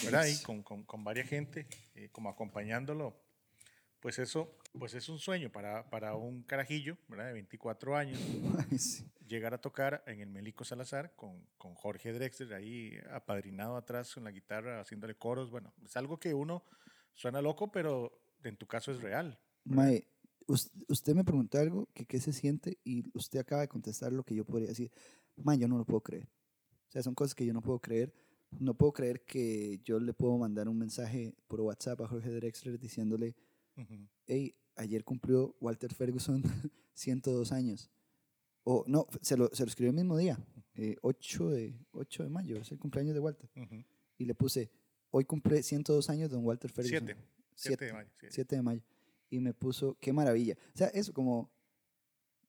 [0.03, 0.25] ¿verdad?
[0.25, 3.15] y con, con, con varias gente, eh, como acompañándolo.
[3.99, 7.27] Pues eso, pues es un sueño para, para un carajillo, ¿verdad?
[7.27, 8.19] De 24 años.
[8.71, 9.05] Ay, sí.
[9.27, 14.23] Llegar a tocar en el Melico Salazar con, con Jorge Drexler ahí apadrinado atrás con
[14.23, 15.49] la guitarra, haciéndole coros.
[15.49, 16.63] Bueno, es algo que uno
[17.13, 18.11] Suena loco, pero
[18.43, 19.39] en tu caso es real.
[19.63, 20.07] Mae,
[20.47, 24.35] usted me preguntó algo que qué se siente y usted acaba de contestar lo que
[24.35, 24.91] yo podría decir.
[25.35, 26.27] Mae, yo no lo puedo creer.
[26.87, 28.13] O sea, son cosas que yo no puedo creer.
[28.59, 32.79] No puedo creer que yo le puedo mandar un mensaje por WhatsApp a Jorge Drexler
[32.79, 33.35] diciéndole,
[33.75, 34.09] uh -huh.
[34.25, 36.41] hey, ayer cumplió Walter Ferguson
[36.93, 37.91] 102 años.
[38.63, 40.37] O no, se lo, se lo escribió el mismo día,
[40.75, 43.49] eh, 8, de, 8 de mayo, es el cumpleaños de Walter.
[43.55, 43.85] Uh -huh.
[44.17, 44.71] Y le puse,
[45.11, 47.07] hoy cumple 102 años don Walter Ferguson.
[47.07, 47.17] 7.
[47.55, 48.09] 7 de mayo.
[48.29, 48.81] 7 de mayo.
[49.29, 50.55] Y me puso, qué maravilla.
[50.73, 51.51] O sea, eso como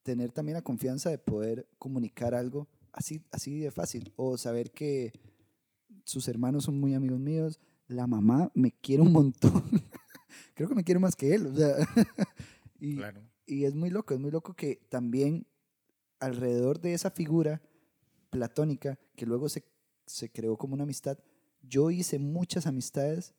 [0.03, 4.13] tener también la confianza de poder comunicar algo así, así de fácil.
[4.17, 5.13] O saber que
[6.05, 7.61] sus hermanos son muy amigos míos.
[7.87, 9.63] La mamá me quiere un montón.
[10.55, 11.47] Creo que me quiere más que él.
[11.47, 11.75] O sea,
[12.81, 13.23] y, claro.
[13.47, 15.47] y es muy loco, es muy loco que también
[16.21, 17.63] alrededor de esa figura
[18.31, 19.65] platónica que luego se,
[20.07, 21.19] se creó como una amistad,
[21.63, 23.35] yo hice muchas amistades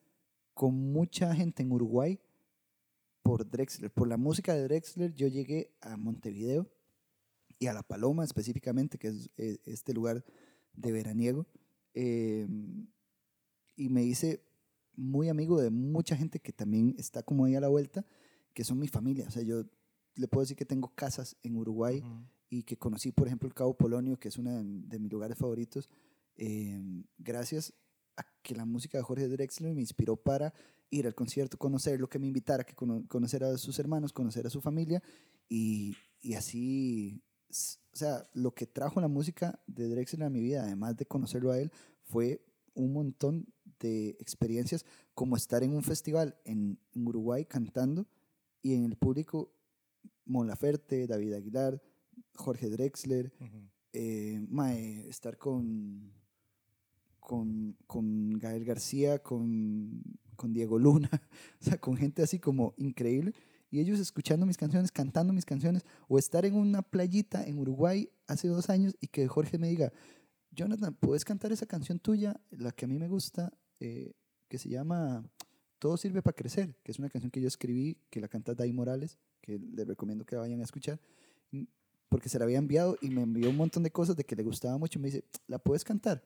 [0.53, 2.19] con mucha gente en Uruguay
[3.23, 3.91] por Drexler.
[3.91, 6.69] Por la música de Drexler yo llegué a Montevideo
[7.59, 10.23] y a La Paloma específicamente, que es este lugar
[10.73, 11.47] de veraniego.
[11.93, 12.47] Eh,
[13.75, 14.43] y me hice
[14.95, 18.05] muy amigo de mucha gente que también está como ahí a la vuelta,
[18.53, 19.25] que son mi familia.
[19.27, 19.63] O sea, yo
[20.15, 22.27] le puedo decir que tengo casas en Uruguay uh -huh.
[22.49, 25.89] y que conocí, por ejemplo, el Cabo Polonio, que es uno de, mis lugares favoritos,
[26.35, 26.81] eh,
[27.17, 27.73] gracias
[28.19, 30.53] a que la música de Jorge Drexler me inspiró para
[30.89, 34.45] ir al concierto, conocer lo que me invitara, que cono conocer a sus hermanos, conocer
[34.45, 35.01] a su familia
[35.47, 40.63] y, y, así, o sea, lo que trajo la música de Drexler a mi vida,
[40.63, 41.71] además de conocerlo a él,
[42.03, 42.43] fue
[42.73, 43.47] un montón
[43.79, 48.07] de experiencias como estar en un festival en, en Uruguay cantando
[48.61, 49.53] y en el público
[50.25, 51.81] Mon Laferte, David Aguilar,
[52.35, 53.69] Jorge Drexler, uh -huh.
[53.93, 56.18] eh, mae, estar con
[57.19, 60.01] con, con Gael García, con,
[60.35, 61.09] con Diego Luna,
[61.61, 63.33] o sea, con gente así como increíble.
[63.71, 68.09] Y ellos escuchando mis canciones, cantando mis canciones, o estar en una playita en Uruguay
[68.27, 69.93] hace dos años y que Jorge me diga,
[70.51, 74.13] Jonathan, ¿puedes cantar esa canción tuya, la que a mí me gusta, eh,
[74.47, 75.23] que se llama
[75.77, 78.73] Todo sirve para crecer, que es una canción que yo escribí, que la canta Dai
[78.73, 80.99] Morales, que les recomiendo que vayan a escuchar,
[82.09, 84.43] porque se la había enviado y me envió un montón de cosas de que le
[84.43, 86.23] gustaba mucho y me dice, ¿la puedes cantar?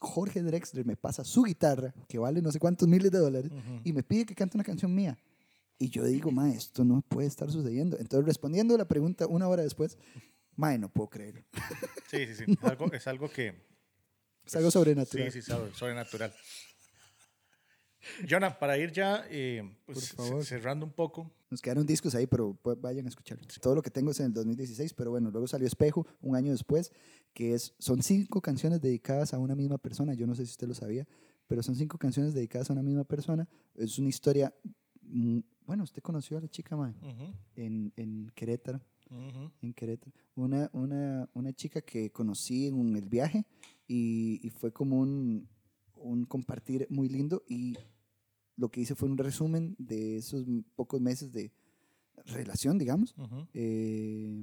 [0.00, 3.56] Jorge Drexler me pasa su guitarra, que vale no sé cuántos miles de dólares, uh
[3.56, 3.80] -huh.
[3.84, 5.18] y me pide que cante una canción mía.
[5.78, 7.98] Y yo digo, ma, esto no puede estar sucediendo.
[7.98, 9.98] Entonces, respondiendo a la pregunta una hora después,
[10.56, 11.44] ma, no puedo creerlo.
[12.10, 12.44] Sí, sí, sí.
[12.46, 12.54] no.
[12.54, 13.54] es, algo, es algo que...
[14.44, 15.32] Es algo sobrenatural.
[15.32, 16.32] Sí, sí, sobrenatural.
[18.28, 21.30] Jonah, para ir ya eh, pues, cerrando un poco.
[21.50, 23.38] Nos quedaron discos ahí, pero pues, vayan a escuchar.
[23.60, 26.52] Todo lo que tengo es en el 2016, pero bueno, luego salió Espejo un año
[26.52, 26.92] después,
[27.34, 30.14] que es, son cinco canciones dedicadas a una misma persona.
[30.14, 31.06] Yo no sé si usted lo sabía,
[31.46, 33.46] pero son cinco canciones dedicadas a una misma persona.
[33.74, 34.54] Es una historia.
[35.02, 37.34] Mm, bueno, usted conoció a la chica, man, uh -huh.
[37.56, 38.80] en, en Querétaro.
[39.62, 40.12] en Querétaro.
[40.34, 43.44] Una, una, una chica que conocí en el viaje
[43.86, 45.46] y, y fue como un,
[45.96, 47.74] un compartir muy lindo y
[48.56, 50.44] lo que hice fue un resumen de esos
[50.74, 51.52] pocos meses de
[52.26, 53.14] relación, digamos,
[53.52, 54.42] eh,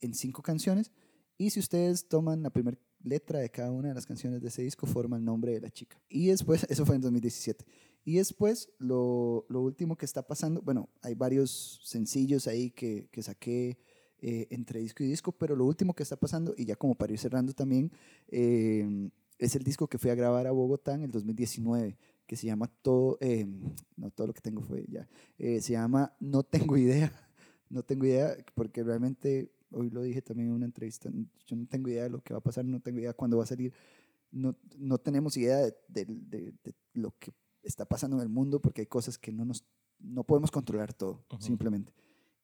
[0.00, 0.90] en cinco canciones.
[1.36, 4.62] Y si ustedes toman la primera letra de cada una de las canciones de ese
[4.62, 6.00] disco, forma el nombre de la chica.
[6.08, 7.64] Y después, eso fue en 2017.
[8.04, 13.22] Y después, lo, lo último que está pasando, bueno, hay varios sencillos ahí que, que
[13.22, 13.78] saqué
[14.20, 17.12] eh, entre disco y disco, pero lo último que está pasando, y ya como para
[17.12, 17.92] ir cerrando también,
[18.28, 21.96] eh, es el disco que fui a grabar a Bogotá en el 2019
[22.26, 23.46] que se llama Todo, eh,
[23.96, 25.08] no todo lo que tengo fue ya,
[25.38, 27.12] eh, se llama No tengo idea,
[27.68, 31.10] no tengo idea, porque realmente, hoy lo dije también en una entrevista,
[31.46, 33.36] yo no tengo idea de lo que va a pasar, no tengo idea de cuándo
[33.36, 33.72] va a salir,
[34.30, 36.54] no, no tenemos idea de, de,
[36.92, 37.32] lo que
[37.62, 39.64] está pasando en el mundo, porque hay cosas que no, nos,
[39.98, 41.92] no podemos controlar todo, simplemente.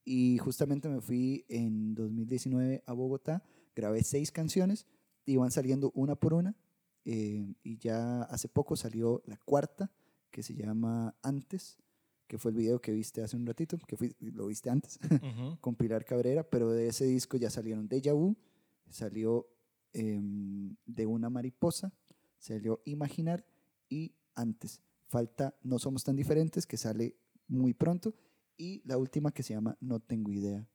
[0.05, 3.43] Y justamente me fui en 2019 a Bogotá,
[3.75, 4.87] grabé seis canciones,
[5.27, 6.57] iban saliendo una por una,
[7.05, 9.91] eh, y ya hace poco salió la cuarta,
[10.31, 11.79] que se llama Antes,
[12.31, 15.01] que fue el video que viste hace un ratito, que lo viste antes,
[15.61, 18.37] con Pilar Cabrera, pero de ese disco ya salieron Deja Vu,
[18.89, 19.49] salió
[19.93, 21.93] em, De una mariposa,
[22.39, 23.45] salió Imaginar
[23.89, 24.81] y Antes.
[25.09, 27.17] Falta No Somos Tan Diferentes, que sale
[27.49, 28.15] muy pronto,
[28.57, 30.69] y la última que se llama No Tengo Idea,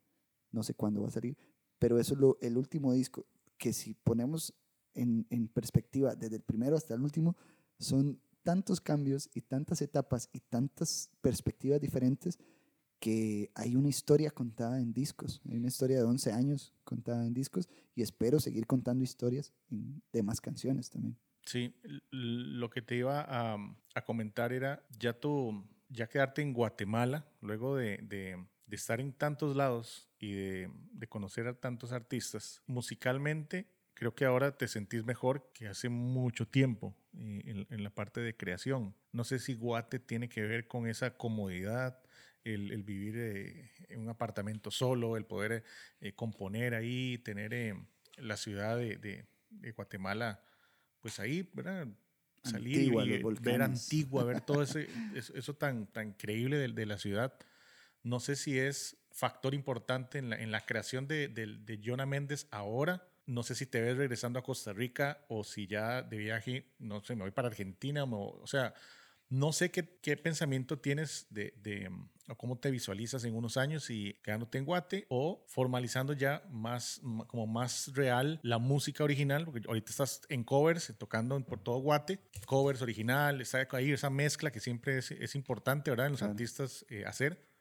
[0.51, 1.37] no sé cuándo va a salir,
[1.79, 3.27] pero eso es lo, el último disco
[3.57, 4.53] que si ponemos
[4.93, 7.37] en, en perspectiva, desde el primero hasta el último,
[7.79, 12.37] son tantos cambios y tantas etapas y tantas perspectivas diferentes
[12.99, 17.33] que hay una historia contada en discos, hay una historia de 11 años contada en
[17.33, 21.17] discos y espero seguir contando historias en demás canciones también.
[21.41, 21.75] Sí,
[22.11, 23.57] lo que te iba a,
[23.95, 29.11] a comentar era ya tú, ya quedarte en Guatemala, luego de, de, de estar en
[29.11, 35.03] tantos lados y de, de, conocer a tantos artistas, musicalmente, creo que ahora te sentís
[35.05, 38.93] mejor que hace mucho tiempo eh, en, la parte de creación.
[39.11, 41.99] No sé si Guate tiene que ver con esa comodidad,
[42.43, 45.63] el, vivir eh, en un apartamento solo, el poder
[46.01, 47.75] eh, componer ahí, tener
[48.17, 49.25] la ciudad de,
[49.75, 50.43] Guatemala,
[50.99, 51.87] pues ahí, ¿verdad?
[52.43, 52.89] Salir y
[53.41, 57.33] ver Antigua, ver todo ese, eso, tan, tan increíble de, de, la ciudad.
[58.03, 62.47] No sé si es factor importante en la, en la creación de, de Jonah Méndez
[62.51, 66.73] ahora no sé si te ves regresando a Costa Rica o si ya de viaje,
[66.79, 68.03] no sé, me voy para Argentina.
[68.03, 68.73] O, sea,
[69.29, 71.89] no sé qué, qué pensamiento tienes de, de,
[72.27, 77.01] o cómo te visualizas en unos años y quedándote en Guate o formalizando ya más,
[77.27, 82.19] como más real la música original, porque ahorita estás en covers, tocando por todo Guate,
[82.45, 86.07] covers original, está ahí esa mezcla que siempre es, es importante, ¿verdad?
[86.07, 87.54] En los artistas eh, hacer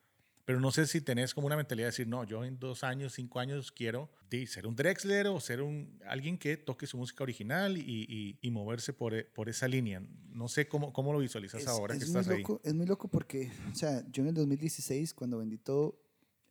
[0.45, 3.15] pero no sé si tenés como una mentalidad de decir, no, yo en dos años,
[3.15, 4.11] cinco años quiero
[4.47, 8.93] ser un Drexler o ser un, alguien que toque su música original y, y, moverse
[8.93, 10.03] por, e, por, esa línea.
[10.33, 12.71] No sé cómo, cómo lo visualizas ahora que estás loco, ahí.
[12.71, 16.01] Es muy loco porque, o sea, yo en el 2016, cuando vendí todo,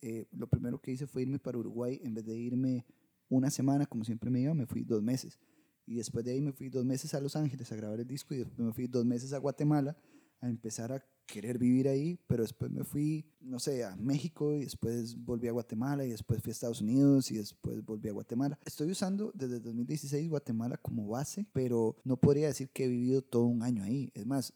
[0.02, 1.99] eh, lo primero que hice fue irme para Uruguay.
[2.03, 2.86] En vez de irme
[3.30, 5.40] una semana, como siempre me iba, me fui dos meses.
[5.86, 8.34] Y después de ahí me fui dos meses a Los Ángeles a grabar el disco
[8.34, 9.98] y después me fui dos meses a Guatemala
[10.44, 14.65] a empezar a querer vivir ahí, pero después me fui, no sé, a México y
[14.65, 18.60] después volví a Guatemala y después fui a Estados Unidos y después volví a Guatemala.
[18.65, 23.45] Estoy usando desde 2016 Guatemala como base, pero no podría decir que he vivido todo
[23.45, 24.11] un año ahí.
[24.14, 24.53] Es más,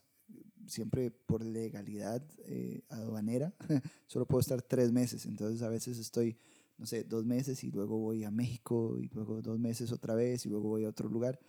[0.66, 3.54] siempre por legalidad eh, aduanera,
[4.08, 6.38] solo puedo estar tres meses, entonces a veces estoy,
[6.78, 10.46] no sé, dos meses y luego voy a México y luego dos meses otra vez
[10.46, 11.40] y luego voy a otro lugar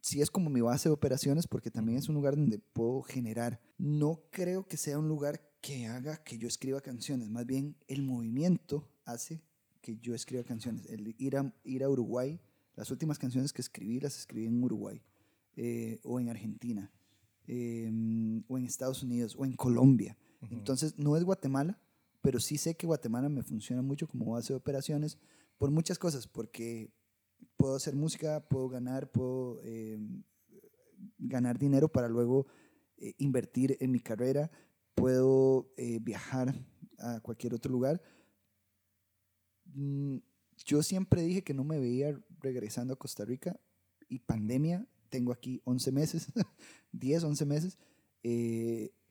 [0.00, 3.60] sí es como mi base de operaciones porque también es un lugar donde puedo generar.
[3.78, 8.02] No creo que sea un lugar que haga que yo escriba canciones, más bien el
[8.02, 9.42] movimiento hace
[9.80, 10.86] que yo escriba canciones.
[10.86, 12.40] El ir a, ir a Uruguay,
[12.76, 15.02] las últimas canciones que escribí las escribí en Uruguay
[15.56, 16.90] eh, o en Argentina
[17.46, 20.16] em, o en Estados Unidos o en Colombia.
[20.50, 21.78] Entonces no es Guatemala,
[22.22, 25.18] pero sí sé que Guatemala me funciona mucho como base de operaciones
[25.58, 26.90] por muchas cosas, porque
[27.56, 29.98] puedo hacer música, puedo ganar, puedo eh,
[31.18, 32.46] ganar dinero para luego
[32.96, 34.50] eh, invertir en mi carrera,
[34.94, 36.54] puedo eh, viajar
[36.98, 38.02] a cualquier otro lugar.
[39.66, 40.18] Mm,
[40.64, 43.58] yo siempre dije que no me veía regresando a Costa Rica
[44.08, 46.32] y pandemia, tengo aquí 11 meses,
[46.92, 47.78] 10, 11 meses.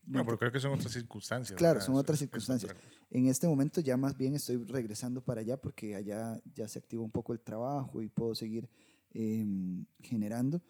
[0.09, 1.57] No, pero creo que son otras circunstancias.
[1.57, 2.75] Claro, son otras circunstancias.
[3.11, 7.03] En este momento ya más bien estoy regresando para allá porque allá ya se activó
[7.03, 8.67] un poco el trabajo y puedo seguir
[9.11, 10.63] em, generando.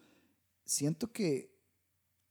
[0.64, 1.58] Siento que,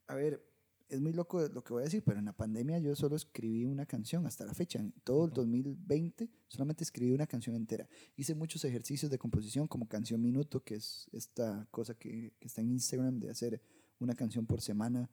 [0.07, 0.45] a ver,
[0.87, 3.65] es muy loco lo que voy a decir, pero en la pandemia yo solo escribí
[3.65, 4.79] una canción hasta la fecha.
[4.79, 7.89] En todo el 2020 solamente escribí una canción entera.
[8.17, 12.61] Hice muchos ejercicios de composición como Canción Minuto, que es esta cosa que, que está
[12.61, 13.61] en Instagram de hacer
[13.99, 15.09] una canción por semana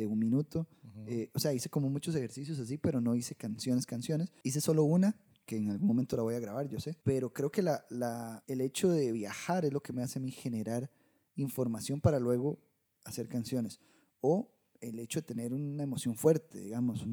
[0.00, 0.66] de un minuto.
[1.06, 4.32] Eh, o sea, hice como muchos ejercicios así, pero no hice canciones, canciones.
[4.42, 5.16] Hice solo una
[5.46, 6.96] que en algún momento la voy a grabar, yo sé.
[7.04, 10.22] Pero creo que la, la, el hecho de viajar es lo que me hace a
[10.22, 10.90] mí generar
[11.36, 12.58] información para luego
[13.04, 13.80] hacer canciones.
[14.20, 17.06] O el hecho de tener una emoción fuerte, digamos,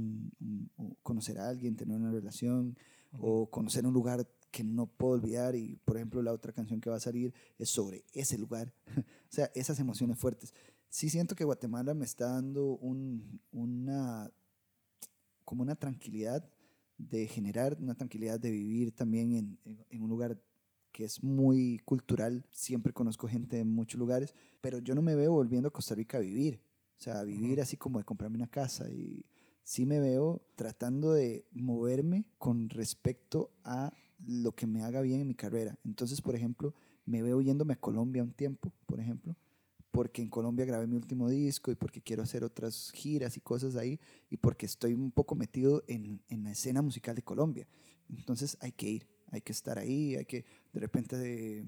[1.04, 2.78] conocer a alguien, tener una relación
[3.12, 6.90] o conocer un lugar que no puedo olvidar y, por ejemplo, la otra canción que
[6.90, 8.74] va a salir es sobre ese lugar.
[8.98, 10.54] o sea, esas emociones fuertes.
[10.98, 14.32] Sí siento que Guatemala me está dando un, una,
[15.46, 16.44] como una tranquilidad
[16.98, 19.60] de generar, una tranquilidad de vivir también en,
[19.92, 20.42] en un lugar
[20.92, 22.44] que es muy cultural.
[22.50, 26.18] Siempre conozco gente de muchos lugares, pero yo no me veo volviendo a Costa Rica
[26.18, 26.64] a vivir.
[27.00, 29.24] O sea, vivir así como de comprarme una casa y
[29.62, 33.94] sí me veo tratando de moverme con respecto a
[34.26, 35.78] lo que me haga bien en mi carrera.
[35.86, 36.74] Entonces, por ejemplo,
[37.06, 39.36] me veo yéndome a Colombia un tiempo, por ejemplo,
[39.92, 43.76] porque en Colombia grabé mi último disco y porque quiero hacer otras giras y cosas
[43.76, 44.00] ahí
[44.30, 47.68] y porque estoy un poco metido en, en la escena musical de Colombia.
[48.10, 51.66] Entonces hay que ir, hay que estar ahí, hay que de repente de,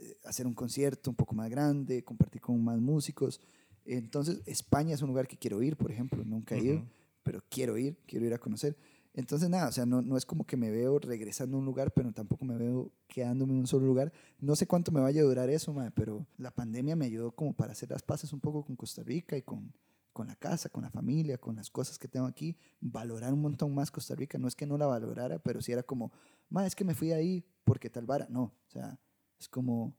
[0.00, 3.40] eh, hacer un concierto un poco más grande, compartir con más músicos.
[3.84, 6.86] Entonces, España es un lugar que quiero ir, por ejemplo, nunca he ido,
[7.22, 8.76] pero quiero ir, quiero ir a conocer.
[9.14, 11.92] Entonces, nada, o sea, no, no es como que me veo regresando a un lugar,
[11.92, 14.12] pero tampoco me veo quedándome en un solo lugar.
[14.38, 17.72] No sé cuánto me vaya a durar eso, pero la pandemia me ayudó como para
[17.72, 19.72] hacer las paces un poco con Costa Rica y con,
[20.12, 23.74] con la casa, con la familia, con las cosas que tengo aquí, valorar un montón
[23.74, 24.38] más Costa Rica.
[24.38, 26.12] No es que no la valorara, pero sí era como,
[26.48, 28.26] ma, es que me fui ahí porque tal vara.
[28.30, 29.00] No, o sea,
[29.40, 29.94] es como,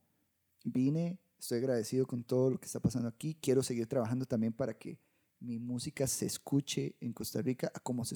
[0.64, 3.34] vine, Estoy agradecido con todo lo que está pasando aquí.
[3.40, 4.98] Quiero seguir trabajando también para que
[5.38, 8.14] mi música se escuche en Costa Rica como se,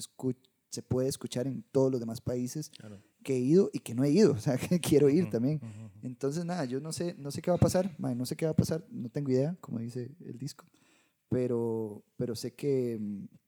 [0.69, 2.71] se puede escuchar en todos los demás países
[3.23, 4.33] que he ido y que no he ido.
[4.33, 5.61] O sea, que quiero ir también.
[6.03, 7.95] Entonces, nada, yo no sé, no sé qué va a pasar.
[7.99, 8.85] no sé qué va a pasar.
[8.89, 10.65] No tengo idea, como dice el disco.
[11.29, 12.99] Pero, pero sé que,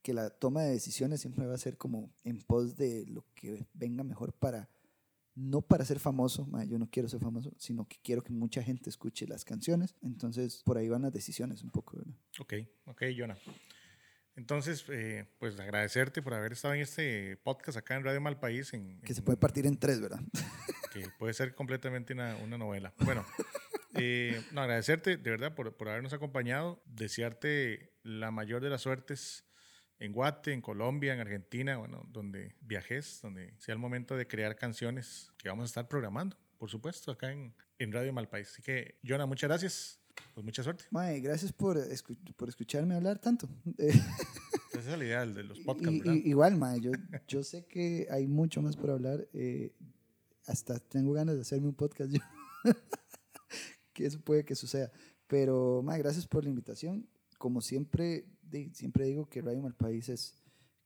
[0.02, 3.65] que la toma de decisiones siempre va a ser como en pos de lo que
[3.73, 4.69] venga mejor para
[5.38, 8.89] no para ser famoso, yo no quiero ser famoso, sino que quiero que mucha gente
[8.89, 9.94] escuche las canciones.
[10.02, 11.98] Entonces, por ahí van las decisiones un poco.
[11.98, 12.14] ¿verdad?
[12.39, 12.53] Ok,
[12.85, 13.38] ok, Jonah.
[14.38, 18.72] Entonces, eh, pues agradecerte por haber estado en este podcast acá en Radio Malpaís.
[18.72, 20.22] En, que se puede partir en tres, ¿verdad?
[20.93, 22.93] Que puede ser completamente una, una novela.
[22.99, 23.26] Bueno,
[23.95, 29.45] eh, no, agradecerte de verdad por, por habernos acompañado, desearte la mayor de las suertes
[29.99, 34.55] en Guate, en Colombia, en Argentina, bueno, donde viajes, donde sea el momento de crear
[34.55, 38.49] canciones que vamos a estar programando, por supuesto, acá en, en Radio Malpaís.
[38.49, 39.99] Así que, Jonah, muchas gracias.
[40.34, 40.85] Pues mucha suerte.
[40.91, 41.80] Mae, gracias por,
[42.35, 43.49] por escucharme hablar tanto.
[43.77, 46.14] Esa es la idea de los podcasts, ¿verdad?
[46.14, 46.91] igual, Mae, yo,
[47.27, 49.27] yo sé que hay mucho más por hablar.
[49.34, 49.73] Eh,
[50.45, 52.19] hasta tengo ganas de hacerme un podcast yo.
[53.94, 54.91] que eso puede que suceda.
[55.26, 57.07] Pero, Mae, gracias por la invitación.
[57.38, 58.26] Como siempre,
[58.73, 60.35] siempre digo que Radio Malpaís es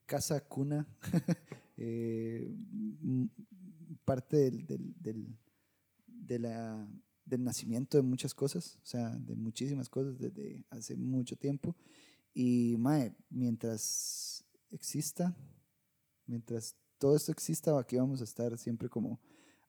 [0.06, 0.88] casa, cuna,
[1.78, 2.54] eh,
[4.04, 5.38] parte del, del, del,
[6.06, 6.88] de la,
[7.26, 11.76] del nacimiento de muchas cosas, o sea, de muchísimas cosas desde hace mucho tiempo.
[12.34, 15.36] Y, mae, mientras exista,
[16.26, 19.20] mientras todo esto exista, aquí vamos a estar siempre como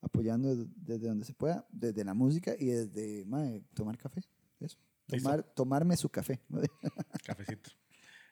[0.00, 4.22] apoyando desde donde se pueda, desde la música y desde, mae, tomar café,
[4.60, 4.78] eso.
[5.06, 6.40] Tomar, tomarme su café.
[7.26, 7.70] Cafecito.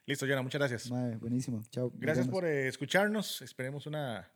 [0.06, 0.90] Listo, Yana, muchas gracias.
[1.20, 1.62] buenísimo.
[1.70, 1.92] Chao.
[1.94, 3.42] Gracias por eh, escucharnos.
[3.42, 4.28] Esperemos una,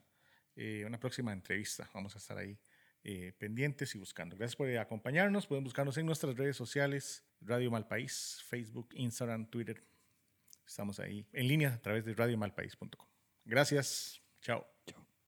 [0.54, 1.88] eh, una próxima entrevista.
[1.94, 2.58] Vamos a estar ahí
[3.04, 4.36] eh, pendientes y buscando.
[4.36, 5.46] Gracias por acompañarnos.
[5.46, 9.84] Pueden buscarnos en nuestras redes sociales, Radio Malpaís, Facebook, Instagram, Twitter.
[10.66, 13.06] Estamos ahí en línea a través de radiomalpaís.com.
[13.44, 14.22] Gracias.
[14.40, 14.66] Chao.
[14.86, 15.03] Chao.